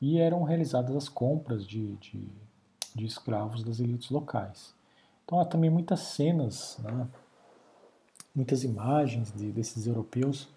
e 0.00 0.18
eram 0.18 0.42
realizadas 0.42 0.94
as 0.94 1.08
compras 1.08 1.66
de, 1.66 1.94
de, 1.96 2.28
de 2.94 3.06
escravos 3.06 3.62
das 3.62 3.80
elites 3.80 4.10
locais. 4.10 4.74
Então 5.24 5.40
há 5.40 5.44
também 5.44 5.70
muitas 5.70 6.00
cenas 6.00 6.78
né, 6.82 7.08
muitas 8.36 8.62
imagens 8.62 9.32
de, 9.32 9.50
desses 9.50 9.86
europeus, 9.86 10.48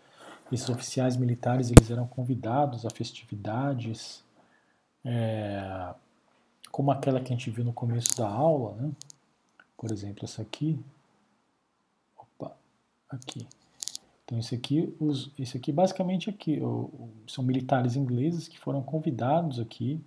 esses 0.51 0.69
oficiais 0.69 1.15
militares, 1.15 1.72
eles 1.72 1.89
eram 1.89 2.06
convidados 2.06 2.85
a 2.85 2.89
festividades, 2.89 4.23
é, 5.06 5.93
como 6.72 6.91
aquela 6.91 7.22
que 7.22 7.31
a 7.34 7.35
gente 7.35 7.49
viu 7.49 7.64
no 7.64 7.73
começo 7.73 8.15
da 8.18 8.27
aula, 8.27 8.76
né? 8.76 8.91
por 9.77 9.91
exemplo, 9.91 10.26
essa 10.26 10.41
aqui, 10.41 10.77
opa, 12.18 12.56
aqui. 13.10 13.47
Então 14.26 14.38
esse 14.38 14.53
aqui, 14.53 14.93
os, 14.99 15.31
esse 15.39 15.57
aqui 15.57 15.72
basicamente 15.72 16.30
aqui, 16.30 16.60
são 17.26 17.43
militares 17.43 17.95
ingleses 17.95 18.47
que 18.47 18.60
foram 18.60 18.84
convidados 18.84 19.60
aqui 19.60 19.99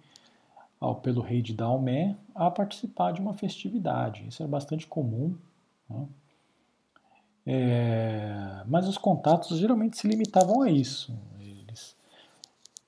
ao, 0.79 0.97
pelo 0.97 1.23
rei 1.23 1.41
de 1.41 1.55
Daomé 1.55 2.17
a 2.35 2.51
participar 2.51 3.13
de 3.13 3.21
uma 3.21 3.35
festividade. 3.35 4.27
Isso 4.29 4.43
é 4.43 4.47
bastante 4.47 4.87
comum. 4.87 5.37
Né? 5.89 6.07
É, 7.47 8.63
mas 8.67 8.89
os 8.89 8.97
contatos 8.97 9.59
geralmente 9.59 9.97
se 9.97 10.07
limitavam 10.07 10.63
a 10.63 10.71
isso. 10.71 11.13
Eles 11.41 11.97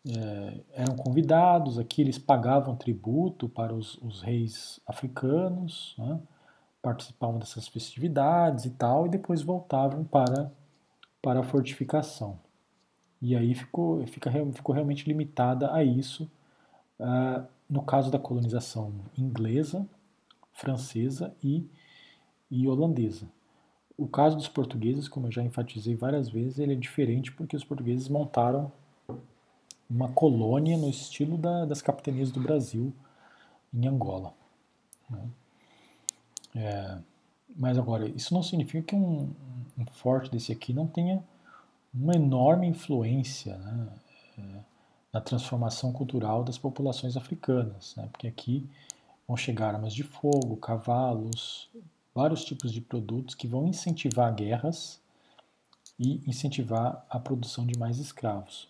é, 0.07 0.61
eram 0.75 0.97
convidados, 0.97 1.79
aqui 1.79 2.03
eles 2.03 2.19
pagavam 2.19 2.77
tributo 2.77 3.49
para 3.49 3.75
os, 3.75 3.97
os 3.97 4.23
reis 4.23 4.81
africanos, 4.87 5.95
né, 5.99 6.21
participavam 6.83 7.39
dessas 7.39 7.67
festividades 7.67 8.65
e 8.67 8.71
tal, 8.71 9.07
e 9.07 9.11
depois 9.11 9.43
voltavam 9.43 10.05
para, 10.05 10.53
para 11.23 11.41
a 11.41 11.45
fortificação. 11.45 12.39
E 13.21 13.35
aí 13.35 13.55
ficou, 13.55 14.07
fica, 14.07 14.31
ficou 14.53 14.75
realmente 14.75 15.09
limitada 15.09 15.73
a 15.73 15.83
isso, 15.83 16.31
uh, 17.01 17.43
no 17.69 17.83
caso 17.83 18.11
da 18.11 18.19
colonização 18.19 18.93
inglesa, 19.17 19.87
francesa 20.53 21.35
e, 21.43 21.67
e 22.51 22.69
holandesa. 22.69 23.27
O 23.97 24.09
caso 24.09 24.37
dos 24.37 24.49
portugueses, 24.49 25.09
como 25.09 25.29
eu 25.29 25.33
já 25.33 25.43
enfatizei 25.43 25.95
várias 25.95 26.29
vezes, 26.29 26.59
ele 26.59 26.73
é 26.73 26.77
diferente 26.77 27.31
porque 27.31 27.57
os 27.57 27.65
portugueses 27.65 28.09
montaram 28.09 28.73
uma 29.89 30.09
colônia 30.09 30.77
no 30.77 30.89
estilo 30.89 31.39
da, 31.39 31.65
das 31.65 31.81
capitanias 31.81 32.33
do 32.33 32.41
Brasil 32.41 32.93
em 33.73 33.87
Angola. 33.87 34.35
Né? 35.09 35.29
É, 36.57 36.99
mas 37.57 37.79
agora, 37.79 38.09
isso 38.09 38.35
não 38.35 38.43
significa 38.43 38.83
que 38.83 38.97
um, 38.97 39.33
um, 39.79 39.87
forte 39.87 40.31
desse 40.31 40.53
aqui 40.53 40.73
não 40.73 40.87
tenha 40.87 41.23
uma 41.93 42.15
enorme 42.15 42.67
influência 42.67 43.57
né, 43.57 43.89
é, 44.39 44.43
na 45.13 45.21
transformação 45.21 45.93
cultural 45.93 46.43
das 46.43 46.59
populações 46.59 47.17
africanas, 47.17 47.95
né, 47.97 48.09
porque 48.11 48.27
aqui 48.27 48.69
vão 49.27 49.37
chegar 49.37 49.75
armas 49.75 49.95
de 49.95 50.03
fogo, 50.03 50.57
cavalos, 50.57 51.69
vários 52.15 52.45
tipos 52.45 52.73
de 52.73 52.81
produtos 52.81 53.35
que 53.35 53.49
vão 53.49 53.67
incentivar 53.67 54.33
guerras 54.35 55.01
e 55.99 56.23
incentivar 56.29 57.05
a 57.11 57.19
produção 57.19 57.67
de 57.67 57.79
mais 57.79 57.99
escravos, 57.99 58.69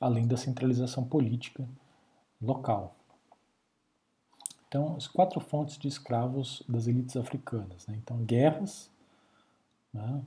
além 0.00 0.26
da 0.26 0.36
centralização 0.36 1.04
política 1.04 1.66
local. 2.40 2.94
Então, 4.68 4.96
as 4.96 5.06
quatro 5.06 5.40
fontes 5.40 5.78
de 5.78 5.88
escravos 5.88 6.62
das 6.68 6.86
elites 6.86 7.16
africanas. 7.16 7.86
Né? 7.86 7.96
Então, 7.96 8.18
guerras 8.18 8.90
né? 9.92 10.22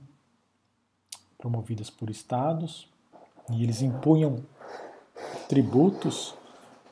promovidas 1.38 1.90
por 1.90 2.10
estados, 2.10 2.88
e 3.50 3.62
eles 3.62 3.82
impunham 3.82 4.44
tributos. 5.48 6.34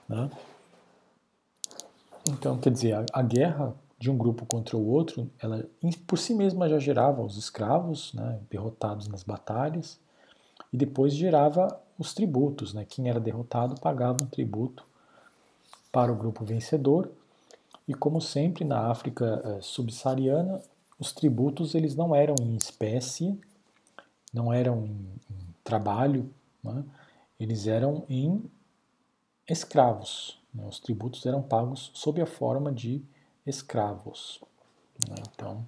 Né? 0.09 0.30
Então, 2.28 2.59
quer 2.59 2.70
dizer, 2.70 2.94
a, 2.94 3.05
a 3.12 3.22
guerra 3.22 3.74
de 3.98 4.10
um 4.10 4.16
grupo 4.16 4.46
contra 4.46 4.76
o 4.76 4.88
outro, 4.88 5.28
ela 5.40 5.68
por 6.06 6.18
si 6.18 6.32
mesma 6.32 6.68
já 6.68 6.78
gerava 6.78 7.20
os 7.22 7.36
escravos, 7.36 8.12
né, 8.14 8.40
derrotados 8.48 9.08
nas 9.08 9.24
batalhas, 9.24 9.98
e 10.72 10.76
depois 10.76 11.14
gerava 11.14 11.80
os 11.98 12.14
tributos. 12.14 12.72
Né? 12.72 12.86
Quem 12.88 13.08
era 13.08 13.18
derrotado 13.18 13.80
pagava 13.80 14.22
um 14.22 14.26
tributo 14.26 14.84
para 15.90 16.12
o 16.12 16.16
grupo 16.16 16.44
vencedor. 16.44 17.10
E 17.86 17.94
como 17.94 18.20
sempre 18.20 18.64
na 18.64 18.90
África 18.90 19.42
eh, 19.44 19.58
subsaariana, 19.62 20.60
os 20.98 21.10
tributos 21.10 21.74
eles 21.74 21.94
não 21.94 22.14
eram 22.14 22.34
em 22.38 22.54
espécie, 22.54 23.38
não 24.32 24.52
eram 24.52 24.84
em, 24.84 24.90
em 25.30 25.54
trabalho, 25.64 26.30
né? 26.62 26.84
eles 27.40 27.66
eram 27.66 28.04
em 28.08 28.44
escravos. 29.48 30.38
Né? 30.52 30.66
Os 30.68 30.78
tributos 30.78 31.24
eram 31.24 31.42
pagos 31.42 31.90
sob 31.94 32.20
a 32.20 32.26
forma 32.26 32.70
de 32.70 33.02
escravos. 33.48 34.40
Né? 35.08 35.16
Então, 35.34 35.66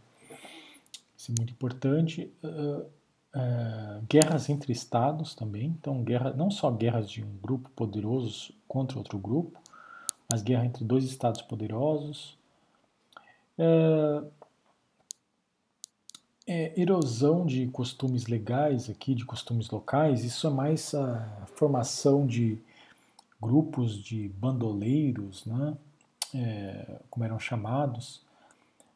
isso 1.17 1.33
é 1.33 1.35
muito 1.39 1.53
importante. 1.53 2.33
Uh, 2.43 2.87
uh, 3.35 4.03
guerras 4.09 4.49
entre 4.49 4.73
estados 4.73 5.35
também. 5.35 5.67
Então, 5.79 6.03
guerra, 6.03 6.33
não 6.33 6.51
só 6.51 6.71
guerras 6.71 7.11
de 7.11 7.23
um 7.23 7.37
grupo 7.43 7.71
poderoso 7.71 8.53
contra 8.67 8.99
outro 8.99 9.19
grupo, 9.19 9.61
mas 10.31 10.43
guerra 10.43 10.67
entre 10.67 10.85
dois 10.85 11.05
estados 11.05 11.43
poderosos. 11.43 12.39
Uh, 13.59 14.31
é, 16.47 16.73
erosão 16.81 17.47
de 17.47 17.69
costumes 17.69 18.27
legais 18.27 18.91
aqui, 18.91 19.15
de 19.15 19.25
costumes 19.25 19.71
locais, 19.71 20.25
isso 20.25 20.49
é 20.49 20.51
mais 20.51 20.93
a 20.95 21.47
formação 21.55 22.27
de 22.27 22.59
grupos 23.41 23.97
de 23.97 24.29
bandoleiros, 24.31 25.47
né? 25.47 25.77
É, 26.35 27.01
como 27.11 27.25
eram 27.25 27.39
chamados, 27.39 28.23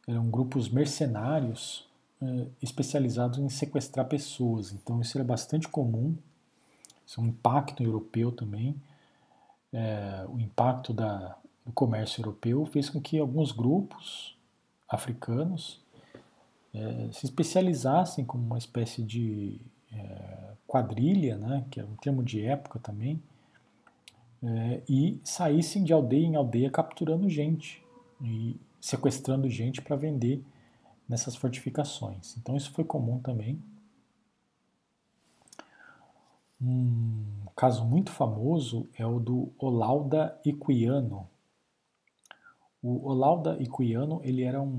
eram 0.07 0.31
grupos 0.31 0.69
mercenários 0.69 1.87
é, 2.23 2.47
especializados 2.63 3.39
em 3.39 3.49
sequestrar 3.49 4.07
pessoas. 4.07 4.73
Então 4.73 5.01
isso 5.01 5.17
era 5.17 5.25
bastante 5.25 5.69
comum, 5.69 6.17
isso 7.07 7.21
é 7.21 7.25
um 7.25 7.27
impacto 7.27 7.83
europeu 7.83 8.31
também. 8.33 8.75
É, 9.73 10.25
o 10.29 10.39
impacto 10.39 10.93
da, 10.93 11.37
do 11.65 11.73
comércio 11.73 12.21
europeu 12.21 12.65
fez 12.67 12.89
com 12.89 13.01
que 13.01 13.19
alguns 13.19 13.51
grupos 13.51 14.37
africanos 14.89 15.81
é, 16.73 17.09
se 17.13 17.27
especializassem 17.27 18.25
como 18.25 18.45
uma 18.45 18.59
espécie 18.59 19.03
de 19.03 19.61
é, 19.93 20.53
quadrilha, 20.67 21.37
né, 21.37 21.65
que 21.71 21.81
é 21.81 21.85
um 21.85 21.97
termo 21.97 22.23
de 22.23 22.45
época 22.45 22.79
também, 22.79 23.23
é, 24.45 24.83
e 24.89 25.21
saíssem 25.25 25.83
de 25.83 25.93
aldeia 25.93 26.27
em 26.27 26.37
aldeia 26.37 26.71
capturando 26.71 27.29
gente 27.29 27.83
e 28.23 28.57
sequestrando 28.81 29.49
gente 29.49 29.81
para 29.81 29.97
vender 29.97 30.45
nessas 31.09 31.35
fortificações. 31.35 32.37
Então 32.37 32.57
isso 32.57 32.71
foi 32.73 32.85
comum 32.85 33.19
também. 33.19 33.59
Um 36.61 37.47
caso 37.57 37.85
muito 37.85 38.11
famoso 38.11 38.89
é 38.99 39.07
o 39.07 39.19
do 39.19 39.53
Olauda 39.59 40.39
Equiano. 40.45 41.29
O 42.83 43.09
Olauda 43.09 43.57
Equiano 43.63 44.21
ele 44.23 44.43
era 44.43 44.61
um 44.61 44.79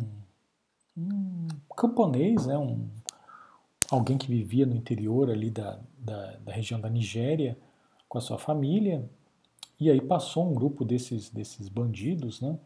um 0.97 1.47
camponês, 1.75 2.45
né, 2.45 2.57
um, 2.57 2.87
alguém 3.89 4.17
que 4.17 4.27
vivia 4.27 4.65
no 4.65 4.75
interior 4.75 5.29
ali 5.29 5.49
da, 5.49 5.79
da, 5.97 6.37
da, 6.37 6.53
região 6.53 6.79
da 6.79 6.89
Nigéria 6.89 7.57
com 8.07 8.17
a 8.17 8.21
sua 8.21 8.37
família, 8.37 9.09
e 9.79 9.89
aí 9.89 10.01
passou 10.01 10.49
um 10.49 10.53
grupo 10.53 10.85
desses, 10.85 11.29
desses 11.29 11.67
bandidos, 11.67 12.41
né, 12.41 12.57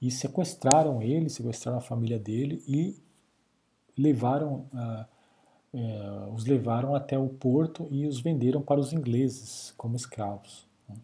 e 0.00 0.10
sequestraram 0.10 1.02
ele, 1.02 1.28
sequestraram 1.28 1.78
a 1.78 1.82
família 1.82 2.18
dele 2.18 2.62
e 2.66 2.96
levaram, 3.96 4.66
uh, 4.72 5.06
uh, 5.74 6.34
os 6.34 6.46
levaram 6.46 6.94
até 6.94 7.18
o 7.18 7.28
porto 7.28 7.86
e 7.90 8.06
os 8.06 8.20
venderam 8.20 8.62
para 8.62 8.80
os 8.80 8.92
ingleses 8.92 9.74
como 9.76 9.96
escravos. 9.96 10.66
Né. 10.88 10.96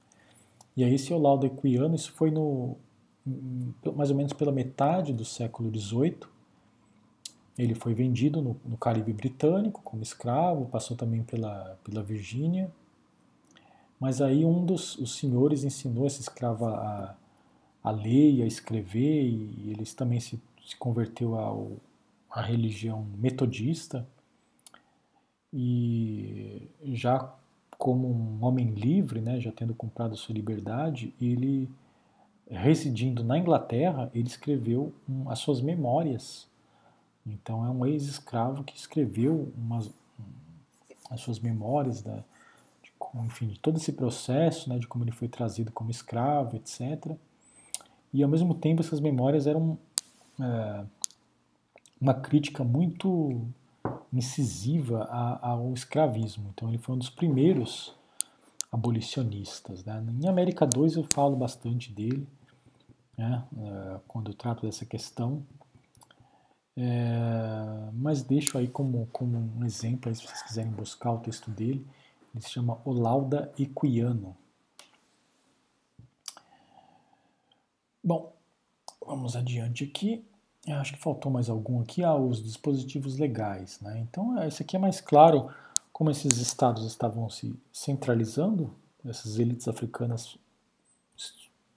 E 0.77 0.85
aí 0.85 0.94
esse 0.94 1.12
Olaudo 1.12 1.47
Equiano, 1.47 1.94
isso 1.94 2.12
foi 2.12 2.31
no, 2.31 2.77
mais 3.94 4.10
ou 4.10 4.16
menos 4.16 4.32
pela 4.32 4.52
metade 4.52 5.12
do 5.12 5.24
século 5.24 5.70
XVIII, 5.77 6.20
ele 7.59 7.74
foi 7.74 7.94
vendido 7.94 8.43
no, 8.43 8.56
no 8.64 8.77
Caribe 8.77 9.12
britânico 9.12 9.81
como 9.82 10.02
escravo, 10.02 10.66
passou 10.66 10.97
também 10.97 11.23
pela, 11.23 11.78
pela 11.82 12.02
Virgínia. 12.02 12.70
Mas 13.98 14.20
aí 14.20 14.44
um 14.44 14.64
dos 14.64 14.97
os 14.98 15.16
senhores 15.16 15.64
ensinou 15.64 16.06
esse 16.06 16.20
escravo 16.20 16.66
a, 16.66 17.16
a 17.82 17.90
ler 17.90 18.35
e 18.35 18.43
a 18.43 18.47
escrever, 18.47 19.24
e 19.24 19.70
eles 19.70 19.94
também 19.94 20.20
se, 20.20 20.40
se 20.66 20.77
converteu 20.77 21.36
ao, 21.36 21.73
à 22.31 22.43
religião 22.43 23.06
metodista. 23.16 24.06
E 25.52 26.68
já 26.85 27.35
como 27.78 28.09
um 28.09 28.44
homem 28.44 28.70
livre, 28.70 29.20
né, 29.20 29.40
já 29.40 29.52
tendo 29.52 29.74
comprado 29.74 30.16
sua 30.16 30.35
liberdade, 30.35 31.14
ele, 31.20 31.68
residindo 32.51 33.23
na 33.23 33.39
Inglaterra, 33.39 34.10
ele 34.14 34.27
escreveu 34.27 34.93
um, 35.09 35.31
as 35.31 35.39
suas 35.39 35.60
memórias 35.60 36.48
então 37.27 37.66
é 37.66 37.70
um 37.70 37.85
ex-escravo 37.85 38.62
que 38.62 38.77
escreveu 38.77 39.52
umas, 39.56 39.90
as 41.10 41.20
suas 41.20 41.40
memórias 41.40 42.01
da, 42.01 42.23
enfim, 43.15 43.49
de 43.49 43.59
todo 43.59 43.77
esse 43.77 43.93
processo, 43.93 44.69
né, 44.69 44.78
de 44.78 44.87
como 44.87 45.05
ele 45.05 45.12
foi 45.12 45.28
trazido 45.28 45.73
como 45.73 45.91
escravo, 45.91 46.57
etc. 46.57 47.16
E 48.12 48.23
ao 48.23 48.28
mesmo 48.28 48.55
tempo 48.55 48.83
essas 48.83 49.01
memórias 49.01 49.47
eram 49.47 49.78
é, 50.41 50.85
uma 52.01 52.15
crítica 52.15 52.65
muito 52.65 53.47
incisiva 54.12 55.05
ao 55.43 55.73
escravismo. 55.73 56.51
Então 56.55 56.69
ele 56.69 56.78
foi 56.78 56.95
um 56.95 56.99
dos 56.99 57.11
primeiros 57.11 57.95
abolicionistas. 58.70 59.85
Né? 59.85 60.05
Em 60.23 60.28
América 60.28 60.66
2 60.66 60.97
eu 60.97 61.05
falo 61.05 61.37
bastante 61.37 61.93
dele, 61.93 62.27
né, 63.16 63.45
é, 63.59 64.01
quando 64.07 64.31
eu 64.31 64.35
trato 64.35 64.66
dessa 64.66 64.85
questão. 64.85 65.43
É, 66.78 67.91
mas 67.95 68.23
deixo 68.23 68.59
aí 68.59 68.69
como, 68.69 69.09
como 69.11 69.39
um 69.39 69.65
exemplo, 69.65 70.11
aí, 70.11 70.15
se 70.15 70.27
vocês 70.27 70.43
quiserem 70.43 70.70
buscar 70.70 71.12
o 71.12 71.19
texto 71.19 71.51
dele, 71.51 71.87
ele 72.37 72.45
se 72.45 72.51
chama 72.51 72.79
Olauda 72.85 73.51
Equiano. 73.59 74.37
Bom, 78.05 78.33
vamos 79.05 79.35
adiante 79.35 79.85
aqui. 79.85 80.23
Eu 80.67 80.77
acho 80.77 80.93
que 80.93 80.99
faltou 80.99 81.33
mais 81.33 81.49
algum 81.49 81.81
aqui. 81.81 82.05
Ah, 82.05 82.15
os 82.15 82.43
dispositivos 82.43 83.19
legais. 83.19 83.81
Né? 83.81 84.01
Então, 84.01 84.43
esse 84.45 84.63
aqui 84.63 84.77
é 84.77 84.79
mais 84.79 85.01
claro 85.01 85.51
como 85.91 86.11
esses 86.11 86.37
estados 86.37 86.85
estavam 86.85 87.31
se 87.31 87.59
centralizando, 87.73 88.71
essas 89.03 89.39
elites 89.39 89.67
africanas 89.67 90.37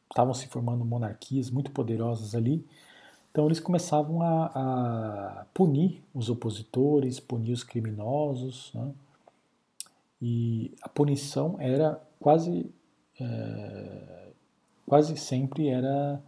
estavam 0.09 0.33
se 0.33 0.47
formando 0.47 0.83
monarquias 0.83 1.49
muito 1.49 1.71
poderosas 1.71 2.35
ali, 2.35 2.67
então 3.31 3.45
eles 3.45 3.61
começavam 3.61 4.21
a, 4.21 4.45
a 5.41 5.45
punir 5.53 6.03
os 6.13 6.29
opositores, 6.29 7.19
punir 7.19 7.53
os 7.53 7.63
criminosos, 7.63 8.71
né? 8.73 8.91
E 10.21 10.73
a 10.81 10.89
punição 10.89 11.55
era 11.59 12.01
quase 12.19 12.69
é, 13.19 14.31
quase 14.85 15.15
sempre 15.17 15.67
era 15.67 16.21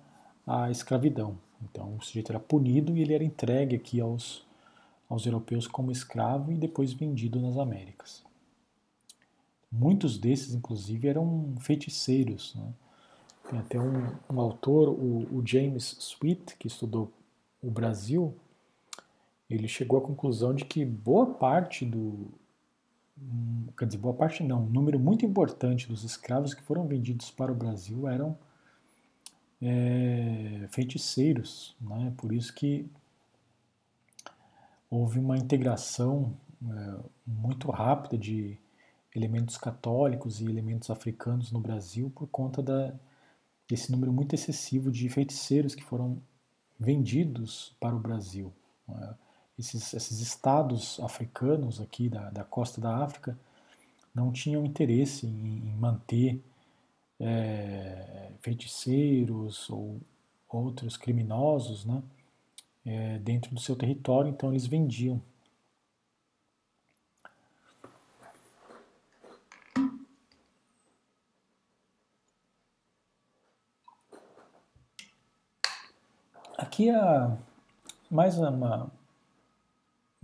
a 0.46 0.70
escravidão. 0.70 1.38
Então 1.64 1.96
o 1.98 2.02
sujeito 2.02 2.32
era 2.32 2.40
punido 2.40 2.96
e 2.96 3.02
ele 3.02 3.14
era 3.14 3.24
entregue 3.24 3.76
aqui 3.76 4.00
aos, 4.00 4.46
aos 5.10 5.26
europeus 5.26 5.68
como 5.68 5.92
escravo 5.92 6.52
e 6.52 6.58
depois 6.58 6.94
vendido 6.94 7.40
nas 7.40 7.58
Américas. 7.58 8.24
Muitos 9.72 10.18
desses, 10.18 10.54
inclusive, 10.54 11.08
eram 11.08 11.56
feiticeiros. 11.62 12.54
Né? 12.56 12.74
Tem 13.50 13.60
até 13.60 13.80
um, 13.80 14.14
um 14.30 14.42
autor, 14.42 14.90
o, 14.90 15.38
o, 15.38 15.42
James 15.46 15.96
Sweet, 15.98 16.58
que 16.58 16.68
estudou 16.68 17.12
o 17.62 17.72
Brasil, 17.72 18.36
ele 19.50 19.68
chegou 19.68 20.00
à 20.00 20.02
conclusão 20.02 20.54
de 20.54 20.66
que 20.66 20.84
boa 20.84 21.26
parte 21.26 21.86
do. 21.86 22.32
Quer 23.78 23.86
dizer, 23.86 23.98
boa 23.98 24.14
parte 24.14 24.44
não, 24.44 24.64
um 24.64 24.70
número 24.70 25.00
muito 25.00 25.26
importante 25.26 25.88
dos 25.88 26.04
escravos 26.04 26.54
que 26.54 26.62
foram 26.62 26.88
vendidos 26.88 27.32
para 27.32 27.52
o 27.52 27.56
Brasil 27.56 28.08
eram 28.08 28.38
é, 29.62 30.68
feiticeiros. 30.70 31.76
Né? 31.80 32.14
Por 32.18 32.34
isso 32.34 32.54
que 32.54 32.90
houve 34.90 35.20
uma 35.20 35.38
integração 35.38 36.36
é, 36.64 37.00
muito 37.26 37.70
rápida 37.72 38.18
de 38.18 38.58
elementos 39.16 39.58
católicos 39.58 40.42
e 40.42 40.46
elementos 40.46 40.90
africanos 40.90 41.52
no 41.52 41.60
Brasil 41.60 42.12
por 42.16 42.28
conta 42.28 42.62
da, 42.62 42.94
esse 43.70 43.92
número 43.92 44.12
muito 44.12 44.34
excessivo 44.34 44.92
de 44.92 45.08
feiticeiros 45.10 45.76
que 45.76 45.84
foram 45.84 46.22
vendidos 46.80 47.76
para 47.80 47.96
o 47.96 48.00
Brasil. 48.00 48.52
É? 48.90 49.14
esses, 49.58 49.94
esses 49.94 50.20
estados 50.20 51.00
africanos 51.00 51.80
aqui 51.82 52.10
da, 52.10 52.30
da 52.30 52.44
costa 52.44 52.82
da 52.82 52.98
África 52.98 53.38
não 54.14 54.32
tinham 54.32 54.66
interesse 54.66 55.26
em, 55.26 55.58
em 55.70 55.76
manter 55.76 56.42
é, 57.20 58.32
feiticeiros 58.42 59.70
ou 59.70 60.02
outros 60.50 60.98
criminosos 60.98 61.86
né, 61.86 62.04
é, 62.86 63.20
dentro 63.20 63.54
do 63.54 63.62
seu 63.62 63.76
território, 63.76 64.30
então 64.30 64.50
eles 64.50 64.66
vendiam. 64.66 65.22
Aqui 76.58 76.90
é 76.90 76.96
há 76.96 77.38
mais 78.10 78.38
uma, 78.38 78.92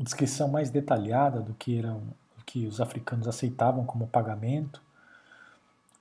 descrição 0.03 0.47
mais 0.47 0.69
detalhada 0.69 1.41
do 1.41 1.53
que 1.53 1.79
eram 1.79 2.01
do 2.37 2.43
que 2.45 2.67
os 2.67 2.79
africanos 2.79 3.27
aceitavam 3.27 3.85
como 3.85 4.07
pagamento. 4.07 4.81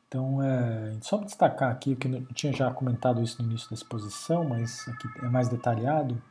Então, 0.08 0.40
é, 0.42 0.96
só 1.00 1.18
destacar 1.18 1.70
aqui, 1.72 1.96
que 1.96 2.06
eu 2.06 2.24
tinha 2.26 2.52
já 2.52 2.70
comentado 2.72 3.22
isso 3.22 3.42
no 3.42 3.48
início 3.48 3.68
da 3.68 3.74
exposição, 3.74 4.44
mas 4.44 4.86
aqui 4.88 5.08
é 5.22 5.28
mais 5.28 5.48
detalhado. 5.48 6.22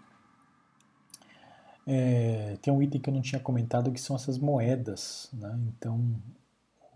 É, 1.85 2.57
tem 2.61 2.73
um 2.73 2.81
item 2.81 3.01
que 3.01 3.09
eu 3.09 3.13
não 3.13 3.21
tinha 3.21 3.39
comentado 3.39 3.91
que 3.91 3.99
são 3.99 4.15
essas 4.15 4.37
moedas. 4.37 5.29
Né? 5.33 5.59
Então, 5.67 6.15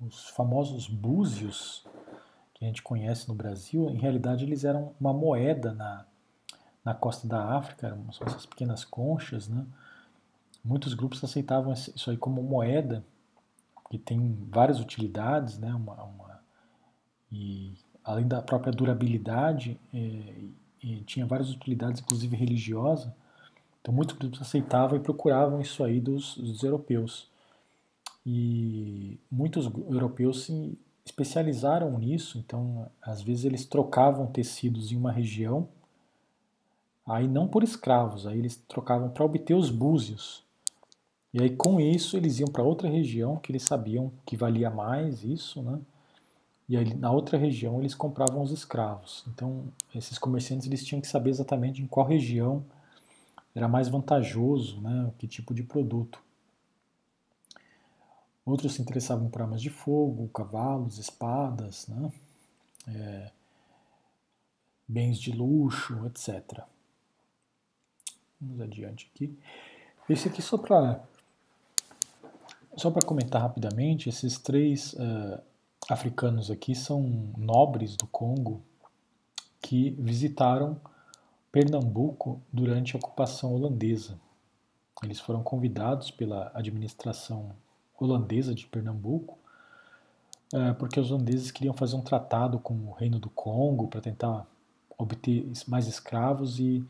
os 0.02 0.30
famosos 0.30 0.88
búzios 0.88 1.86
que 2.54 2.64
a 2.64 2.68
gente 2.68 2.82
conhece 2.82 3.28
no 3.28 3.36
Brasil, 3.36 3.90
em 3.90 3.98
realidade 3.98 4.44
eles 4.46 4.64
eram 4.64 4.94
uma 5.00 5.14
moeda 5.14 5.74
na, 5.74 6.06
na 6.84 6.94
costa 6.94 7.28
da 7.28 7.58
África, 7.58 7.88
eram 7.88 8.06
essas 8.10 8.46
pequenas 8.46 8.84
conchas. 8.86 9.48
Né? 9.48 9.66
Muitos 10.64 10.94
grupos 10.94 11.24
aceitavam 11.24 11.74
isso 11.74 12.10
aí 12.10 12.18
como 12.18 12.44
moeda, 12.44 13.04
que 13.90 13.98
tem 13.98 14.38
várias 14.50 14.80
utilidades, 14.80 15.58
né? 15.58 15.74
uma, 15.74 16.04
uma 16.04 16.40
e 17.32 17.74
além 18.04 18.28
da 18.28 18.42
própria 18.42 18.74
durabilidade, 18.74 19.80
é, 19.94 20.34
tinha 21.06 21.26
várias 21.26 21.52
utilidades, 21.52 22.02
inclusive 22.02 22.36
religiosa. 22.36 23.16
Então 23.82 23.94
muitos 23.94 24.16
grupos 24.18 24.42
aceitavam 24.42 24.98
e 24.98 25.02
procuravam 25.02 25.62
isso 25.62 25.84
aí 25.84 26.00
dos, 26.00 26.36
dos 26.38 26.64
europeus. 26.64 27.30
E 28.26 29.18
muitos 29.32 29.66
europeus 29.90 30.46
se 30.46 30.78
especializaram 31.06 31.98
nisso, 31.98 32.38
então 32.38 32.90
às 33.02 33.22
vezes 33.22 33.46
eles 33.46 33.66
trocavam 33.66 34.28
tecidos 34.28 34.92
em 34.92 34.96
uma 34.96 35.12
região, 35.12 35.68
aí 37.06 37.28
não 37.28 37.48
por 37.48 37.64
escravos, 37.64 38.28
aí 38.28 38.38
eles 38.38 38.56
trocavam 38.56 39.10
para 39.10 39.26
obter 39.26 39.56
os 39.56 39.72
búzios. 39.72 40.44
E 41.34 41.42
aí 41.42 41.56
com 41.56 41.80
isso 41.80 42.18
eles 42.18 42.40
iam 42.40 42.48
para 42.50 42.64
outra 42.64 42.90
região 42.90 43.38
que 43.38 43.52
eles 43.52 43.64
sabiam 43.64 44.12
que 44.26 44.36
valia 44.36 44.70
mais 44.70 45.24
isso, 45.24 45.62
né? 45.62 45.80
E 46.68 46.78
aí 46.78 46.94
na 46.94 47.12
outra 47.12 47.38
região 47.38 47.80
eles 47.80 47.96
compravam 47.96 48.42
os 48.42 48.52
escravos. 48.52 49.26
Então 49.28 49.66
esses 49.94 50.18
comerciantes 50.18 50.68
eles 50.68 50.86
tinham 50.86 51.02
que 51.02 51.08
saber 51.08 51.30
exatamente 51.30 51.82
em 51.82 51.88
qual 51.88 52.06
região 52.06 52.64
era 53.54 53.68
mais 53.68 53.90
vantajoso, 53.90 54.80
né, 54.82 55.12
que 55.18 55.28
tipo 55.28 55.54
de 55.54 55.64
produto. 55.64 56.22
Outros 58.46 58.74
se 58.74 58.82
interessavam 58.82 59.30
por 59.30 59.42
armas 59.42 59.62
de 59.62 59.70
fogo, 59.70 60.28
cavalos, 60.30 60.98
espadas, 60.98 61.88
né, 61.88 62.12
é, 62.88 63.32
bens 64.88 65.20
de 65.20 65.32
luxo, 65.32 66.06
etc. 66.06 66.64
Vamos 68.40 68.62
adiante 68.62 69.12
aqui. 69.14 69.38
Esse 70.10 70.28
aqui 70.28 70.42
só 70.42 70.58
para 70.58 71.04
só 72.80 72.90
para 72.90 73.06
comentar 73.06 73.42
rapidamente, 73.42 74.10
esses 74.10 74.38
três 74.38 74.94
uh, 74.94 75.42
africanos 75.90 76.50
aqui 76.50 76.74
são 76.74 77.02
nobres 77.38 77.96
do 77.96 78.08
Congo 78.08 78.62
que 79.62 79.92
visitaram 79.92 80.80
Pernambuco 81.52 82.42
durante 82.52 82.96
a 82.96 83.00
ocupação 83.00 83.54
holandesa. 83.54 84.20
Eles 85.04 85.20
foram 85.20 85.42
convidados 85.42 86.12
pela 86.12 86.52
administração 86.54 87.52
holandesa 88.00 88.54
de 88.54 88.66
Pernambuco, 88.68 89.38
é, 90.54 90.74
porque 90.74 91.00
os 91.00 91.12
holandeses 91.12 91.52
queriam 91.52 91.74
fazer 91.74 91.96
um 91.96 92.02
tratado 92.02 92.60
com 92.60 92.74
o 92.74 92.92
Reino 92.92 93.20
do 93.20 93.30
Congo 93.30 93.88
para 93.88 94.02
tentar 94.02 94.48
obter 94.98 95.50
mais 95.68 95.88
escravos 95.88 96.60
e, 96.60 96.84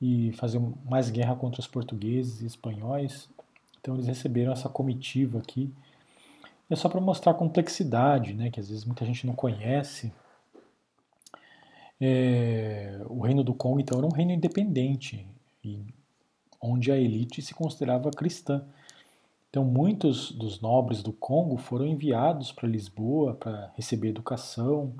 e 0.00 0.32
fazer 0.32 0.60
mais 0.88 1.10
guerra 1.10 1.34
contra 1.34 1.60
os 1.60 1.66
portugueses 1.66 2.42
e 2.42 2.46
espanhóis. 2.46 3.28
Então 3.80 3.94
eles 3.94 4.06
receberam 4.06 4.52
essa 4.52 4.68
comitiva 4.68 5.38
aqui. 5.38 5.72
É 6.68 6.76
só 6.76 6.88
para 6.88 7.00
mostrar 7.00 7.32
a 7.32 7.34
complexidade, 7.34 8.32
né, 8.34 8.50
que 8.50 8.60
às 8.60 8.68
vezes 8.68 8.84
muita 8.84 9.04
gente 9.04 9.26
não 9.26 9.34
conhece 9.34 10.12
é, 12.00 12.98
o 13.08 13.20
reino 13.20 13.44
do 13.44 13.52
Congo, 13.52 13.78
então, 13.78 13.98
era 13.98 14.06
um 14.06 14.12
reino 14.12 14.32
independente, 14.32 15.26
onde 16.60 16.90
a 16.90 16.96
elite 16.96 17.42
se 17.42 17.52
considerava 17.52 18.10
cristã. 18.10 18.64
Então, 19.50 19.64
muitos 19.64 20.32
dos 20.32 20.60
nobres 20.60 21.02
do 21.02 21.12
Congo 21.12 21.58
foram 21.58 21.86
enviados 21.86 22.52
para 22.52 22.68
Lisboa 22.68 23.34
para 23.34 23.70
receber 23.76 24.08
educação. 24.08 24.94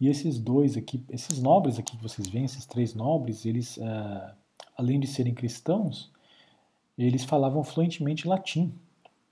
E 0.00 0.08
esses 0.08 0.38
dois 0.38 0.76
aqui, 0.76 1.04
esses 1.10 1.42
nobres 1.42 1.78
aqui 1.78 1.96
que 1.96 2.02
vocês 2.02 2.28
veem, 2.28 2.44
esses 2.44 2.64
três 2.64 2.94
nobres, 2.94 3.44
eles, 3.44 3.76
uh, 3.76 4.34
além 4.76 5.00
de 5.00 5.06
serem 5.06 5.34
cristãos, 5.34 6.10
eles 7.02 7.24
falavam 7.24 7.64
fluentemente 7.64 8.28
latim. 8.28 8.72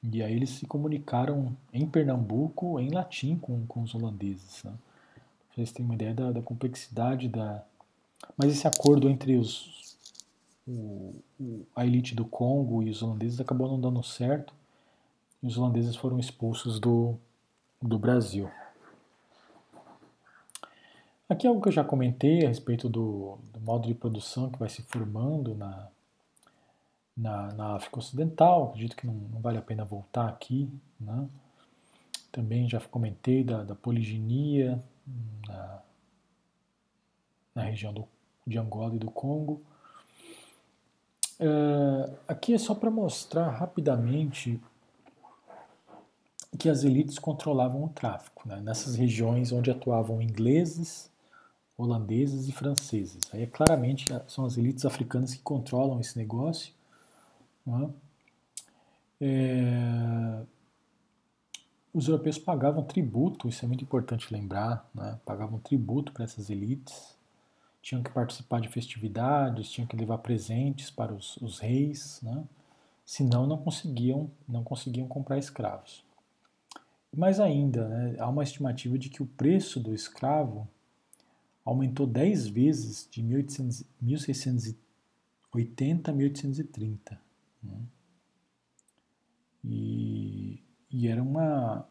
E 0.03 0.23
aí 0.23 0.35
eles 0.35 0.51
se 0.51 0.67
comunicaram 0.67 1.57
em 1.73 1.87
Pernambuco 1.87 2.81
em 2.81 2.91
latim 2.91 3.37
com, 3.37 3.65
com 3.67 3.83
os 3.83 3.95
holandeses. 3.95 4.65
Né? 4.65 4.73
vocês 5.55 5.71
têm 5.71 5.85
uma 5.85 5.95
ideia 5.95 6.15
da, 6.15 6.33
da 6.33 6.43
complexidade 6.43 7.29
da. 7.29 7.63
Mas 8.37 8.53
esse 8.53 8.67
acordo 8.67 9.09
entre 9.09 9.37
os, 9.37 9.97
o, 10.67 11.15
a 11.77 11.85
elite 11.85 12.15
do 12.15 12.25
Congo 12.25 12.83
e 12.83 12.91
os 12.91 13.03
holandeses 13.03 13.41
acabou 13.41 13.69
não 13.69 13.81
dando 13.81 14.03
certo. 14.03 14.53
E 15.43 15.47
os 15.47 15.59
holandeses 15.59 15.97
foram 15.97 16.19
expulsos 16.19 16.81
do, 16.81 17.17
do 17.81 17.99
Brasil. 17.99 18.51
Aqui 21.29 21.47
é 21.47 21.49
algo 21.49 21.61
que 21.61 21.69
eu 21.69 21.73
já 21.73 21.83
comentei 21.83 22.45
a 22.45 22.49
respeito 22.49 22.89
do, 22.89 23.39
do 23.53 23.61
modo 23.61 23.89
de 23.89 23.95
produção 23.95 24.51
que 24.51 24.59
vai 24.59 24.69
se 24.69 24.83
formando 24.83 25.55
na, 25.55 25.89
na, 27.17 27.53
na 27.53 27.77
África 27.77 27.99
Ocidental. 27.99 28.69
Acredito 28.69 28.97
que 28.97 29.07
não, 29.07 29.15
não, 29.15 29.41
vale 29.41 29.59
a 29.59 29.63
pena 29.63 29.85
voltar 29.85 30.29
aqui. 30.29 30.71
Né? 31.01 31.29
Também 32.31 32.69
já 32.69 32.81
comentei 32.81 33.45
da, 33.45 33.63
da 33.63 33.75
poliginia, 33.75 34.83
na, 35.47 35.83
na 37.55 37.63
região 37.63 37.93
do, 37.93 38.07
de 38.47 38.59
Angola 38.59 38.95
e 38.95 38.99
do 38.99 39.11
Congo. 39.11 39.63
Uh, 41.41 42.17
aqui 42.29 42.55
é 42.55 42.59
só 42.59 42.75
para 42.75 42.91
mostrar 42.91 43.49
rapidamente 43.51 44.61
que 46.59 46.69
as 46.69 46.85
elites 46.85 47.19
controlavam 47.19 47.85
o 47.85 47.89
tráfico, 47.89 48.47
né? 48.47 48.61
nessas 48.61 48.95
regiões 48.95 49.53
onde 49.53 49.71
atuavam 49.71 50.21
ingleses, 50.21 51.11
holandeses 51.77 52.49
e 52.49 52.53
franceses. 52.53 53.21
Aí 53.33 53.43
é 53.43 53.47
claramente 53.47 54.09
são 54.29 54.45
as 54.45 54.57
elites 54.57 54.85
africanas 54.85 55.35
que 55.35 55.43
controlam 55.43 55.99
esse 55.99 56.17
negócio. 56.17 56.73
Né? 57.67 57.91
É, 59.21 60.43
os 61.95 62.09
europeus 62.09 62.39
pagavam 62.39 62.83
tributo, 62.83 63.49
isso 63.49 63.65
é 63.65 63.69
muito 63.69 63.85
importante 63.85 64.33
lembrar, 64.33 64.89
né? 64.95 65.19
pagavam 65.25 65.59
tributo 65.59 66.13
para 66.13 66.25
essas 66.25 66.51
elites, 66.51 67.17
tinham 67.83 68.03
que 68.03 68.11
participar 68.11 68.61
de 68.61 68.69
festividades, 68.69 69.71
tinham 69.71 69.87
que 69.87 69.97
levar 69.97 70.19
presentes 70.19 70.91
para 70.91 71.13
os, 71.13 71.37
os 71.39 71.59
reis, 71.59 72.21
né? 72.23 72.45
senão 73.05 73.47
não 73.47 73.59
conseguiam, 73.59 74.31
não 74.49 74.65
conseguiam 74.65 75.07
comprar 75.07 75.39
escravos. 75.39 76.05
Mais 77.15 77.39
ainda, 77.39 77.87
né, 77.89 78.17
há 78.19 78.29
uma 78.29 78.43
estimativa 78.43 78.99
de 78.99 79.11
que 79.11 79.23
o 79.23 79.27
preço 79.27 79.79
do 79.79 79.95
escravo 79.95 80.67
aumentou 81.63 82.07
10 82.07 82.47
vezes 82.47 83.07
de 83.11 83.23
1800, 83.23 83.85
1680 84.01 86.11
a 86.11 86.15
1830. 86.15 87.21
Né? 87.63 87.81
E 89.65 90.63
e 90.93 91.09
era 91.09 91.23
uma, 91.23 91.89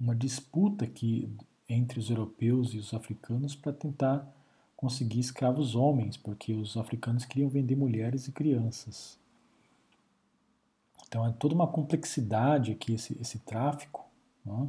uma 0.00 0.16
disputa 0.16 0.86
que, 0.86 1.30
entre 1.68 2.00
os 2.00 2.08
europeus 2.08 2.72
e 2.72 2.78
os 2.78 2.94
africanos 2.94 3.54
para 3.54 3.74
tentar 3.74 4.26
conseguir 4.74 5.20
escravos 5.20 5.74
homens, 5.74 6.16
porque 6.16 6.54
os 6.54 6.78
africanos 6.78 7.26
queriam 7.26 7.50
vender 7.50 7.76
mulheres 7.76 8.26
e 8.26 8.32
crianças. 8.32 9.18
Então 11.06 11.26
é 11.26 11.32
toda 11.32 11.54
uma 11.54 11.66
complexidade 11.66 12.72
aqui 12.72 12.94
esse, 12.94 13.18
esse 13.20 13.38
tráfico. 13.40 14.06
Né? 14.46 14.68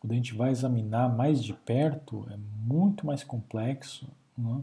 Quando 0.00 0.12
a 0.12 0.14
gente 0.14 0.34
vai 0.34 0.50
examinar 0.50 1.14
mais 1.14 1.44
de 1.44 1.52
perto, 1.52 2.26
é 2.30 2.38
muito 2.66 3.06
mais 3.06 3.22
complexo 3.22 4.08
né? 4.36 4.62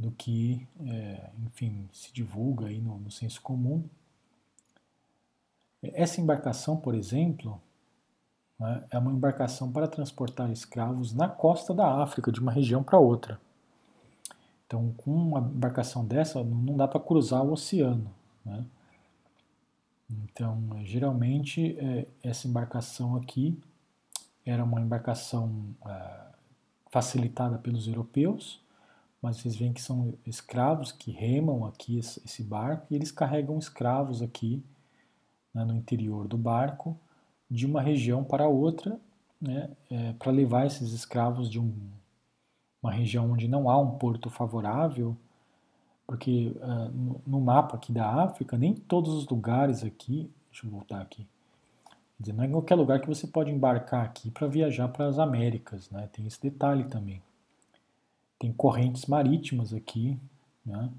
Do 0.00 0.10
que, 0.12 0.66
é, 0.80 1.30
enfim, 1.44 1.86
se 1.92 2.10
divulga 2.10 2.68
aí 2.68 2.80
no, 2.80 2.96
no 2.98 3.10
senso 3.10 3.42
comum. 3.42 3.84
Essa 5.82 6.22
embarcação, 6.22 6.74
por 6.74 6.94
exemplo, 6.94 7.60
né, 8.58 8.82
é 8.90 8.98
uma 8.98 9.12
embarcação 9.12 9.70
para 9.70 9.86
transportar 9.86 10.50
escravos 10.50 11.12
na 11.12 11.28
costa 11.28 11.74
da 11.74 12.02
África, 12.02 12.32
de 12.32 12.40
uma 12.40 12.50
região 12.50 12.82
para 12.82 12.98
outra. 12.98 13.38
Então, 14.66 14.90
com 14.96 15.10
uma 15.10 15.40
embarcação 15.40 16.02
dessa, 16.02 16.42
não 16.42 16.78
dá 16.78 16.88
para 16.88 16.98
cruzar 16.98 17.44
o 17.44 17.52
oceano. 17.52 18.10
Né? 18.42 18.64
Então, 20.08 20.82
geralmente, 20.82 21.76
é, 21.78 22.06
essa 22.22 22.48
embarcação 22.48 23.16
aqui 23.16 23.60
era 24.46 24.64
uma 24.64 24.80
embarcação 24.80 25.76
é, 25.86 26.20
facilitada 26.90 27.58
pelos 27.58 27.86
europeus, 27.86 28.62
mas 29.22 29.36
vocês 29.36 29.56
veem 29.56 29.72
que 29.72 29.82
são 29.82 30.14
escravos 30.26 30.92
que 30.92 31.10
remam 31.10 31.66
aqui 31.66 31.98
esse 31.98 32.42
barco 32.42 32.86
e 32.90 32.94
eles 32.94 33.12
carregam 33.12 33.58
escravos 33.58 34.22
aqui 34.22 34.64
né, 35.52 35.64
no 35.64 35.74
interior 35.74 36.26
do 36.26 36.38
barco 36.38 36.96
de 37.50 37.66
uma 37.66 37.82
região 37.82 38.22
para 38.22 38.48
outra, 38.48 38.98
né, 39.40 39.70
é, 39.90 40.12
para 40.14 40.30
levar 40.30 40.66
esses 40.66 40.92
escravos 40.92 41.50
de 41.50 41.58
um, 41.58 41.74
uma 42.82 42.92
região 42.92 43.30
onde 43.30 43.48
não 43.48 43.68
há 43.68 43.78
um 43.78 43.98
porto 43.98 44.30
favorável, 44.30 45.16
porque 46.06 46.56
uh, 46.56 46.90
no, 46.90 47.22
no, 47.26 47.40
mapa 47.40 47.76
aqui 47.76 47.92
da 47.92 48.06
África, 48.24 48.56
nem 48.56 48.74
todos 48.74 49.12
os 49.14 49.28
lugares 49.28 49.84
aqui, 49.84 50.30
deixa 50.50 50.66
eu 50.66 50.70
voltar 50.70 51.00
aqui, 51.00 51.26
não 52.34 52.44
é 52.44 52.48
qualquer 52.48 52.74
lugar 52.74 53.00
que 53.00 53.06
você 53.06 53.26
pode 53.26 53.50
embarcar 53.50 54.04
aqui 54.04 54.30
para 54.30 54.46
viajar 54.46 54.88
para 54.88 55.06
as 55.06 55.18
Américas, 55.18 55.90
né, 55.90 56.08
tem 56.12 56.26
esse 56.26 56.40
detalhe 56.40 56.84
também. 56.84 57.22
Tem 58.40 58.52
correntes 58.52 59.06
marítimas 59.06 59.72
aqui, 59.72 60.18
né, 60.66 60.90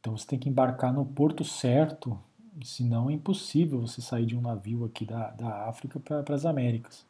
então 0.00 0.16
você 0.16 0.26
tem 0.26 0.38
que 0.38 0.48
embarcar 0.48 0.94
no 0.94 1.04
porto 1.04 1.44
certo 1.44 2.18
senão 2.64 3.10
é 3.10 3.12
impossível 3.12 3.80
você 3.80 4.00
sair 4.00 4.26
de 4.26 4.36
um 4.36 4.40
navio 4.40 4.84
aqui 4.84 5.04
da, 5.04 5.30
da 5.30 5.68
África 5.68 6.00
para 6.00 6.34
as 6.34 6.44
Américas. 6.44 7.06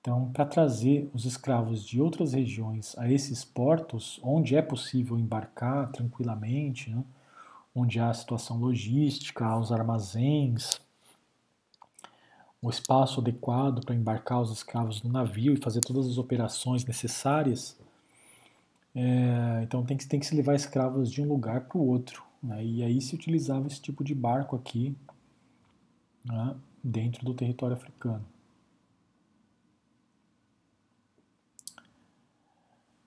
Então, 0.00 0.30
para 0.32 0.44
trazer 0.44 1.08
os 1.14 1.24
escravos 1.24 1.84
de 1.84 2.00
outras 2.00 2.34
regiões 2.34 2.96
a 2.98 3.10
esses 3.10 3.44
portos, 3.44 4.20
onde 4.22 4.54
é 4.54 4.60
possível 4.60 5.18
embarcar 5.18 5.90
tranquilamente, 5.92 6.90
né? 6.90 7.02
onde 7.74 7.98
há 7.98 8.10
a 8.10 8.14
situação 8.14 8.58
logística, 8.58 9.44
há 9.44 9.58
os 9.58 9.72
armazéns, 9.72 10.78
o 12.60 12.68
espaço 12.68 13.20
adequado 13.20 13.84
para 13.84 13.94
embarcar 13.94 14.40
os 14.40 14.50
escravos 14.50 15.02
no 15.02 15.10
navio 15.10 15.54
e 15.54 15.62
fazer 15.62 15.80
todas 15.80 16.06
as 16.06 16.18
operações 16.18 16.84
necessárias, 16.84 17.78
é, 18.94 19.62
então 19.62 19.84
tem 19.84 19.96
que, 19.96 20.06
tem 20.06 20.20
que 20.20 20.26
se 20.26 20.34
levar 20.36 20.54
escravos 20.54 21.10
de 21.10 21.20
um 21.20 21.28
lugar 21.28 21.62
para 21.62 21.78
o 21.78 21.86
outro. 21.86 22.22
Né? 22.42 22.64
E 22.64 22.82
aí 22.82 23.00
se 23.00 23.14
utilizava 23.14 23.66
esse 23.66 23.80
tipo 23.80 24.04
de 24.04 24.14
barco 24.14 24.54
aqui 24.54 24.96
né, 26.24 26.56
dentro 26.82 27.24
do 27.24 27.34
território 27.34 27.76
africano. 27.76 28.24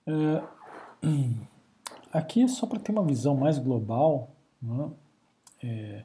É, 0.06 0.42
aqui 2.12 2.46
só 2.48 2.66
para 2.66 2.80
ter 2.80 2.92
uma 2.92 3.04
visão 3.04 3.36
mais 3.36 3.58
global 3.58 4.30
né, 4.60 4.90
é, 5.62 6.04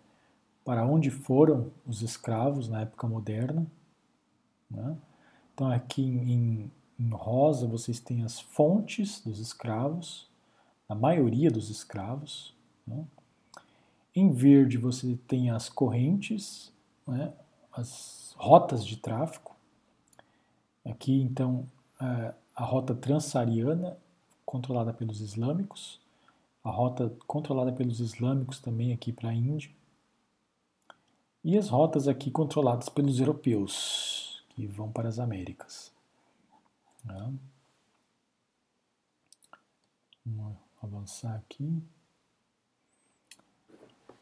para 0.63 0.85
onde 0.85 1.09
foram 1.09 1.71
os 1.85 2.01
escravos 2.01 2.69
na 2.69 2.81
época 2.81 3.07
moderna. 3.07 3.67
Né? 4.71 4.97
Então 5.53 5.69
aqui 5.69 6.01
em, 6.01 6.71
em 6.99 7.09
rosa 7.09 7.67
vocês 7.67 7.99
têm 7.99 8.23
as 8.23 8.39
fontes 8.39 9.21
dos 9.21 9.39
escravos, 9.39 10.27
a 10.87 10.95
maioria 10.95 11.49
dos 11.49 11.69
escravos. 11.69 12.53
Né? 12.85 13.05
Em 14.15 14.31
verde 14.31 14.77
você 14.77 15.17
tem 15.27 15.49
as 15.49 15.69
correntes, 15.69 16.71
né, 17.07 17.33
as 17.71 18.35
rotas 18.37 18.85
de 18.85 18.97
tráfego. 18.97 19.51
Aqui 20.85 21.21
então 21.21 21.65
a 22.55 22.63
rota 22.63 22.93
transsaariana 22.93 23.97
controlada 24.45 24.93
pelos 24.93 25.21
islâmicos, 25.21 25.99
a 26.63 26.69
rota 26.69 27.15
controlada 27.25 27.71
pelos 27.71 27.99
islâmicos 27.99 28.59
também 28.59 28.93
aqui 28.93 29.11
para 29.11 29.29
a 29.29 29.33
Índia, 29.33 29.71
e 31.43 31.57
as 31.57 31.69
rotas 31.69 32.07
aqui 32.07 32.29
controladas 32.29 32.89
pelos 32.89 33.19
europeus, 33.19 34.43
que 34.49 34.67
vão 34.67 34.91
para 34.91 35.09
as 35.09 35.19
Américas. 35.19 35.92
Né. 37.03 37.33
Vamos 40.25 40.57
avançar 40.81 41.35
aqui. 41.35 41.83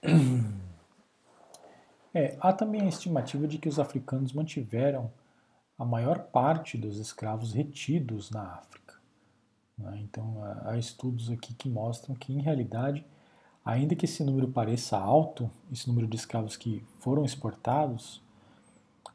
É, 2.14 2.38
há 2.42 2.52
também 2.52 2.82
a 2.82 2.90
estimativa 2.90 3.48
de 3.48 3.58
que 3.58 3.70
os 3.70 3.80
africanos 3.80 4.34
mantiveram 4.34 5.10
a 5.78 5.86
maior 5.86 6.20
parte 6.20 6.78
dos 6.78 6.98
escravos 6.98 7.54
retidos 7.54 8.30
na 8.30 8.44
África. 8.44 9.00
Né? 9.78 10.00
Então, 10.02 10.44
há 10.66 10.78
estudos 10.78 11.32
aqui 11.32 11.54
que 11.54 11.70
mostram 11.70 12.14
que, 12.16 12.34
em 12.34 12.42
realidade, 12.42 13.06
ainda 13.64 13.96
que 13.96 14.06
esse 14.06 14.24
número 14.24 14.48
pareça 14.48 14.98
alto, 14.98 15.50
esse 15.72 15.88
número 15.88 16.06
de 16.06 16.18
escravos 16.18 16.58
que 16.58 16.84
foram 17.00 17.24
exportados, 17.24 18.22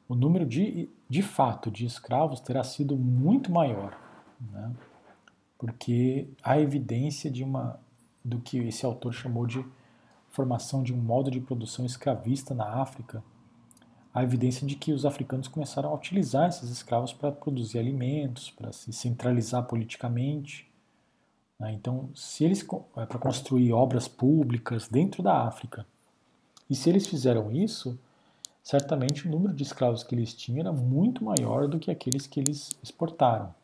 o 0.09 0.15
número 0.15 0.47
de, 0.47 0.89
de 1.09 1.23
fato 1.23 1.71
de 1.71 1.85
escravos 1.85 2.41
terá 2.41 2.63
sido 2.63 2.97
muito 2.97 3.51
maior, 3.51 3.99
né? 4.53 4.73
porque 5.59 6.29
há 6.43 6.61
evidência 6.61 7.31
de 7.31 7.43
uma 7.43 7.81
do 8.25 8.41
que 8.41 8.59
esse 8.59 8.85
autor 8.85 9.13
chamou 9.13 9.47
de 9.47 9.65
formação 10.31 10.83
de 10.83 10.93
um 10.93 10.99
modo 10.99 11.31
de 11.31 11.41
produção 11.41 11.87
escravista 11.87 12.55
na 12.55 12.83
África, 12.83 13.23
há 14.13 14.23
evidência 14.23 14.67
de 14.67 14.77
que 14.77 14.93
os 14.93 15.07
africanos 15.07 15.49
começaram 15.49 15.91
a 15.91 15.95
utilizar 15.95 16.49
esses 16.49 16.71
escravos 16.71 17.13
para 17.13 17.33
produzir 17.33 17.79
alimentos, 17.79 18.51
para 18.51 18.73
se 18.73 18.93
centralizar 18.93 19.65
politicamente. 19.65 20.71
Né? 21.59 21.73
Então, 21.73 22.11
se 22.15 22.45
eles 22.45 22.67
é, 22.97 23.07
para 23.07 23.19
construir 23.19 23.73
obras 23.73 24.09
públicas 24.09 24.89
dentro 24.89 25.23
da 25.23 25.47
África, 25.47 25.87
e 26.69 26.75
se 26.75 26.91
eles 26.91 27.07
fizeram 27.07 27.53
isso, 27.53 27.99
certamente 28.67 29.29
o 29.29 29.31
número 29.31 29.55
de 29.55 29.63
escravos 29.63 30.03
que 30.03 30.13
eles 30.13 30.35
tinham 30.35 30.59
era 30.59 30.73
muito 30.73 31.23
maior 31.23 31.69
do 31.69 31.79
que 31.79 31.89
aqueles 31.89 32.27
que 32.27 32.41
eles 32.41 32.77
exportaram. 32.83 33.55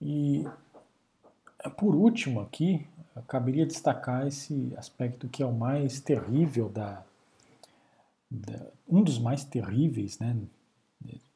E 0.00 0.46
por 1.76 1.96
último 1.96 2.40
aqui, 2.40 2.86
caberia 3.26 3.66
destacar 3.66 4.24
esse 4.24 4.72
aspecto 4.76 5.28
que 5.28 5.42
é 5.42 5.46
o 5.46 5.52
mais 5.52 5.98
terrível 6.00 6.68
da, 6.68 7.04
da, 8.30 8.68
um 8.88 9.02
dos 9.02 9.18
mais 9.18 9.42
terríveis, 9.42 10.20
né? 10.20 10.36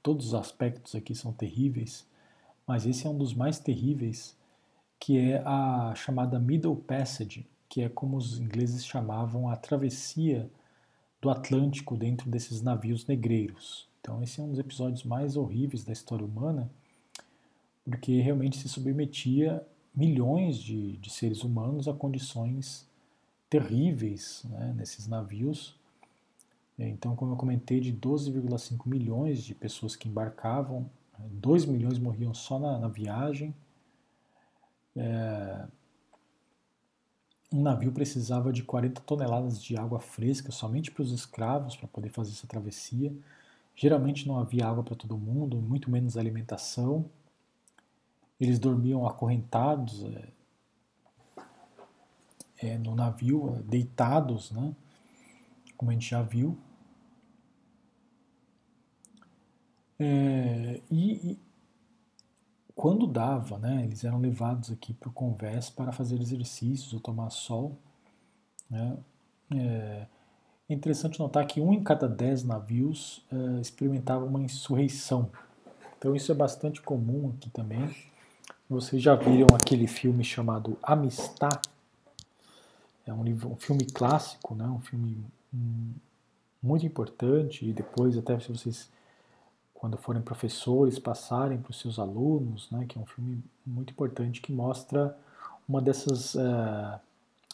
Todos 0.00 0.28
os 0.28 0.34
aspectos 0.34 0.94
aqui 0.94 1.16
são 1.16 1.32
terríveis, 1.32 2.06
mas 2.64 2.86
esse 2.86 3.08
é 3.08 3.10
um 3.10 3.18
dos 3.18 3.34
mais 3.34 3.58
terríveis, 3.58 4.36
que 5.00 5.18
é 5.18 5.42
a 5.44 5.92
chamada 5.96 6.38
Middle 6.38 6.76
Passage, 6.76 7.44
que 7.72 7.80
é 7.80 7.88
como 7.88 8.18
os 8.18 8.38
ingleses 8.38 8.84
chamavam 8.84 9.48
a 9.48 9.56
travessia 9.56 10.50
do 11.22 11.30
Atlântico 11.30 11.96
dentro 11.96 12.28
desses 12.28 12.60
navios 12.60 13.06
negreiros. 13.06 13.88
Então 13.98 14.22
esse 14.22 14.38
é 14.38 14.42
um 14.42 14.50
dos 14.50 14.58
episódios 14.58 15.04
mais 15.04 15.38
horríveis 15.38 15.82
da 15.82 15.90
história 15.90 16.22
humana, 16.22 16.70
porque 17.82 18.20
realmente 18.20 18.58
se 18.58 18.68
submetia 18.68 19.66
milhões 19.94 20.58
de, 20.58 20.98
de 20.98 21.08
seres 21.08 21.42
humanos 21.44 21.88
a 21.88 21.94
condições 21.94 22.86
terríveis 23.48 24.44
né, 24.50 24.74
nesses 24.76 25.06
navios. 25.06 25.74
Então, 26.78 27.16
como 27.16 27.32
eu 27.32 27.36
comentei, 27.36 27.80
de 27.80 27.90
12,5 27.90 28.86
milhões 28.86 29.42
de 29.42 29.54
pessoas 29.54 29.96
que 29.96 30.08
embarcavam, 30.10 30.90
2 31.18 31.64
milhões 31.64 31.98
morriam 31.98 32.34
só 32.34 32.58
na, 32.58 32.78
na 32.78 32.88
viagem. 32.88 33.54
É, 34.94 35.66
um 37.52 37.62
navio 37.62 37.92
precisava 37.92 38.52
de 38.52 38.62
40 38.62 39.00
toneladas 39.02 39.62
de 39.62 39.76
água 39.76 40.00
fresca 40.00 40.50
somente 40.50 40.90
para 40.90 41.02
os 41.02 41.12
escravos 41.12 41.76
para 41.76 41.88
poder 41.88 42.08
fazer 42.08 42.32
essa 42.32 42.46
travessia. 42.46 43.12
Geralmente 43.74 44.26
não 44.26 44.38
havia 44.38 44.66
água 44.66 44.82
para 44.82 44.94
todo 44.94 45.16
mundo, 45.16 45.56
muito 45.56 45.90
menos 45.90 46.16
alimentação. 46.16 47.10
Eles 48.40 48.58
dormiam 48.58 49.06
acorrentados 49.06 50.04
é, 50.04 50.28
é, 52.58 52.78
no 52.78 52.94
navio, 52.94 53.56
é, 53.56 53.62
deitados, 53.62 54.50
né? 54.50 54.74
como 55.76 55.90
a 55.90 55.94
gente 55.94 56.10
já 56.10 56.22
viu. 56.22 56.56
É, 59.98 60.80
e, 60.90 61.32
e, 61.32 61.38
quando 62.74 63.06
dava, 63.06 63.58
né, 63.58 63.82
eles 63.84 64.04
eram 64.04 64.18
levados 64.18 64.70
aqui 64.70 64.94
para 64.94 65.08
o 65.08 65.12
convés 65.12 65.68
para 65.68 65.92
fazer 65.92 66.20
exercícios 66.20 66.92
ou 66.92 67.00
tomar 67.00 67.30
sol. 67.30 67.76
Né? 68.70 68.96
É, 69.54 70.06
interessante 70.68 71.18
notar 71.18 71.46
que 71.46 71.60
um 71.60 71.72
em 71.72 71.82
cada 71.82 72.08
dez 72.08 72.42
navios 72.42 73.24
é, 73.30 73.60
experimentava 73.60 74.24
uma 74.24 74.40
insurreição. 74.40 75.30
Então 75.98 76.16
isso 76.16 76.32
é 76.32 76.34
bastante 76.34 76.80
comum 76.80 77.32
aqui 77.36 77.50
também. 77.50 77.94
Vocês 78.68 79.02
já 79.02 79.14
viram 79.14 79.48
aquele 79.54 79.86
filme 79.86 80.24
chamado 80.24 80.78
Amistad? 80.82 81.60
É 83.06 83.12
um, 83.12 83.22
livro, 83.22 83.50
um 83.50 83.56
filme 83.56 83.84
clássico, 83.84 84.54
né? 84.54 84.64
um 84.64 84.80
filme 84.80 85.22
hum, 85.52 85.92
muito 86.62 86.86
importante 86.86 87.68
e 87.68 87.72
depois 87.72 88.16
até 88.16 88.38
se 88.40 88.50
vocês 88.50 88.88
quando 89.82 89.96
forem 89.96 90.22
professores 90.22 90.96
passarem 90.96 91.58
para 91.58 91.72
os 91.72 91.80
seus 91.80 91.98
alunos, 91.98 92.70
né? 92.70 92.86
que 92.88 92.96
é 92.96 93.02
um 93.02 93.04
filme 93.04 93.42
muito 93.66 93.90
importante 93.90 94.40
que 94.40 94.52
mostra 94.52 95.18
uma 95.68 95.82
dessas 95.82 96.36
uh, 96.36 97.00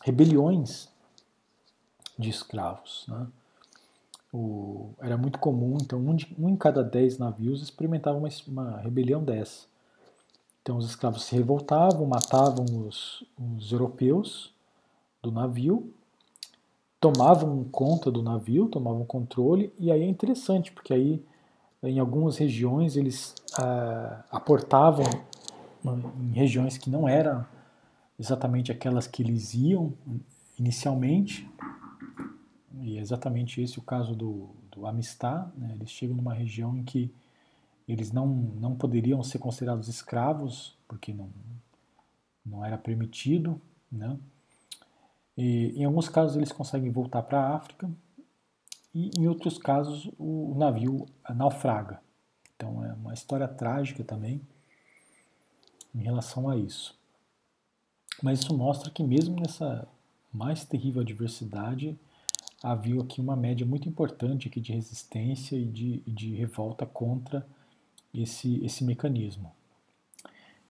rebeliões 0.03 0.91
de 2.19 2.29
escravos. 2.29 3.07
Né? 3.09 3.27
o, 4.31 4.91
era 5.01 5.17
muito 5.17 5.39
comum, 5.39 5.79
então 5.81 5.99
um, 5.99 6.15
de, 6.15 6.31
um 6.39 6.51
em 6.51 6.57
cada 6.57 6.85
dez 6.85 7.17
navios 7.17 7.63
experimentava 7.63 8.19
uma, 8.19 8.29
uma, 8.47 8.77
rebelião 8.81 9.25
dessa. 9.25 9.67
Então 10.61 10.77
os 10.77 10.87
escravos 10.87 11.25
se 11.25 11.35
revoltavam, 11.35 12.07
matavam 12.07 12.67
os, 12.87 13.25
os 13.57 13.73
europeus 13.73 14.53
do 15.23 15.33
navio, 15.33 15.91
tomavam 17.01 17.65
conta 17.65 18.11
do 18.11 18.23
navio, 18.23 18.69
tomavam 18.69 19.07
controle, 19.07 19.73
e 19.79 19.91
aí 19.91 20.03
é 20.03 20.07
interessante, 20.07 20.71
porque 20.73 20.93
aí 20.93 21.25
em 21.83 21.99
algumas 21.99 22.37
regiões 22.37 22.97
eles 22.97 23.35
ah, 23.59 24.25
aportavam 24.31 25.05
em 26.21 26.33
regiões 26.33 26.77
que 26.77 26.91
não 26.91 27.09
eram 27.09 27.47
exatamente 28.19 28.73
aquelas 28.73 29.07
que 29.07 29.23
eles 29.23 29.55
iam 29.55 29.93
inicialmente, 30.59 31.49
e 32.81 32.99
é 32.99 33.01
exatamente 33.01 33.61
esse 33.61 33.79
o 33.79 33.83
caso 33.83 34.15
do, 34.15 34.51
do 34.73 34.87
Amistad, 34.87 35.49
né? 35.57 35.73
eles 35.75 35.91
chegam 35.91 36.17
numa 36.17 36.35
região 36.35 36.77
em 36.77 36.83
que 36.83 37.13
eles 37.89 38.13
não, 38.13 38.27
não 38.27 38.75
poderiam 38.75 39.23
ser 39.23 39.39
considerados 39.39 39.89
escravos, 39.89 40.77
porque 40.87 41.13
não, 41.13 41.31
não 42.45 42.65
era 42.65 42.77
permitido, 42.77 43.61
né? 43.91 44.19
E, 45.37 45.73
em 45.81 45.85
alguns 45.85 46.09
casos 46.09 46.37
eles 46.37 46.53
conseguem 46.53 46.91
voltar 46.91 47.23
para 47.23 47.41
a 47.41 47.57
África 47.57 47.89
e 48.99 49.11
em 49.17 49.29
outros 49.29 49.59
casos 49.59 50.11
o 50.19 50.55
navio 50.57 51.07
naufraga. 51.35 52.01
Então 52.57 52.85
é 52.85 52.93
uma 52.95 53.15
história 53.15 53.47
trágica 53.47 54.03
também 54.03 54.41
em 55.95 56.03
relação 56.03 56.51
a 56.51 56.57
isso. 56.57 56.99
Mas 58.21 58.41
isso 58.41 58.57
mostra 58.57 58.91
que 58.91 59.05
mesmo 59.05 59.37
nessa 59.37 59.87
mais 60.33 60.65
terrível 60.65 61.01
adversidade, 61.01 61.97
havia 62.63 63.01
aqui 63.01 63.21
uma 63.21 63.37
média 63.37 63.65
muito 63.65 63.89
importante 63.89 64.49
aqui 64.49 64.61
de 64.61 64.73
resistência 64.73 65.57
e 65.57 65.65
de, 65.65 66.01
de 66.01 66.35
revolta 66.35 66.85
contra 66.85 67.47
esse, 68.13 68.63
esse 68.65 68.83
mecanismo. 68.83 69.53